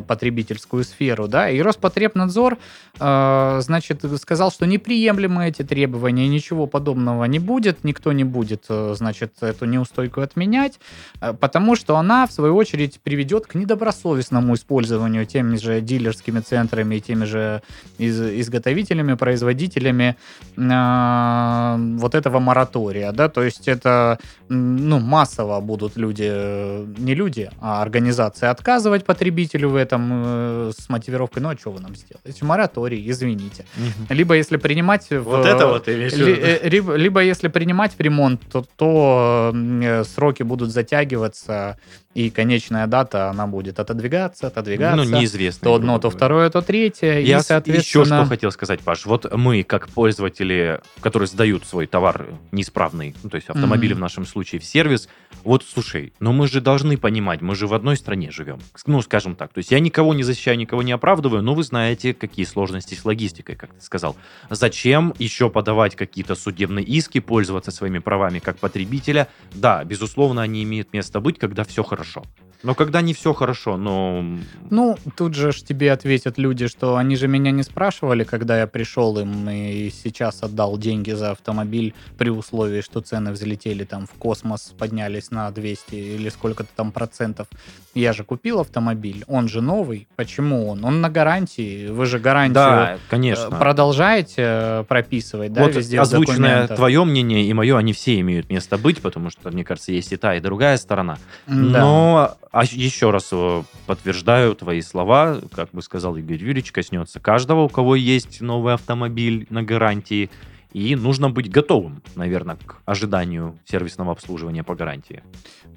потребительскую 0.08 0.84
сферу, 0.84 1.28
да, 1.28 1.50
и 1.50 1.62
Роспотребнадзор, 1.62 2.58
э, 3.00 3.60
значит, 3.62 4.04
сказал, 4.20 4.52
что 4.52 4.66
неприемлемы 4.66 5.48
эти 5.48 5.64
требования, 5.64 6.28
ничего 6.28 6.68
подобного 6.68 7.26
не 7.26 7.40
будет, 7.40 7.84
никто 7.84 8.12
не 8.14 8.24
будет, 8.24 8.66
э, 8.70 8.96
значит, 8.98 9.34
эту 9.42 9.66
неустойку 9.66 10.22
отменять, 10.22 10.80
э, 11.22 11.34
потому 11.34 11.76
что 11.76 11.98
она, 11.98 12.26
в 12.28 12.32
свою 12.32 12.56
очередь, 12.56 13.00
приведет 13.04 13.48
к 13.48 13.56
недобросовестному 13.56 14.54
использованию 14.56 15.26
теми 15.26 15.58
же 15.58 15.82
дилерскими 15.82 16.40
центрами 16.40 16.96
и 16.96 17.02
теми 17.02 17.26
же 17.26 17.62
из- 17.98 18.22
изготовителями, 18.22 19.16
производителями 19.16 20.16
э, 20.58 21.98
вот 21.98 22.16
этого 22.16 22.40
моратория, 22.40 23.12
да, 23.12 23.30
то 23.30 23.44
есть 23.44 23.68
это, 23.68 24.20
ну, 24.50 25.00
массово 25.00 25.60
будут 25.60 25.98
люди, 25.98 26.28
э, 26.28 26.86
не 26.98 27.16
люди, 27.16 27.50
а 27.60 27.82
организации 27.82 28.48
отказывать 28.48 29.06
потребителю 29.44 29.70
в 29.70 29.76
этом 29.76 30.12
э, 30.26 30.72
с 30.78 30.90
мотивировкой, 30.90 31.42
ну, 31.42 31.50
а 31.50 31.58
что 31.58 31.72
вы 31.72 31.82
нам 31.82 31.96
сделаете? 31.96 32.46
Мораторий, 32.46 33.10
извините. 33.10 33.66
Либо 34.10 34.36
если 34.36 34.58
принимать 34.58 35.10
в... 35.10 35.24
Вот 35.24 35.46
это 35.46 35.68
вот 35.68 35.88
Ли- 35.88 36.40
э, 36.42 36.70
либо, 36.70 36.96
либо 36.96 37.22
если 37.22 37.50
принимать 37.50 37.94
в 37.98 38.02
ремонт, 38.02 38.42
то, 38.52 38.66
то 38.76 39.52
э, 39.54 40.04
сроки 40.04 40.44
будут 40.44 40.72
затягиваться, 40.72 41.78
и 42.14 42.30
конечная 42.30 42.88
дата, 42.88 43.30
она 43.30 43.48
будет 43.48 43.80
отодвигаться, 43.80 44.48
отодвигаться. 44.48 45.04
Ну, 45.04 45.20
неизвестно. 45.20 45.66
то 45.66 45.76
одно, 45.76 46.00
то 46.00 46.10
второе, 46.10 46.50
то 46.50 46.62
третье. 46.62 47.20
Я 47.20 47.40
и, 47.40 47.42
соответственно... 47.42 48.04
еще 48.04 48.06
что 48.06 48.26
хотел 48.26 48.52
сказать, 48.52 48.82
Паш. 48.82 49.06
Вот 49.06 49.32
мы, 49.34 49.64
как 49.64 49.90
пользователи, 49.90 50.82
которые 51.02 51.28
сдают 51.28 51.66
свой 51.66 51.88
товар 51.88 52.28
неисправный, 52.52 53.16
ну, 53.24 53.30
то 53.30 53.36
есть 53.36 53.50
автомобили 53.50 53.94
Мгм. 53.94 54.00
в 54.00 54.02
нашем 54.02 54.26
случае 54.26 54.62
в 54.62 54.66
сервис, 54.66 55.10
вот 55.44 55.64
слушай, 55.64 56.14
но 56.20 56.32
мы 56.32 56.48
же 56.48 56.62
должны 56.62 56.98
понимать, 56.98 57.42
мы 57.42 57.56
же 57.56 57.68
в 57.68 57.74
одной 57.74 57.98
стране 57.98 58.32
живем. 58.32 58.60
Ну, 58.86 59.02
скажем 59.02 59.36
так. 59.36 59.52
То 59.52 59.58
есть 59.60 59.72
я 59.72 59.80
никого 59.80 60.14
не 60.14 60.24
защищаю, 60.24 60.58
никого 60.58 60.84
не 60.84 60.92
оправдываю, 60.92 61.42
но 61.42 61.54
вы 61.54 61.64
знаете, 61.64 62.14
какие 62.14 62.46
сложности 62.46 62.94
с 62.94 63.06
логистикой, 63.06 63.56
как 63.56 63.74
ты 63.74 63.82
сказал. 63.82 64.16
Зачем 64.50 65.14
еще 65.18 65.50
подавать 65.50 65.96
какие-то 65.96 66.36
судебные 66.36 66.86
иски, 66.86 67.20
пользоваться 67.20 67.72
своими 67.72 68.00
правами 68.00 68.40
как 68.40 68.58
потребителя? 68.58 69.28
Да, 69.54 69.84
безусловно, 69.84 70.42
они 70.42 70.64
имеют 70.64 70.94
место 70.94 71.20
быть, 71.20 71.40
когда 71.40 71.64
все 71.64 71.84
хорошо 71.84 72.03
хорошо. 72.04 72.22
Но 72.64 72.76
когда 72.76 73.02
не 73.02 73.14
все 73.14 73.34
хорошо, 73.34 73.76
но... 73.76 74.26
Ну, 74.70 74.98
тут 75.18 75.36
же 75.36 75.52
ж 75.52 75.62
тебе 75.62 75.92
ответят 75.92 76.38
люди, 76.38 76.68
что 76.68 76.96
они 76.96 77.18
же 77.18 77.28
меня 77.28 77.52
не 77.52 77.64
спрашивали, 77.64 78.24
когда 78.24 78.58
я 78.58 78.68
пришел 78.68 79.20
им 79.20 79.50
и 79.50 79.92
сейчас 79.92 80.44
отдал 80.44 80.78
деньги 80.78 81.12
за 81.12 81.32
автомобиль 81.32 81.94
при 82.18 82.30
условии, 82.30 82.80
что 82.80 83.02
цены 83.02 83.34
взлетели 83.34 83.84
там 83.84 84.08
в 84.08 84.12
космос, 84.12 84.74
поднялись 84.78 85.30
на 85.30 85.52
200 85.52 85.96
или 85.96 86.30
сколько-то 86.30 86.70
там 86.74 86.94
процентов. 86.94 87.48
Я 87.94 88.14
же 88.14 88.24
купил 88.24 88.62
автомобиль, 88.62 89.26
он 89.28 89.50
же 89.50 89.62
новый. 89.62 90.08
Почему 90.16 90.70
он? 90.70 90.86
Он 90.86 91.02
на 91.02 91.10
гарантии. 91.10 91.88
Вы 91.88 92.06
же 92.06 92.18
гарантию 92.18 92.54
Да, 92.54 92.94
э, 92.94 92.98
конечно. 93.10 93.52
продолжаете 93.52 94.36
э, 94.38 94.84
прописывать, 94.88 95.52
да, 95.52 95.64
вот 95.64 95.76
везде 95.76 96.00
озвученное 96.00 96.68
твое 96.70 97.04
мнение 97.04 97.44
и 97.44 97.54
мое, 97.54 97.78
они 97.78 97.92
все 97.92 98.20
имеют 98.22 98.50
место 98.50 98.78
быть, 98.78 99.02
потому 99.02 99.30
что, 99.30 99.52
мне 99.52 99.66
кажется, 99.66 99.92
есть 99.92 100.14
и 100.14 100.18
та, 100.18 100.36
и 100.36 100.40
другая 100.40 100.78
сторона. 100.78 101.18
Да. 101.46 101.56
Но 101.56 102.38
а 102.54 102.64
еще 102.66 103.10
раз 103.10 103.30
э, 103.32 103.64
подтверждаю 103.88 104.54
твои 104.54 104.82
слова, 104.82 105.42
как 105.52 105.72
бы 105.72 105.82
сказал 105.82 106.16
Игорь 106.18 106.38
Юрьевич, 106.38 106.72
коснется 106.72 107.20
каждого, 107.20 107.62
у 107.62 107.68
кого 107.68 107.96
есть 107.96 108.42
новый 108.42 108.76
автомобиль 108.76 109.48
на 109.50 109.64
гарантии. 109.64 110.30
И 110.72 110.96
нужно 110.96 111.32
быть 111.32 111.50
готовым, 111.50 112.04
наверное, 112.16 112.56
к 112.56 112.78
ожиданию 112.86 113.58
сервисного 113.66 114.12
обслуживания 114.12 114.64
по 114.64 114.76
гарантии. 114.76 115.24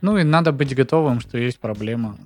Ну 0.02 0.18
и 0.18 0.22
надо 0.22 0.52
быть 0.52 0.74
готовым, 0.74 1.20
что 1.20 1.38
есть 1.38 1.58
проблема 1.58 2.18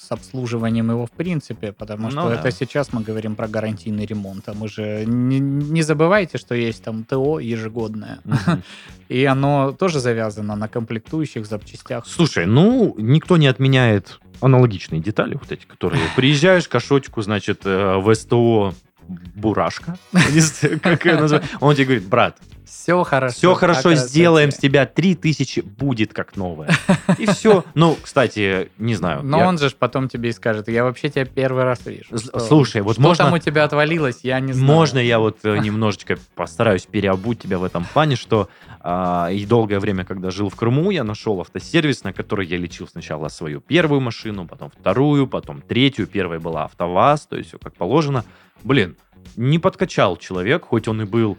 с 0.00 0.12
обслуживанием 0.12 0.90
его 0.90 1.06
в 1.06 1.10
принципе, 1.10 1.72
потому 1.72 2.04
Ну 2.04 2.10
что 2.10 2.28
да. 2.28 2.34
это 2.36 2.50
сейчас 2.50 2.92
мы 2.92 3.02
говорим 3.02 3.34
про 3.36 3.48
гарантийный 3.48 4.06
ремонт, 4.06 4.48
а 4.48 4.54
мы 4.54 4.68
же 4.68 5.04
не, 5.06 5.40
не 5.40 5.82
забывайте, 5.82 6.38
что 6.38 6.54
есть 6.54 6.82
там 6.84 7.04
ТО 7.04 7.38
ежегодное, 7.40 8.20
и 9.08 9.24
оно 9.24 9.72
тоже 9.72 10.00
завязано 10.00 10.56
на 10.56 10.68
комплектующих 10.68 11.46
запчастях. 11.46 12.06
Слушай, 12.06 12.46
ну, 12.46 12.94
никто 12.98 13.36
не 13.36 13.46
отменяет 13.46 14.20
аналогичные 14.40 15.00
детали, 15.00 15.34
вот 15.34 15.50
эти, 15.50 15.66
которые 15.66 16.02
приезжаешь, 16.16 16.68
кошочку, 16.68 17.22
значит, 17.22 17.62
э, 17.64 17.96
в 17.96 18.14
СТО 18.14 18.74
Бурашка, 19.08 19.96
как 20.82 21.04
ее 21.06 21.16
назвать. 21.16 21.44
Он 21.60 21.74
тебе 21.74 21.84
говорит, 21.86 22.06
брат, 22.06 22.36
Все 22.68 23.02
хорошо. 23.02 23.34
все 23.36 23.54
хорошо, 23.54 23.94
сделаем 23.94 24.50
с 24.50 24.56
тебя 24.56 24.86
3000, 24.86 25.60
будет 25.60 26.12
как 26.12 26.36
новое. 26.36 26.70
И 27.18 27.26
все. 27.26 27.64
Ну, 27.74 27.96
кстати, 28.00 28.70
не 28.78 28.94
знаю. 28.94 29.22
Но 29.22 29.38
я- 29.38 29.48
он 29.48 29.58
же 29.58 29.70
потом 29.70 30.08
тебе 30.08 30.30
и 30.30 30.32
скажет, 30.32 30.68
я 30.68 30.84
вообще 30.84 31.08
тебя 31.08 31.24
первый 31.24 31.64
раз 31.64 31.84
вижу. 31.86 32.16
Что- 32.18 32.38
слушай, 32.40 32.80
вот 32.82 32.94
что 32.94 33.02
можно- 33.02 33.24
там 33.24 33.34
у 33.34 33.38
тебя 33.38 33.64
отвалилось, 33.64 34.20
я 34.22 34.40
не 34.40 34.52
знаю. 34.52 34.66
Можно 34.66 34.98
я 34.98 35.18
вот 35.18 35.38
э, 35.44 35.58
немножечко 35.62 36.18
постараюсь 36.34 36.86
переобуть 36.86 37.40
тебя 37.40 37.58
в 37.58 37.64
этом 37.64 37.84
плане, 37.84 38.16
что 38.16 38.48
а, 38.80 39.28
и 39.30 39.44
долгое 39.44 39.80
время, 39.80 40.04
когда 40.04 40.30
жил 40.30 40.48
в 40.50 40.56
Крыму, 40.56 40.90
я 40.90 41.04
нашел 41.04 41.40
автосервис, 41.40 42.04
на 42.04 42.12
который 42.12 42.46
я 42.46 42.56
лечил 42.58 42.86
сначала 42.88 43.28
свою 43.28 43.60
первую 43.60 44.00
машину, 44.00 44.46
потом 44.46 44.70
вторую, 44.70 45.26
потом 45.26 45.62
третью. 45.62 46.06
Первая 46.06 46.38
была 46.40 46.64
АвтоВАЗ, 46.64 47.26
то 47.26 47.36
есть 47.36 47.48
все 47.48 47.58
как 47.58 47.74
положено. 47.74 48.24
Блин, 48.62 48.96
не 49.36 49.58
подкачал 49.58 50.16
человек, 50.16 50.64
хоть 50.64 50.88
он 50.88 51.02
и 51.02 51.04
был... 51.04 51.36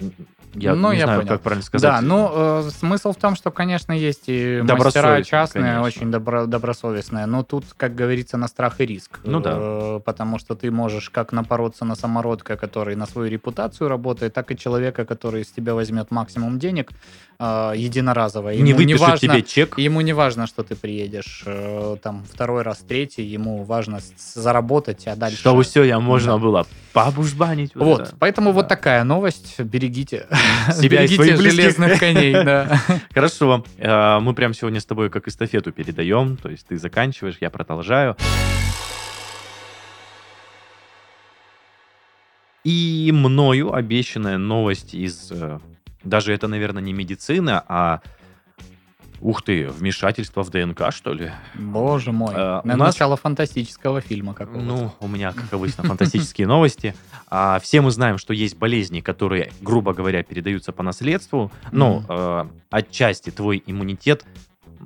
а, 0.00 0.04
м, 0.04 0.12
я 0.54 0.74
Ну, 0.74 0.92
не 0.92 0.98
я 0.98 1.04
знаю, 1.04 1.20
понял. 1.20 1.32
как 1.32 1.40
правильно 1.42 1.64
сказать. 1.64 1.90
Да, 1.90 2.00
ну, 2.00 2.30
э, 2.66 2.70
смысл 2.78 3.12
в 3.12 3.16
том, 3.16 3.36
что, 3.36 3.50
конечно, 3.50 3.92
есть 3.92 4.22
и 4.26 4.62
мастера 4.62 5.22
частные, 5.22 5.62
конечно. 5.64 5.82
очень 5.82 6.10
добро- 6.10 6.46
добросовестные, 6.46 7.26
но 7.26 7.42
тут, 7.42 7.64
как 7.76 7.94
говорится, 7.94 8.36
на 8.36 8.48
страх 8.48 8.80
и 8.80 8.86
риск. 8.86 9.20
Ну 9.24 9.40
да. 9.40 9.52
Э, 9.56 10.00
Потому 10.04 10.38
что 10.38 10.54
ты 10.54 10.70
можешь 10.70 11.10
как 11.10 11.32
напороться 11.32 11.84
на 11.84 11.94
самородка, 11.94 12.56
который 12.56 12.96
на 12.96 13.06
свою 13.06 13.30
репутацию 13.30 13.88
работает, 13.88 14.32
так 14.34 14.50
и 14.50 14.56
человека, 14.56 15.04
который 15.04 15.42
из 15.42 15.48
тебя 15.48 15.74
возьмет 15.74 16.10
максимум 16.10 16.58
денег 16.58 16.90
э, 17.38 17.72
единоразово. 17.76 18.50
не 18.50 18.70
Ему 18.70 18.78
выпишет 18.78 19.00
важно- 19.00 19.18
тебе 19.18 19.42
чек. 19.42 19.78
Ему 19.78 20.00
не 20.02 20.12
важно, 20.12 20.46
что 20.46 20.62
ты 20.62 20.76
приедешь 20.76 21.42
э, 21.46 21.96
там 22.02 22.24
второй 22.32 22.62
раз, 22.62 22.78
третий, 22.78 23.22
ему 23.22 23.64
важно 23.64 23.98
заработать, 24.34 25.06
а 25.06 25.16
дальше... 25.16 25.38
Чтобы 25.38 25.62
все 25.64 25.82
я 25.84 25.98
можно 26.00 26.32
Да. 26.32 26.38
было 26.38 26.66
побужбанить. 26.92 27.72
Вот, 27.74 28.00
это. 28.02 28.14
поэтому 28.18 28.52
вот 28.52 28.62
Да. 28.62 28.68
такая 28.68 29.04
новость. 29.04 29.58
Берегите 29.60 30.26
Себя 30.72 31.04
и 31.04 31.08
своих 31.08 31.40
железных 31.40 31.98
коней, 31.98 32.32
да. 32.44 32.80
Хорошо. 33.12 33.64
Э, 33.78 34.18
Мы 34.20 34.34
прям 34.34 34.54
сегодня 34.54 34.80
с 34.80 34.86
тобой 34.86 35.10
как 35.10 35.28
эстафету 35.28 35.72
передаем. 35.72 36.36
То 36.36 36.48
есть 36.50 36.66
ты 36.66 36.76
заканчиваешь, 36.78 37.36
я 37.40 37.50
продолжаю. 37.50 38.16
И 42.64 43.10
мною 43.12 43.74
обещанная 43.74 44.38
новость 44.38 44.94
из... 44.94 45.30
э, 45.30 45.58
Даже 46.02 46.32
это, 46.32 46.48
наверное, 46.48 46.82
не 46.82 46.92
медицина, 46.92 47.62
а... 47.68 48.00
Ух 49.24 49.40
ты, 49.40 49.68
вмешательство 49.68 50.44
в 50.44 50.50
ДНК, 50.50 50.92
что 50.92 51.14
ли? 51.14 51.30
Боже 51.54 52.12
мой. 52.12 52.34
Э, 52.36 52.60
На 52.62 52.76
нас- 52.76 52.88
начало 52.94 53.16
фантастического 53.16 54.02
фильма 54.02 54.34
какого-то. 54.34 54.62
Ну, 54.62 54.92
у 55.00 55.08
меня, 55.08 55.32
как 55.32 55.50
обычно, 55.50 55.82
фантастические 55.82 56.46
новости. 56.46 56.94
А, 57.30 57.58
все 57.58 57.80
мы 57.80 57.90
знаем, 57.90 58.18
что 58.18 58.34
есть 58.34 58.58
болезни, 58.58 59.00
которые, 59.00 59.50
грубо 59.62 59.94
говоря, 59.94 60.22
передаются 60.22 60.72
по 60.72 60.82
наследству. 60.82 61.50
Мгм. 61.72 62.04
э, 62.06 62.44
отчасти 62.70 63.30
твой 63.30 63.62
иммунитет 63.66 64.26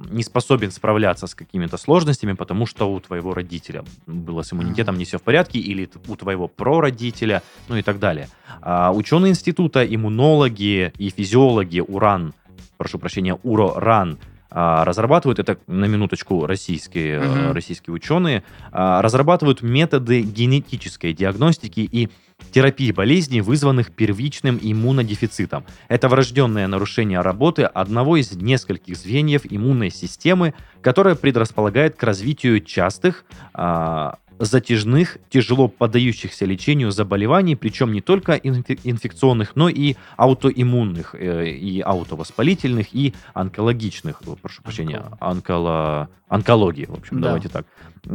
не 0.08 0.22
способен 0.22 0.70
справляться 0.70 1.26
с 1.26 1.34
какими-то 1.34 1.76
сложностями, 1.76 2.34
потому 2.34 2.66
что 2.66 2.92
у 2.92 3.00
твоего 3.00 3.34
родителя 3.34 3.82
было 4.06 4.42
с 4.42 4.52
иммунитетом 4.52 4.96
не 4.98 5.04
все 5.04 5.18
в 5.18 5.22
порядке, 5.22 5.58
или 5.58 5.90
у 6.06 6.14
твоего 6.14 6.46
прародителя, 6.46 7.42
ну 7.66 7.74
и 7.74 7.82
так 7.82 7.98
далее. 7.98 8.28
А 8.62 8.92
ученые 8.92 9.30
института, 9.30 9.84
иммунологи 9.84 10.92
и 10.96 11.10
физиологи 11.10 11.80
УРАН, 11.80 12.34
прошу 12.78 12.98
прощения, 12.98 13.34
УРО-РАН, 13.42 14.18
а, 14.50 14.84
разрабатывают, 14.86 15.38
это 15.38 15.58
на 15.66 15.84
минуточку 15.84 16.46
российские, 16.46 17.20
Мгм. 17.20 17.52
российские 17.52 17.92
ученые, 17.92 18.44
а, 18.72 19.02
разрабатывают 19.02 19.60
методы 19.60 20.22
генетической 20.22 21.12
диагностики 21.12 21.80
и 21.80 22.08
терапии 22.52 22.92
болезней, 22.92 23.42
вызванных 23.42 23.90
первичным 23.92 24.58
иммунодефицитом. 24.62 25.64
Это 25.88 26.08
врожденное 26.08 26.66
нарушение 26.66 27.20
работы 27.20 27.64
одного 27.64 28.16
из 28.16 28.32
нескольких 28.32 28.96
звеньев 28.96 29.42
иммунной 29.44 29.90
системы, 29.90 30.54
которое 30.80 31.14
предрасполагает 31.14 31.96
к 31.96 32.02
развитию 32.04 32.60
частых, 32.60 33.24
а, 33.52 34.16
затяжных, 34.38 35.18
тяжело 35.30 35.68
поддающихся 35.68 36.44
лечению 36.44 36.90
заболеваний, 36.90 37.56
причем 37.56 37.92
не 37.92 38.00
только 38.00 38.34
инфекционных, 38.34 39.56
но 39.56 39.68
и 39.68 39.96
аутоиммунных, 40.16 41.14
э, 41.14 41.48
и 41.50 41.80
аутовоспалительных, 41.80 42.94
и 42.94 43.14
онкологичных, 43.34 44.22
прошу 44.40 44.62
прощения, 44.62 45.02
онколо... 45.20 46.08
онкологии, 46.28 46.86
в 46.86 46.94
общем, 46.94 47.20
да. 47.20 47.28
давайте 47.28 47.48
так. 47.48 47.66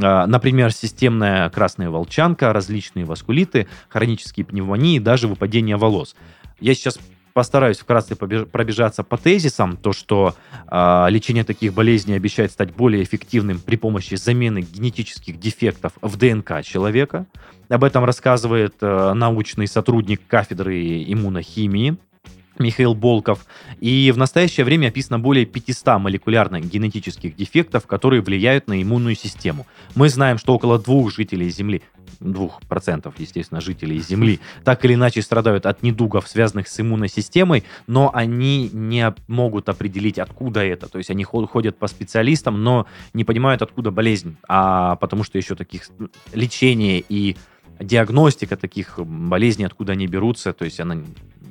А, 0.02 0.26
например, 0.28 0.72
системная 0.72 1.50
красная 1.50 1.90
волчанка, 1.90 2.54
различные 2.54 3.06
васкулиты, 3.06 3.68
хронические 3.90 4.46
пневмонии, 4.46 5.00
даже 5.00 5.28
выпадение 5.28 5.78
волос. 5.78 6.16
Я 6.60 6.74
сейчас 6.76 7.00
постараюсь 7.34 7.80
вкратце 7.80 8.16
пробежаться 8.16 9.04
по 9.04 9.18
тезисам, 9.18 9.78
то, 9.78 9.92
что 9.92 10.36
э, 10.70 11.06
лечение 11.10 11.44
таких 11.44 11.74
болезней 11.74 12.14
обещает 12.16 12.52
стать 12.52 12.74
более 12.74 13.04
эффективным 13.04 13.60
при 13.60 13.76
помощи 13.76 14.16
замены 14.16 14.60
генетических 14.62 15.40
дефектов 15.40 15.94
в 16.02 16.18
ДНК 16.18 16.64
человека. 16.64 17.26
Об 17.70 17.84
этом 17.84 18.06
рассказывает 18.06 18.76
э, 18.82 19.14
научный 19.14 19.68
сотрудник 19.68 20.22
кафедры 20.28 21.04
иммунохимии 21.04 21.98
Михаил 22.60 22.94
Болков. 22.94 23.46
И 23.80 24.12
в 24.12 24.18
настоящее 24.18 24.66
время 24.66 24.88
описано 24.88 25.20
более 25.20 25.46
500 25.46 26.00
молекулярных 26.00 26.70
генетических 26.70 27.36
дефектов, 27.36 27.88
которые 27.88 28.22
влияют 28.22 28.68
на 28.68 28.82
иммунную 28.82 29.16
систему. 29.16 29.66
Мы 29.96 30.10
знаем, 30.10 30.38
что 30.38 30.54
около 30.54 30.80
двух 30.80 31.12
жителей 31.14 31.50
Земли, 31.50 31.82
2%, 32.20 33.14
естественно, 33.18 33.60
жителей 33.60 34.00
Земли, 34.00 34.40
так 34.64 34.86
или 34.86 34.94
иначе 34.94 35.22
страдают 35.22 35.66
от 35.66 35.84
недугов, 35.84 36.28
связанных 36.28 36.68
с 36.68 36.80
иммунной 36.80 37.10
системой, 37.10 37.64
но 37.88 38.12
они 38.14 38.70
не 38.72 39.14
могут 39.28 39.70
определить, 39.70 40.20
откуда 40.20 40.64
это. 40.64 40.88
То 40.88 41.00
есть 41.00 41.10
они 41.10 41.24
ходят 41.24 41.78
по 41.78 41.88
специалистам, 41.88 42.64
но 42.64 42.86
не 43.14 43.24
понимают, 43.24 43.62
откуда 43.62 43.92
болезнь. 43.92 44.38
А 44.48 44.96
потому 44.98 45.24
что 45.24 45.38
еще 45.38 45.56
таких 45.56 45.90
лечения 46.34 47.04
и 47.08 47.36
диагностика 47.80 48.56
таких 48.56 49.00
болезней, 49.00 49.66
откуда 49.66 49.94
они 49.94 50.08
берутся, 50.08 50.54
то 50.54 50.66
есть 50.66 50.80
она 50.80 50.98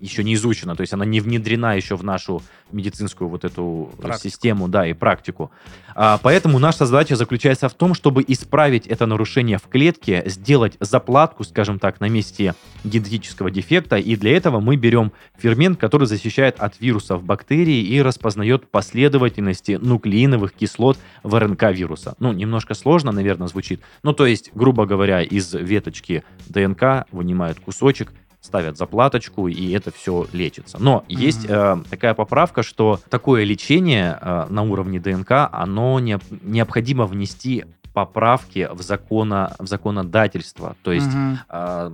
еще 0.02 0.24
не 0.24 0.34
изучена, 0.34 0.74
то 0.74 0.80
есть 0.80 0.92
она 0.92 1.04
не 1.04 1.20
внедрена 1.20 1.74
еще 1.74 1.96
в 1.96 2.02
нашу 2.02 2.42
медицинскую 2.72 3.28
вот 3.28 3.44
эту 3.44 3.90
практику. 4.00 4.28
систему, 4.28 4.68
да, 4.68 4.86
и 4.86 4.92
практику. 4.92 5.50
А, 5.94 6.18
поэтому 6.22 6.58
наша 6.58 6.86
задача 6.86 7.16
заключается 7.16 7.68
в 7.68 7.74
том, 7.74 7.94
чтобы 7.94 8.24
исправить 8.26 8.86
это 8.86 9.06
нарушение 9.06 9.58
в 9.58 9.68
клетке, 9.68 10.22
сделать 10.26 10.76
заплатку, 10.80 11.44
скажем 11.44 11.78
так, 11.78 12.00
на 12.00 12.08
месте 12.08 12.54
генетического 12.82 13.50
дефекта, 13.50 13.96
и 13.96 14.16
для 14.16 14.36
этого 14.36 14.60
мы 14.60 14.76
берем 14.76 15.12
фермент, 15.38 15.78
который 15.78 16.06
защищает 16.06 16.58
от 16.58 16.80
вирусов 16.80 17.22
бактерий 17.22 17.82
и 17.82 18.02
распознает 18.02 18.68
последовательности 18.70 19.78
нуклеиновых 19.80 20.52
кислот 20.52 20.98
в 21.22 21.38
РНК 21.38 21.64
вируса. 21.72 22.16
Ну, 22.18 22.32
немножко 22.32 22.74
сложно, 22.74 23.12
наверное, 23.12 23.48
звучит. 23.48 23.80
Ну, 24.02 24.12
то 24.12 24.26
есть, 24.26 24.50
грубо 24.54 24.86
говоря, 24.86 25.22
из 25.22 25.54
веточки 25.54 26.24
ДНК 26.48 27.06
вынимают 27.12 27.60
кусочек, 27.60 28.12
ставят 28.42 28.76
заплаточку, 28.76 29.48
и 29.48 29.70
это 29.70 29.90
все 29.92 30.26
лечится. 30.32 30.76
Но 30.78 31.04
mm-hmm. 31.08 31.14
есть 31.14 31.46
э, 31.48 31.76
такая 31.88 32.12
поправка, 32.12 32.62
что 32.62 33.00
такое 33.08 33.44
лечение 33.44 34.18
э, 34.20 34.46
на 34.50 34.62
уровне 34.62 35.00
ДНК, 35.00 35.48
оно 35.50 36.00
не, 36.00 36.18
необходимо 36.42 37.06
внести 37.06 37.64
поправки 37.94 38.68
в, 38.72 38.82
закона, 38.82 39.54
в 39.58 39.66
законодательство. 39.68 40.76
То 40.82 40.92
есть 40.92 41.06
mm-hmm. 41.06 41.36
э, 41.48 41.92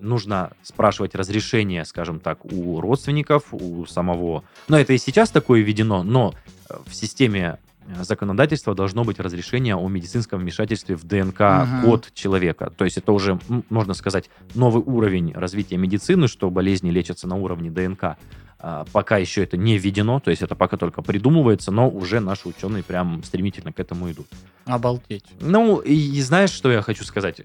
нужно 0.00 0.52
спрашивать 0.62 1.16
разрешение, 1.16 1.84
скажем 1.84 2.20
так, 2.20 2.44
у 2.44 2.80
родственников, 2.80 3.52
у 3.52 3.84
самого... 3.86 4.44
Но 4.68 4.78
это 4.78 4.92
и 4.92 4.98
сейчас 4.98 5.30
такое 5.30 5.62
введено, 5.62 6.04
но 6.04 6.32
э, 6.70 6.74
в 6.86 6.94
системе 6.94 7.58
законодательства 8.02 8.74
должно 8.74 9.04
быть 9.04 9.20
разрешение 9.20 9.76
о 9.76 9.88
медицинском 9.88 10.40
вмешательстве 10.40 10.96
в 10.96 11.04
ДНК-код 11.04 12.06
угу. 12.06 12.14
человека. 12.14 12.72
То 12.76 12.84
есть 12.84 12.98
это 12.98 13.12
уже, 13.12 13.38
можно 13.70 13.94
сказать, 13.94 14.30
новый 14.54 14.82
уровень 14.82 15.32
развития 15.32 15.76
медицины, 15.76 16.28
что 16.28 16.50
болезни 16.50 16.90
лечатся 16.90 17.26
на 17.26 17.36
уровне 17.36 17.70
ДНК. 17.70 18.16
А, 18.60 18.84
пока 18.92 19.18
еще 19.18 19.44
это 19.44 19.56
не 19.56 19.78
введено, 19.78 20.18
то 20.18 20.30
есть 20.30 20.42
это 20.42 20.56
пока 20.56 20.76
только 20.76 21.00
придумывается, 21.00 21.70
но 21.70 21.88
уже 21.88 22.18
наши 22.18 22.48
ученые 22.48 22.82
прям 22.82 23.22
стремительно 23.22 23.72
к 23.72 23.78
этому 23.78 24.10
идут. 24.10 24.26
Обалдеть. 24.64 25.24
Ну, 25.40 25.78
и 25.78 26.20
знаешь, 26.20 26.50
что 26.50 26.70
я 26.70 26.82
хочу 26.82 27.04
сказать? 27.04 27.40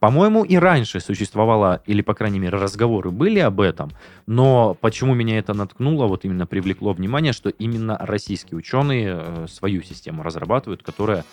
По-моему, 0.00 0.44
и 0.44 0.56
раньше 0.56 1.00
существовало, 1.00 1.82
или, 1.86 2.02
по 2.02 2.14
крайней 2.14 2.38
мере, 2.38 2.56
разговоры 2.56 3.10
были 3.10 3.40
об 3.40 3.60
этом, 3.60 3.90
но 4.26 4.74
почему 4.80 5.14
меня 5.14 5.38
это 5.38 5.54
наткнуло, 5.54 6.06
вот 6.06 6.24
именно 6.24 6.46
привлекло 6.46 6.92
внимание, 6.92 7.32
что 7.32 7.48
именно 7.50 7.96
российские 8.00 8.58
ученые 8.58 9.18
э, 9.18 9.46
свою 9.48 9.82
систему 9.82 10.22
разрабатывают, 10.22 10.82
которая 10.82 11.24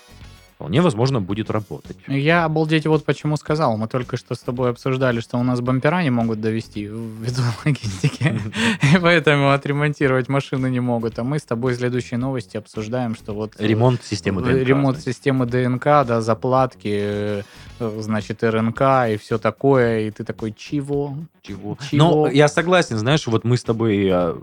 вполне 0.55 0.81
возможно 0.81 1.19
будет 1.21 1.51
работать. 1.51 1.97
Я 2.07 2.45
обалдеть 2.45 2.87
вот 2.87 3.03
почему 3.03 3.35
сказал. 3.37 3.77
Мы 3.77 3.87
только 3.87 4.15
что 4.17 4.35
с 4.35 4.39
тобой 4.39 4.69
обсуждали, 4.69 5.19
что 5.19 5.37
у 5.37 5.43
нас 5.43 5.59
бампера 5.59 6.01
не 6.01 6.09
могут 6.09 6.39
довести 6.39 6.85
ввиду 6.85 7.41
логистики, 7.65 8.39
и 8.95 8.97
поэтому 8.99 9.51
отремонтировать 9.51 10.29
машины 10.29 10.69
не 10.69 10.79
могут. 10.79 11.19
А 11.19 11.23
мы 11.23 11.39
с 11.39 11.43
тобой 11.43 11.73
в 11.73 11.77
следующей 11.77 12.15
новости 12.15 12.55
обсуждаем, 12.57 13.15
что 13.15 13.33
вот... 13.33 13.53
Э, 13.57 13.67
ремонт 13.67 14.03
системы 14.03 14.41
ДНК. 14.41 14.67
Ремонт 14.67 14.99
системы 15.01 15.45
ДНК, 15.45 15.83
да, 15.83 16.21
заплатки, 16.21 16.87
э, 16.93 17.41
значит, 17.79 18.43
РНК 18.43 18.81
и 19.09 19.17
все 19.17 19.37
такое. 19.37 20.07
И 20.07 20.11
ты 20.11 20.23
такой, 20.23 20.53
чего? 20.53 21.17
Чего? 21.41 21.77
Чего? 21.91 21.97
Ну, 21.97 22.27
я 22.27 22.47
согласен, 22.47 22.97
знаешь, 22.97 23.27
вот 23.27 23.43
мы 23.43 23.57
с 23.57 23.63
тобой, 23.63 24.09
а, 24.09 24.41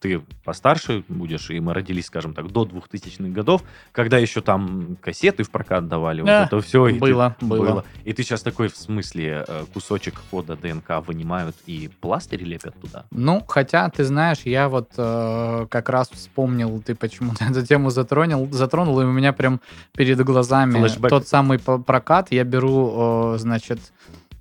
ты 0.00 0.20
постарше 0.44 1.02
будешь, 1.08 1.50
и 1.50 1.58
мы 1.60 1.74
родились, 1.74 2.06
скажем 2.06 2.34
так, 2.34 2.52
до 2.52 2.64
2000-х 2.64 3.30
годов, 3.30 3.62
когда 3.92 4.18
еще 4.18 4.42
там 4.42 4.96
кассеты 5.00 5.45
в 5.46 5.50
прокат 5.50 5.88
давали, 5.88 6.22
да, 6.22 6.40
вот 6.40 6.46
это 6.46 6.60
все. 6.60 6.92
Было, 6.98 7.36
ты, 7.38 7.46
было, 7.46 7.66
было. 7.66 7.84
И 8.04 8.12
ты 8.12 8.22
сейчас 8.22 8.42
такой, 8.42 8.68
в 8.68 8.76
смысле, 8.76 9.44
э, 9.46 9.64
кусочек 9.72 10.14
кода 10.30 10.56
ДНК 10.56 11.06
вынимают 11.06 11.56
и 11.66 11.90
пластырь 12.00 12.42
лепят 12.42 12.74
туда? 12.80 13.04
Ну, 13.10 13.42
хотя, 13.46 13.88
ты 13.88 14.04
знаешь, 14.04 14.40
я 14.44 14.68
вот 14.68 14.90
э, 14.96 15.66
как 15.70 15.88
раз 15.88 16.10
вспомнил, 16.10 16.82
ты 16.82 16.94
почему-то 16.94 17.44
эту 17.50 17.64
тему 17.64 17.90
затронул, 17.90 18.48
затронул, 18.52 19.00
и 19.00 19.04
у 19.04 19.12
меня 19.12 19.32
прям 19.32 19.60
перед 19.92 20.22
глазами 20.22 20.78
Флэшбэк. 20.78 21.10
тот 21.10 21.28
самый 21.28 21.58
прокат. 21.58 22.32
Я 22.32 22.44
беру, 22.44 23.34
э, 23.34 23.38
значит, 23.38 23.80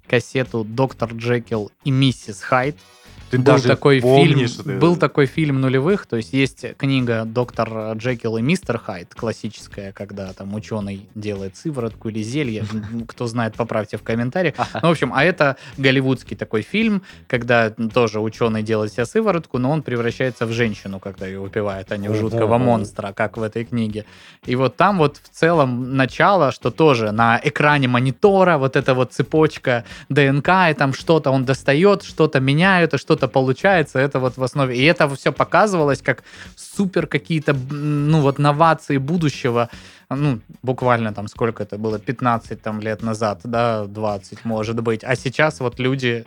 кассету 0.08 0.64
«Доктор 0.64 1.14
Джекил 1.14 1.72
и 1.84 1.92
миссис 1.92 2.42
Хайд». 2.42 2.78
Ты 3.36 3.42
был 3.42 3.46
даже 3.46 3.68
такой 3.68 4.02
помнишь, 4.02 4.56
фильм, 4.56 4.64
ты... 4.64 4.78
был 4.78 4.96
такой 4.96 5.26
фильм 5.26 5.62
нулевых, 5.62 6.06
то 6.06 6.16
есть 6.16 6.34
есть 6.34 6.66
книга 6.78 7.24
"Доктор 7.26 7.94
Джекил 7.98 8.38
и 8.38 8.42
мистер 8.42 8.78
Хайд" 8.78 9.14
классическая, 9.14 9.92
когда 9.92 10.32
там 10.34 10.54
ученый 10.54 11.08
делает 11.16 11.58
сыворотку 11.58 12.10
или 12.10 12.22
зелье, 12.22 12.66
кто 13.08 13.28
знает, 13.28 13.56
поправьте 13.56 13.98
в 13.98 14.04
комментариях. 14.04 14.56
Ну, 14.82 14.88
в 14.88 14.92
общем, 14.92 15.12
а 15.14 15.24
это 15.24 15.58
голливудский 15.78 16.38
такой 16.38 16.62
фильм, 16.62 17.04
когда 17.28 17.70
тоже 17.70 18.20
ученый 18.20 18.64
делает 18.64 18.94
себе 18.94 19.06
сыворотку, 19.06 19.58
но 19.58 19.72
он 19.72 19.84
превращается 19.84 20.46
в 20.46 20.52
женщину, 20.52 21.00
когда 21.00 21.28
ее 21.28 21.40
выпивает, 21.40 21.92
а 21.92 21.98
не 21.98 22.08
в 22.08 22.16
жуткого 22.16 22.58
монстра, 22.58 23.14
как 23.14 23.38
в 23.38 23.44
этой 23.44 23.66
книге. 23.66 24.06
И 24.46 24.56
вот 24.56 24.78
там 24.78 24.98
вот 24.98 25.18
в 25.18 25.30
целом 25.30 25.96
начало, 25.96 26.52
что 26.52 26.72
тоже 26.72 27.12
на 27.12 27.40
экране 27.44 27.88
монитора 27.88 28.58
вот 28.58 28.76
эта 28.76 28.94
вот 28.94 29.14
цепочка 29.14 29.84
ДНК, 30.10 30.50
и 30.70 30.74
там 30.74 30.94
что-то 30.94 31.32
он 31.32 31.46
достает, 31.46 32.04
что-то 32.04 32.40
меняет, 32.40 32.94
и 32.94 32.98
что-то 32.98 33.25
что-то 33.26 33.34
получается, 33.34 34.00
это 34.00 34.20
вот 34.20 34.38
в 34.38 34.44
основе. 34.44 34.76
И 34.76 34.84
это 34.84 35.08
все 35.16 35.32
показывалось 35.32 36.02
как 36.02 36.24
супер 36.56 37.08
какие-то, 37.08 37.54
ну 37.54 38.22
вот, 38.22 38.40
новации 38.40 39.00
будущего. 39.00 39.70
Ну, 40.10 40.40
буквально 40.64 41.14
там 41.14 41.28
сколько 41.28 41.64
это 41.64 41.78
было, 41.78 42.00
15 42.00 42.62
там 42.62 42.82
лет 42.82 43.04
назад, 43.04 43.40
да, 43.44 43.86
20 43.86 44.46
может 44.46 44.76
быть. 44.76 45.04
А 45.04 45.16
сейчас 45.16 45.60
вот 45.60 45.80
люди 45.80 46.26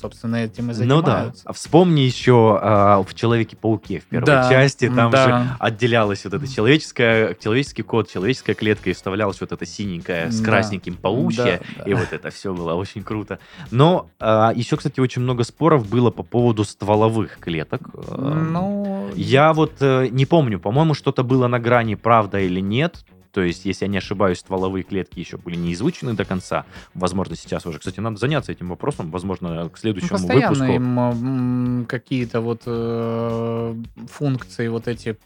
собственно, 0.00 0.36
этим 0.36 0.70
и 0.70 0.74
занимаются. 0.74 1.42
Ну 1.44 1.48
да. 1.48 1.52
Вспомни 1.52 2.00
еще 2.00 2.58
а, 2.60 3.02
в 3.02 3.14
Человеке-пауке 3.14 4.00
в 4.00 4.04
первой 4.04 4.26
да, 4.26 4.48
части, 4.50 4.88
там 4.88 5.10
да. 5.10 5.24
же 5.24 5.56
отделялась 5.58 6.24
вот 6.24 6.34
эта 6.34 6.46
человеческая, 6.46 7.34
человеческий 7.34 7.82
код, 7.82 8.10
человеческая 8.10 8.54
клетка, 8.54 8.90
и 8.90 8.92
вставлялась 8.92 9.40
вот 9.40 9.52
эта 9.52 9.66
синенькая 9.66 10.30
с 10.30 10.40
красненьким 10.40 10.94
да. 10.94 11.00
паучья, 11.00 11.44
да, 11.76 11.84
да. 11.84 11.90
и 11.90 11.94
вот 11.94 12.12
это 12.12 12.30
все 12.30 12.54
было 12.54 12.74
очень 12.74 13.02
круто. 13.02 13.38
Но 13.70 14.08
а, 14.20 14.52
еще, 14.54 14.76
кстати, 14.76 15.00
очень 15.00 15.22
много 15.22 15.44
споров 15.44 15.88
было 15.88 16.10
по 16.10 16.22
поводу 16.22 16.64
стволовых 16.64 17.38
клеток. 17.38 17.82
Ну... 17.94 19.10
Я 19.14 19.52
вот 19.52 19.74
э, 19.80 20.08
не 20.10 20.26
помню, 20.26 20.58
по-моему, 20.60 20.94
что-то 20.94 21.22
было 21.22 21.46
на 21.46 21.58
грани 21.58 21.94
правда 21.94 22.38
или 22.40 22.60
нет, 22.60 23.04
то 23.36 23.42
есть, 23.42 23.66
если 23.66 23.84
я 23.84 23.90
не 23.90 23.98
ошибаюсь, 23.98 24.38
стволовые 24.38 24.82
клетки 24.82 25.18
еще 25.18 25.36
были 25.36 25.56
не 25.56 25.74
изучены 25.74 26.14
до 26.14 26.24
конца. 26.24 26.64
Возможно, 26.94 27.36
сейчас 27.36 27.66
уже, 27.66 27.78
кстати, 27.78 28.00
надо 28.00 28.16
заняться 28.16 28.50
этим 28.50 28.70
вопросом. 28.70 29.10
Возможно, 29.10 29.68
к 29.68 29.76
следующему 29.76 30.12
ну, 30.12 30.26
постоянно 30.26 30.66
выпуску. 30.66 30.72
им 30.72 31.84
какие-то 31.86 32.40
вот 32.40 32.62
э, 32.64 33.74
функции 34.10 34.68
вот 34.68 34.88
эти 34.88 35.18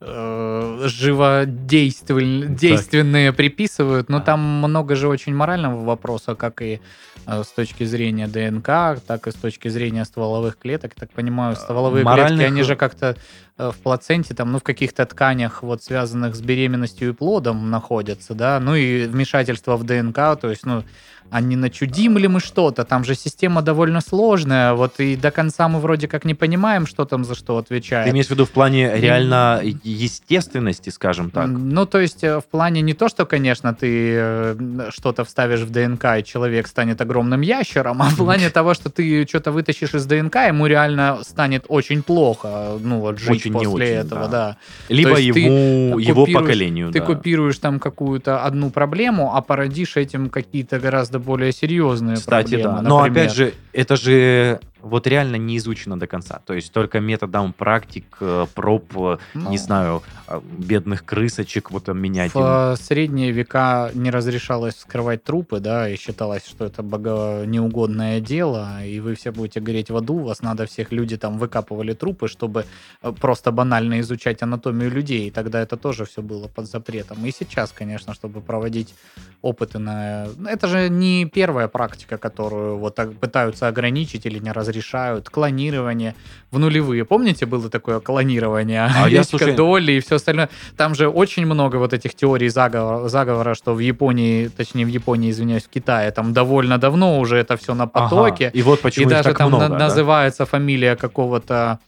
э, 0.00 0.80
живодейственные 0.84 3.32
приписывают, 3.32 4.08
но 4.08 4.20
там 4.20 4.40
много 4.40 4.96
же 4.96 5.08
очень 5.08 5.34
морального 5.34 5.84
вопроса, 5.84 6.34
как 6.34 6.62
и 6.62 6.80
э, 7.26 7.42
с 7.42 7.48
точки 7.48 7.84
зрения 7.84 8.26
ДНК, 8.26 9.00
так 9.06 9.26
и 9.26 9.30
с 9.30 9.34
точки 9.34 9.68
зрения 9.68 10.04
стволовых 10.04 10.58
клеток. 10.58 10.94
Так 10.94 11.10
понимаю, 11.10 11.56
стволовые 11.56 12.04
моральных- 12.04 12.38
клетки, 12.38 12.52
они 12.52 12.62
же 12.62 12.76
как-то 12.76 13.16
э, 13.58 13.70
в 13.70 13.78
плаценте, 13.78 14.34
там, 14.34 14.52
ну, 14.52 14.58
в 14.58 14.62
каких-то 14.62 15.04
тканях, 15.04 15.62
вот, 15.62 15.82
связанных 15.82 16.34
с 16.34 16.40
беременностью 16.40 17.10
и 17.10 17.12
плодом 17.12 17.70
находятся, 17.70 18.34
да, 18.34 18.60
ну, 18.60 18.74
и 18.74 19.06
вмешательство 19.06 19.76
в 19.76 19.84
ДНК, 19.84 20.40
то 20.40 20.50
есть, 20.50 20.64
ну, 20.64 20.84
а 21.30 21.40
не 21.40 21.56
начудим 21.56 22.18
ли 22.18 22.28
мы 22.28 22.40
что-то? 22.40 22.84
Там 22.84 23.04
же 23.04 23.14
система 23.14 23.62
довольно 23.62 24.00
сложная, 24.00 24.74
вот, 24.74 25.00
и 25.00 25.16
до 25.16 25.30
конца 25.30 25.68
мы 25.68 25.80
вроде 25.80 26.08
как 26.08 26.24
не 26.24 26.34
понимаем, 26.34 26.86
что 26.86 27.04
там 27.04 27.24
за 27.24 27.34
что 27.34 27.56
отвечает. 27.58 28.06
Ты 28.06 28.10
имеешь 28.10 28.26
в 28.26 28.30
виду 28.30 28.44
в 28.44 28.50
плане 28.50 28.92
реально 28.96 29.60
естественности, 29.84 30.90
скажем 30.90 31.30
так? 31.30 31.46
Ну, 31.48 31.86
то 31.86 32.00
есть, 32.00 32.24
э, 32.24 32.40
в 32.40 32.44
плане 32.44 32.82
не 32.82 32.94
то, 32.94 33.08
что, 33.08 33.26
конечно, 33.26 33.74
ты 33.74 34.14
э, 34.16 34.90
что-то 34.90 35.24
вставишь 35.24 35.60
в 35.60 35.70
ДНК, 35.70 36.04
и 36.18 36.24
человек 36.24 36.66
станет 36.66 37.00
огромным 37.00 37.40
ящером, 37.42 38.02
а 38.02 38.06
в 38.06 38.16
плане 38.16 38.50
того, 38.50 38.74
что 38.74 38.90
ты 38.90 39.26
что-то 39.26 39.52
вытащишь 39.52 39.94
из 39.94 40.06
ДНК, 40.06 40.36
ему 40.48 40.66
реально 40.66 41.18
станет 41.22 41.64
очень 41.68 42.02
плохо, 42.02 42.72
ну, 42.80 42.98
вот, 43.00 43.18
жить 43.18 43.30
Очень 43.30 43.52
после 43.52 43.70
очень, 43.70 43.86
этого, 43.86 44.28
да. 44.28 44.30
да. 44.30 44.56
Либо 44.88 45.18
ему, 45.18 45.98
его 45.98 46.26
поколению, 46.26 46.90
Ты 46.92 46.98
да. 47.00 47.06
купируешь 47.06 47.58
там 47.58 47.78
какую-то 47.78 48.44
одну 48.44 48.70
проблему, 48.70 49.34
а 49.34 49.40
породишь 49.42 49.96
этим 49.96 50.28
какие-то 50.28 50.80
гораздо 50.80 51.19
более 51.20 51.52
серьезные 51.52 52.16
Кстати, 52.16 52.50
проблемы. 52.50 52.76
да. 52.76 52.82
Но 52.82 52.98
например. 53.00 53.22
опять 53.24 53.36
же, 53.36 53.54
это 53.72 53.96
же 53.96 54.60
вот 54.82 55.06
реально 55.06 55.36
не 55.36 55.56
изучено 55.56 55.98
до 55.98 56.06
конца. 56.06 56.40
То 56.46 56.54
есть 56.54 56.72
только 56.72 57.00
методом 57.00 57.52
практик, 57.52 58.04
э, 58.20 58.46
проб, 58.54 58.84
э, 58.96 59.18
Ну, 59.34 59.50
не 59.50 59.58
знаю, 59.58 60.02
э, 60.28 60.40
бедных 60.58 61.04
крысочек 61.04 61.70
вот 61.70 61.84
там 61.84 61.98
менять. 61.98 62.34
им. 62.34 62.40
В 62.40 62.72
э, 62.72 62.76
средние 62.76 63.32
века 63.32 63.90
не 63.94 64.10
разрешалось 64.10 64.74
вскрывать 64.74 65.24
трупы, 65.24 65.60
да, 65.60 65.88
и 65.88 65.96
считалось, 65.96 66.46
что 66.46 66.64
это 66.64 66.82
бого 66.82 67.44
неугодное 67.46 68.20
дело, 68.20 68.84
и 68.84 69.00
вы 69.00 69.14
все 69.14 69.30
будете 69.32 69.60
гореть 69.60 69.90
в 69.90 69.96
аду, 69.96 70.18
вас 70.18 70.42
надо 70.42 70.66
всех, 70.66 70.92
люди 70.92 71.16
там 71.16 71.38
выкапывали 71.38 71.94
трупы, 71.94 72.28
чтобы 72.28 72.64
э, 73.02 73.12
просто 73.12 73.52
банально 73.52 74.00
изучать 74.00 74.42
анатомию 74.42 74.90
людей, 74.90 75.28
и 75.28 75.30
тогда 75.30 75.60
это 75.60 75.76
тоже 75.76 76.04
все 76.04 76.22
было 76.22 76.48
под 76.48 76.66
запретом. 76.66 77.24
И 77.26 77.32
сейчас, 77.32 77.72
конечно, 77.72 78.14
чтобы 78.14 78.40
проводить 78.40 78.94
опыты 79.42 79.78
на... 79.78 80.26
ну, 80.36 80.48
Это 80.48 80.68
же 80.68 80.88
не 80.88 81.24
первая 81.26 81.68
практика, 81.68 82.18
которую 82.18 82.78
вот 82.78 82.94
так 82.94 83.12
пытаются 83.14 83.68
ограничить 83.68 84.26
или 84.26 84.38
не 84.38 84.52
разрешают. 84.70 85.28
Клонирование 85.28 86.14
в 86.50 86.58
нулевые. 86.58 87.04
Помните, 87.04 87.46
было 87.46 87.68
такое 87.70 88.00
клонирование? 88.00 88.82
А 88.82 89.08
я, 89.10 89.22
Долли 89.56 89.92
и 89.92 90.00
все 90.00 90.16
остальное. 90.16 90.48
Там 90.76 90.94
же 90.94 91.08
очень 91.08 91.46
много 91.46 91.76
вот 91.76 91.92
этих 91.92 92.14
теорий 92.14 92.48
заговора, 92.48 93.08
заговора, 93.08 93.54
что 93.54 93.74
в 93.74 93.78
Японии, 93.80 94.48
точнее 94.48 94.84
в 94.84 94.88
Японии, 94.88 95.30
извиняюсь, 95.30 95.64
в 95.64 95.68
Китае, 95.68 96.10
там 96.10 96.32
довольно 96.32 96.78
давно 96.78 97.20
уже 97.20 97.36
это 97.36 97.56
все 97.56 97.74
на 97.74 97.84
Ага. 97.84 97.92
потоке. 97.92 98.50
И 98.54 98.62
вот 98.62 98.80
почему 98.80 99.06
и 99.06 99.10
даже 99.10 99.28
так 99.28 99.38
там 99.38 99.48
много, 99.48 99.68
на- 99.68 99.78
да? 99.78 99.84
называется 99.86 100.44
фамилия 100.46 100.96
какого-то 100.96 101.78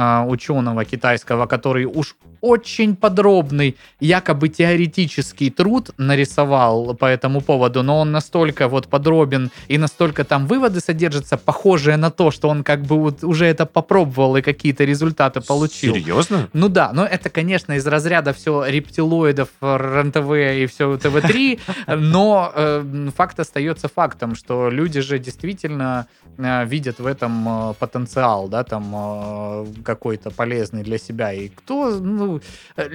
а, 0.00 0.24
ученого 0.24 0.84
китайского, 0.84 1.46
который 1.46 1.84
уж 1.84 2.14
очень 2.40 2.94
подробный, 2.94 3.76
якобы 3.98 4.48
теоретический 4.48 5.50
труд 5.50 5.90
нарисовал 5.98 6.94
по 6.94 7.06
этому 7.06 7.40
поводу, 7.40 7.82
но 7.82 7.98
он 7.98 8.12
настолько 8.12 8.68
вот 8.68 8.86
подробен 8.86 9.50
и 9.66 9.76
настолько 9.76 10.22
там 10.22 10.46
выводы 10.46 10.78
содержатся, 10.78 11.36
похожие 11.36 11.96
на 11.96 12.12
то, 12.12 12.30
что 12.30 12.48
он 12.48 12.62
как 12.62 12.82
бы 12.82 12.96
вот 12.96 13.24
уже 13.24 13.46
это 13.46 13.66
попробовал 13.66 14.36
и 14.36 14.42
какие-то 14.42 14.84
результаты 14.84 15.40
получил. 15.40 15.94
Серьезно? 15.94 16.48
Ну 16.52 16.68
да, 16.68 16.92
но 16.92 17.04
это, 17.04 17.28
конечно, 17.28 17.72
из 17.72 17.84
разряда 17.84 18.32
все 18.32 18.64
рептилоидов, 18.66 19.48
РЕН-ТВ 19.60 20.62
и 20.62 20.66
все 20.66 20.96
ТВ-3, 20.96 21.60
но 21.96 22.52
э, 22.54 23.10
факт 23.16 23.40
остается 23.40 23.88
фактом, 23.88 24.36
что 24.36 24.70
люди 24.70 25.00
же 25.00 25.18
действительно 25.18 26.06
э, 26.36 26.64
видят 26.66 27.00
в 27.00 27.06
этом 27.06 27.70
э, 27.70 27.74
потенциал, 27.74 28.46
да, 28.46 28.62
там 28.62 28.92
э, 28.94 29.66
какой-то 29.88 30.30
полезный 30.30 30.82
для 30.82 30.98
себя. 30.98 31.32
И 31.32 31.48
кто, 31.48 31.98
ну, 31.98 32.40
э, 32.76 32.88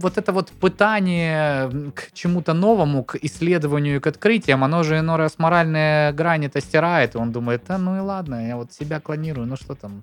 вот 0.00 0.18
это 0.18 0.32
вот 0.32 0.50
пытание 0.60 1.68
к 1.94 2.12
чему-то 2.14 2.54
новому, 2.54 3.02
к 3.02 3.16
исследованию 3.16 3.96
и 3.96 4.00
к 4.00 4.06
открытиям, 4.06 4.62
оно 4.62 4.84
же 4.84 4.98
иной 4.98 5.16
раз 5.16 5.38
моральные 5.38 6.12
грани-то 6.12 6.60
стирает, 6.60 7.16
и 7.16 7.18
он 7.18 7.32
думает, 7.32 7.62
да 7.68 7.76
ну 7.78 7.96
и 7.96 8.00
ладно, 8.00 8.46
я 8.46 8.56
вот 8.56 8.72
себя 8.72 9.00
клонирую, 9.00 9.48
ну 9.48 9.56
что 9.56 9.74
там, 9.74 10.02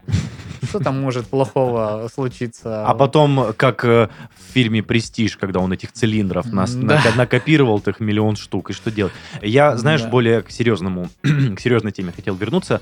что 0.63 0.79
там 0.79 1.01
может 1.01 1.25
плохого 1.27 2.09
случиться? 2.13 2.86
А 2.86 2.93
потом, 2.93 3.53
как 3.55 3.86
э, 3.86 4.09
в 4.36 4.53
фильме 4.53 4.83
«Престиж», 4.83 5.38
когда 5.38 5.61
он 5.61 5.71
этих 5.71 5.93
цилиндров 5.93 6.51
нас, 6.51 6.75
Да. 6.75 7.01
накопировал 7.15 7.81
их 7.88 8.01
миллион 8.01 8.36
штук, 8.36 8.71
и 8.71 8.73
что 8.73 8.91
делать? 8.91 9.13
Я, 9.41 9.77
знаешь, 9.77 10.01
Да. 10.01 10.09
более 10.09 10.41
к 10.41 10.51
серьезному, 10.51 11.07
к 11.55 11.59
серьезной 11.61 11.93
теме 11.93 12.11
хотел 12.11 12.36
вернуться. 12.36 12.81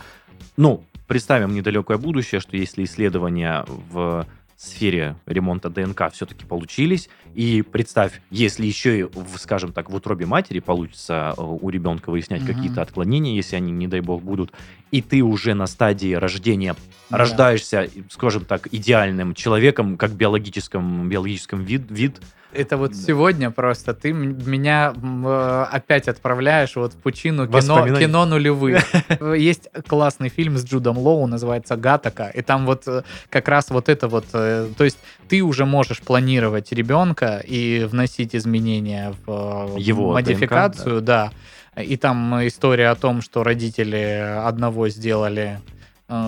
Ну, 0.58 0.84
представим 1.14 1.53
недалекое 1.53 1.99
будущее, 1.99 2.41
что 2.41 2.57
если 2.57 2.84
исследования 2.84 3.64
в 3.68 4.26
сфере 4.57 5.16
ремонта 5.28 5.70
ДНК 5.70 6.11
все-таки 6.11 6.43
получились, 6.43 7.07
и 7.36 7.61
представь, 7.61 8.20
если 8.32 8.66
еще 8.66 8.99
и, 8.99 9.03
в, 9.03 9.38
скажем 9.38 9.74
так, 9.74 9.91
в 9.91 9.95
утробе 9.95 10.26
матери 10.26 10.57
получится 10.57 11.36
э, 11.38 11.41
у 11.41 11.70
ребенка 11.70 12.09
выяснять 12.09 12.41
Мгм. 12.41 12.53
какие-то 12.55 12.82
отклонения, 12.82 13.36
если 13.36 13.55
они, 13.57 13.72
не 13.72 13.88
дай 13.88 13.99
бог, 13.99 14.24
будут, 14.24 14.53
и 14.89 15.03
ты 15.03 15.22
уже 15.22 15.53
на 15.53 15.68
стадии 15.68 16.14
рождения 16.16 16.76
Да. 17.11 17.18
рождаешься, 17.20 17.89
скажем 18.09 18.45
так, 18.45 18.68
идеальным 18.74 19.36
человеком, 19.36 19.97
как 19.97 20.14
биологическом, 20.14 21.09
биологическом 21.09 21.64
вид, 21.64 21.84
вид. 21.91 22.22
Это 22.54 22.78
вот 22.78 22.91
Да. 22.91 22.97
сегодня 22.97 23.51
просто 23.51 23.93
ты 23.93 24.14
меня 24.14 24.93
э, 24.95 25.66
опять 25.72 26.08
отправляешь 26.08 26.76
вот 26.76 26.93
в 26.93 26.97
пучину 26.97 27.47
кино, 27.47 27.97
кино 27.97 28.26
нулевых. 28.26 28.84
Есть 29.38 29.70
классный 29.88 30.30
фильм 30.30 30.58
с 30.58 30.64
Джудом 30.64 30.97
Лоу, 30.97 31.26
называется 31.28 31.76
«Гатака», 31.76 32.30
и 32.30 32.41
там 32.41 32.66
вот 32.66 32.84
э, 32.88 33.04
как 33.30 33.47
раз 33.47 33.70
вот 33.70 33.89
это 33.89 34.08
вот, 34.08 34.26
э, 34.34 34.70
то 34.78 34.84
есть 34.84 34.97
ты 35.28 35.41
уже 35.41 35.66
можешь 35.66 36.01
планировать 36.01 36.72
ребенка 36.72 37.41
и 37.43 37.88
вносить 37.89 38.36
изменения 38.36 39.14
в 39.26 39.76
Его 39.78 40.14
модификацию, 40.14 41.01
да. 41.01 41.32
И 41.76 41.97
там 41.97 42.47
история 42.47 42.89
о 42.89 42.95
том, 42.95 43.22
что 43.24 43.43
родители 43.43 44.38
одного 44.45 44.89
сделали 44.89 45.60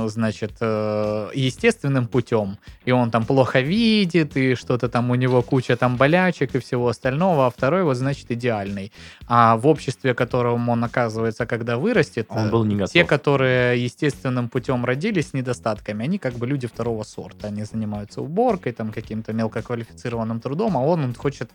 значит, 0.07 0.53
э, 0.61 1.29
естественным 1.33 2.07
путем, 2.07 2.57
и 2.85 2.91
он 2.91 3.11
там 3.11 3.25
плохо 3.25 3.59
видит, 3.59 4.37
и 4.37 4.55
что-то 4.55 4.89
там 4.89 5.11
у 5.11 5.15
него 5.15 5.41
куча 5.41 5.75
там 5.75 5.97
болячек 5.97 6.55
и 6.55 6.59
всего 6.59 6.87
остального, 6.87 7.47
а 7.47 7.49
второй 7.49 7.83
вот, 7.83 7.97
значит, 7.97 8.31
идеальный. 8.31 8.91
А 9.27 9.57
в 9.57 9.67
обществе, 9.67 10.13
которому 10.13 10.71
он 10.71 10.83
оказывается, 10.83 11.45
когда 11.45 11.77
вырастет, 11.77 12.27
Он 12.29 12.47
э, 12.47 12.51
был 12.51 12.63
не 12.65 12.75
готов. 12.75 12.93
те, 12.93 13.03
которые 13.03 13.83
естественным 13.83 14.49
путем 14.49 14.85
родились 14.85 15.29
с 15.29 15.33
недостатками, 15.33 16.03
они 16.05 16.17
как 16.17 16.33
бы 16.33 16.47
люди 16.47 16.67
второго 16.67 17.03
сорта. 17.03 17.47
Они 17.47 17.63
занимаются 17.63 18.21
уборкой, 18.21 18.73
там 18.73 18.91
каким-то 18.91 19.33
мелкоквалифицированным 19.33 20.39
трудом, 20.39 20.77
а 20.77 20.81
он, 20.81 21.03
он 21.03 21.13
хочет 21.13 21.51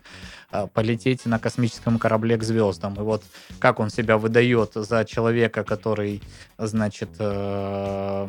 э, 0.51 0.67
полететь 0.73 1.25
на 1.25 1.39
космическом 1.39 1.99
корабле 1.99 2.37
к 2.37 2.43
звездам. 2.43 2.95
И 2.95 2.99
вот 2.99 3.23
как 3.59 3.79
он 3.79 3.89
себя 3.89 4.17
выдает 4.17 4.71
за 4.75 5.05
человека, 5.05 5.63
который, 5.63 6.21
значит, 6.57 7.09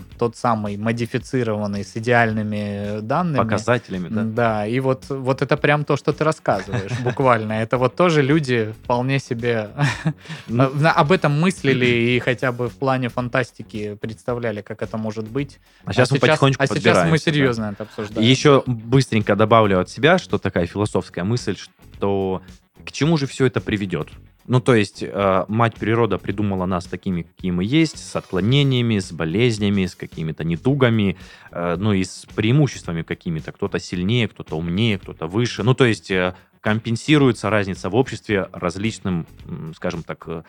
э, 0.01 0.18
тот 0.18 0.36
самый 0.36 0.76
модифицированный 0.76 1.84
с 1.84 1.97
идеальными 1.97 3.01
данными. 3.01 3.43
Показателями, 3.43 4.09
да? 4.09 4.22
Да, 4.22 4.66
и 4.66 4.80
вот, 4.80 5.07
вот 5.09 5.43
это 5.43 5.57
прям 5.57 5.84
то, 5.84 5.97
что 5.97 6.12
ты 6.12 6.24
рассказываешь, 6.24 6.93
буквально. 7.05 7.55
Это 7.55 7.78
вот 7.78 7.97
тоже 7.97 8.22
люди 8.22 8.74
вполне 8.82 9.18
себе 9.18 9.70
Ну, 10.49 10.64
э, 10.64 10.86
об 10.86 11.12
этом 11.12 11.40
мыслили 11.40 11.86
и 11.86 12.18
хотя 12.20 12.53
бы 12.53 12.68
в 12.68 12.74
плане 12.74 13.09
фантастики 13.09 13.95
представляли, 13.95 14.62
как 14.62 14.82
это 14.82 14.97
может 14.97 15.28
быть. 15.28 15.59
А 15.84 15.93
сейчас 15.93 16.11
мы 16.11 16.18
потихонечку 16.18 16.62
А 16.62 16.66
сейчас 16.66 17.09
мы 17.09 17.18
серьезно 17.18 17.72
это 17.72 17.84
обсуждаем. 17.84 18.26
Еще 18.26 18.62
быстренько 18.66 19.36
добавлю 19.36 19.80
от 19.80 19.88
себя, 19.88 20.18
что 20.18 20.38
такая 20.38 20.66
философская 20.66 21.24
мысль, 21.24 21.57
что 21.57 22.43
к 22.85 22.93
чему 22.93 23.16
же 23.16 23.26
все 23.26 23.47
это 23.47 23.61
приведет? 23.61 24.09
Ну, 24.47 24.61
то 24.61 24.74
есть, 24.74 25.03
э, 25.03 25.45
мать 25.49 25.76
природа 25.76 26.18
придумала 26.18 26.66
нас 26.66 26.87
такими, 26.87 27.22
какие 27.22 27.53
мы 27.53 27.64
есть, 27.64 27.99
с 27.99 28.16
отклонениями, 28.16 28.99
с 28.99 29.12
болезнями, 29.12 29.87
с 29.87 29.95
какими-то 29.95 30.43
недугами, 30.43 31.16
э, 31.53 31.76
ну 31.78 31.93
и 31.93 32.03
с 32.03 32.26
преимуществами 32.35 33.03
какими-то. 33.03 33.53
Кто-то 33.53 33.78
сильнее, 33.78 34.28
кто-то 34.28 34.57
умнее, 34.57 34.99
кто-то 34.99 35.28
выше. 35.28 35.62
Ну, 35.62 35.74
то 35.74 35.85
есть, 35.85 36.11
э, 36.11 36.35
компенсируется 36.61 37.51
разница 37.51 37.91
в 37.91 37.95
обществе 37.95 38.49
различным, 38.53 39.26
скажем 39.76 40.03
так, 40.03 40.24
э, 40.26 40.43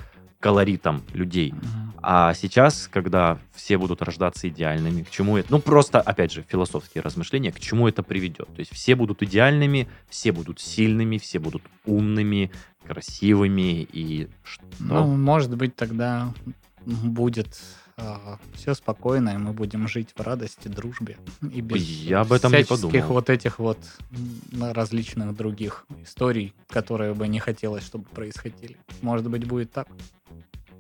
колоритом 0.44 1.04
людей. 1.14 1.54
А 2.02 2.34
сейчас, 2.34 2.90
когда 2.92 3.40
все 3.56 3.78
будут 3.78 4.02
рождаться 4.02 4.50
идеальными, 4.50 5.04
к 5.04 5.10
чему 5.10 5.38
это... 5.38 5.50
Ну, 5.50 5.60
просто, 5.60 6.02
опять 6.02 6.34
же, 6.34 6.44
философские 6.46 7.02
размышления, 7.02 7.54
к 7.54 7.62
чему 7.62 7.88
это 7.88 8.04
приведет. 8.04 8.48
То 8.48 8.60
есть 8.60 8.74
все 8.74 8.96
будут 8.96 9.24
идеальными, 9.24 9.88
все 10.10 10.34
будут 10.34 10.60
сильными, 10.60 11.18
все 11.18 11.40
будут 11.40 11.64
умными, 11.86 12.52
красивыми 12.86 13.88
и 13.94 14.28
что? 14.44 14.66
Ну, 14.80 15.16
может 15.16 15.56
быть, 15.56 15.78
тогда 15.78 16.34
будет 16.86 17.58
все 18.54 18.74
спокойно, 18.74 19.30
и 19.30 19.38
мы 19.38 19.54
будем 19.54 19.88
жить 19.88 20.10
в 20.16 20.22
радости, 20.22 20.68
дружбе 20.68 21.18
и 21.42 21.62
без 21.62 21.82
Я 21.82 22.22
об 22.22 22.34
этом 22.34 22.52
не 22.52 22.64
подумал. 22.64 23.08
вот 23.08 23.30
этих 23.30 23.60
вот 23.60 23.78
различных 24.60 25.36
других 25.36 25.86
историй, 26.04 26.54
которые 26.70 27.14
бы 27.14 27.28
не 27.28 27.40
хотелось, 27.40 27.86
чтобы 27.86 28.06
происходили. 28.06 28.78
Может 29.02 29.30
быть, 29.30 29.46
будет 29.46 29.72
так. 29.72 29.88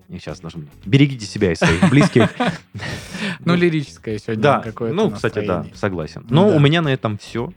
И 0.09 0.19
сейчас 0.19 0.41
должен... 0.41 0.67
Берегите 0.85 1.25
себя 1.25 1.51
и 1.51 1.55
своих 1.55 1.89
близких. 1.89 2.29
Ну, 3.45 3.55
лирическое 3.55 4.17
сегодня 4.19 4.43
Да, 4.43 4.59
какое-то 4.59 4.95
ну, 4.95 5.11
кстати, 5.11 5.45
да, 5.45 5.65
согласен. 5.75 6.25
Ну 6.29 6.49
Но 6.49 6.55
у 6.55 6.59
меня 6.59 6.81
на 6.81 6.89
этом 6.89 7.17
все. 7.17 7.53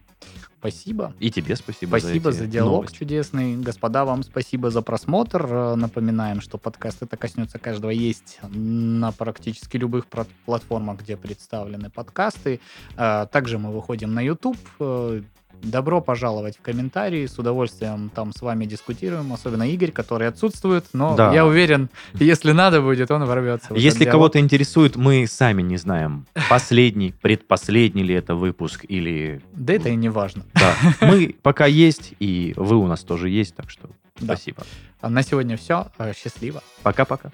Спасибо. 0.70 1.14
И 1.20 1.30
тебе 1.30 1.54
спасибо, 1.56 1.98
Спасибо 1.98 2.30
эти 2.30 2.36
за 2.38 2.46
диалог 2.46 2.72
новости. 2.72 2.96
чудесный. 2.98 3.56
Господа, 3.56 4.04
вам 4.04 4.22
спасибо 4.22 4.70
за 4.70 4.82
просмотр. 4.82 5.46
Э, 5.48 5.74
Напоминаем, 5.76 6.40
что 6.40 6.58
подкаст 6.58 7.02
«Это 7.02 7.16
коснется 7.16 7.58
каждого» 7.58 7.90
есть 7.90 8.38
на 8.48 9.12
практически 9.12 9.76
любых 9.76 10.06
платформах, 10.44 11.00
где 11.00 11.16
представлены 11.16 11.90
подкасты. 11.90 12.60
Э, 12.96 13.26
Также 13.30 13.58
мы 13.58 13.70
выходим 13.72 14.12
на 14.14 14.20
YouTube. 14.20 14.56
Э, 15.62 15.66
Добро 15.66 16.00
пожаловать 16.00 16.56
в 16.58 16.62
комментарии. 16.62 17.26
С 17.26 17.38
удовольствием 17.38 18.10
там 18.14 18.32
с 18.32 18.40
вами 18.42 18.64
дискутируем. 18.66 19.32
Особенно 19.32 19.68
Игорь, 19.68 19.90
который 19.90 20.28
отсутствует. 20.28 20.84
Но 20.92 21.16
Да. 21.16 21.32
я 21.32 21.46
уверен, 21.46 21.88
если 22.14 22.52
надо 22.52 22.80
будет, 22.82 23.10
он 23.10 23.24
ворвется. 23.24 23.74
Если 23.74 24.04
кого-то 24.04 24.38
интересует, 24.38 24.96
мы 24.96 25.26
сами 25.26 25.62
не 25.62 25.76
знаем, 25.76 26.26
последний, 26.48 27.12
предпоследний 27.12 28.02
ли 28.02 28.14
это 28.14 28.34
выпуск 28.34 28.84
или... 28.88 29.40
Да 29.52 29.72
это 29.74 29.88
и 29.88 29.96
не 29.96 30.08
важно. 30.08 30.44
Да, 30.54 30.74
мы 31.06 31.34
пока 31.42 31.66
есть, 31.66 32.14
и 32.20 32.52
вы 32.56 32.76
у 32.76 32.86
нас 32.86 33.02
тоже 33.02 33.28
есть, 33.28 33.54
так 33.56 33.70
что 33.70 33.88
Да. 34.20 34.34
спасибо. 34.36 34.62
А 35.00 35.08
на 35.10 35.22
сегодня 35.22 35.56
все. 35.56 35.86
Счастливо. 36.16 36.62
Пока-пока. 36.82 37.30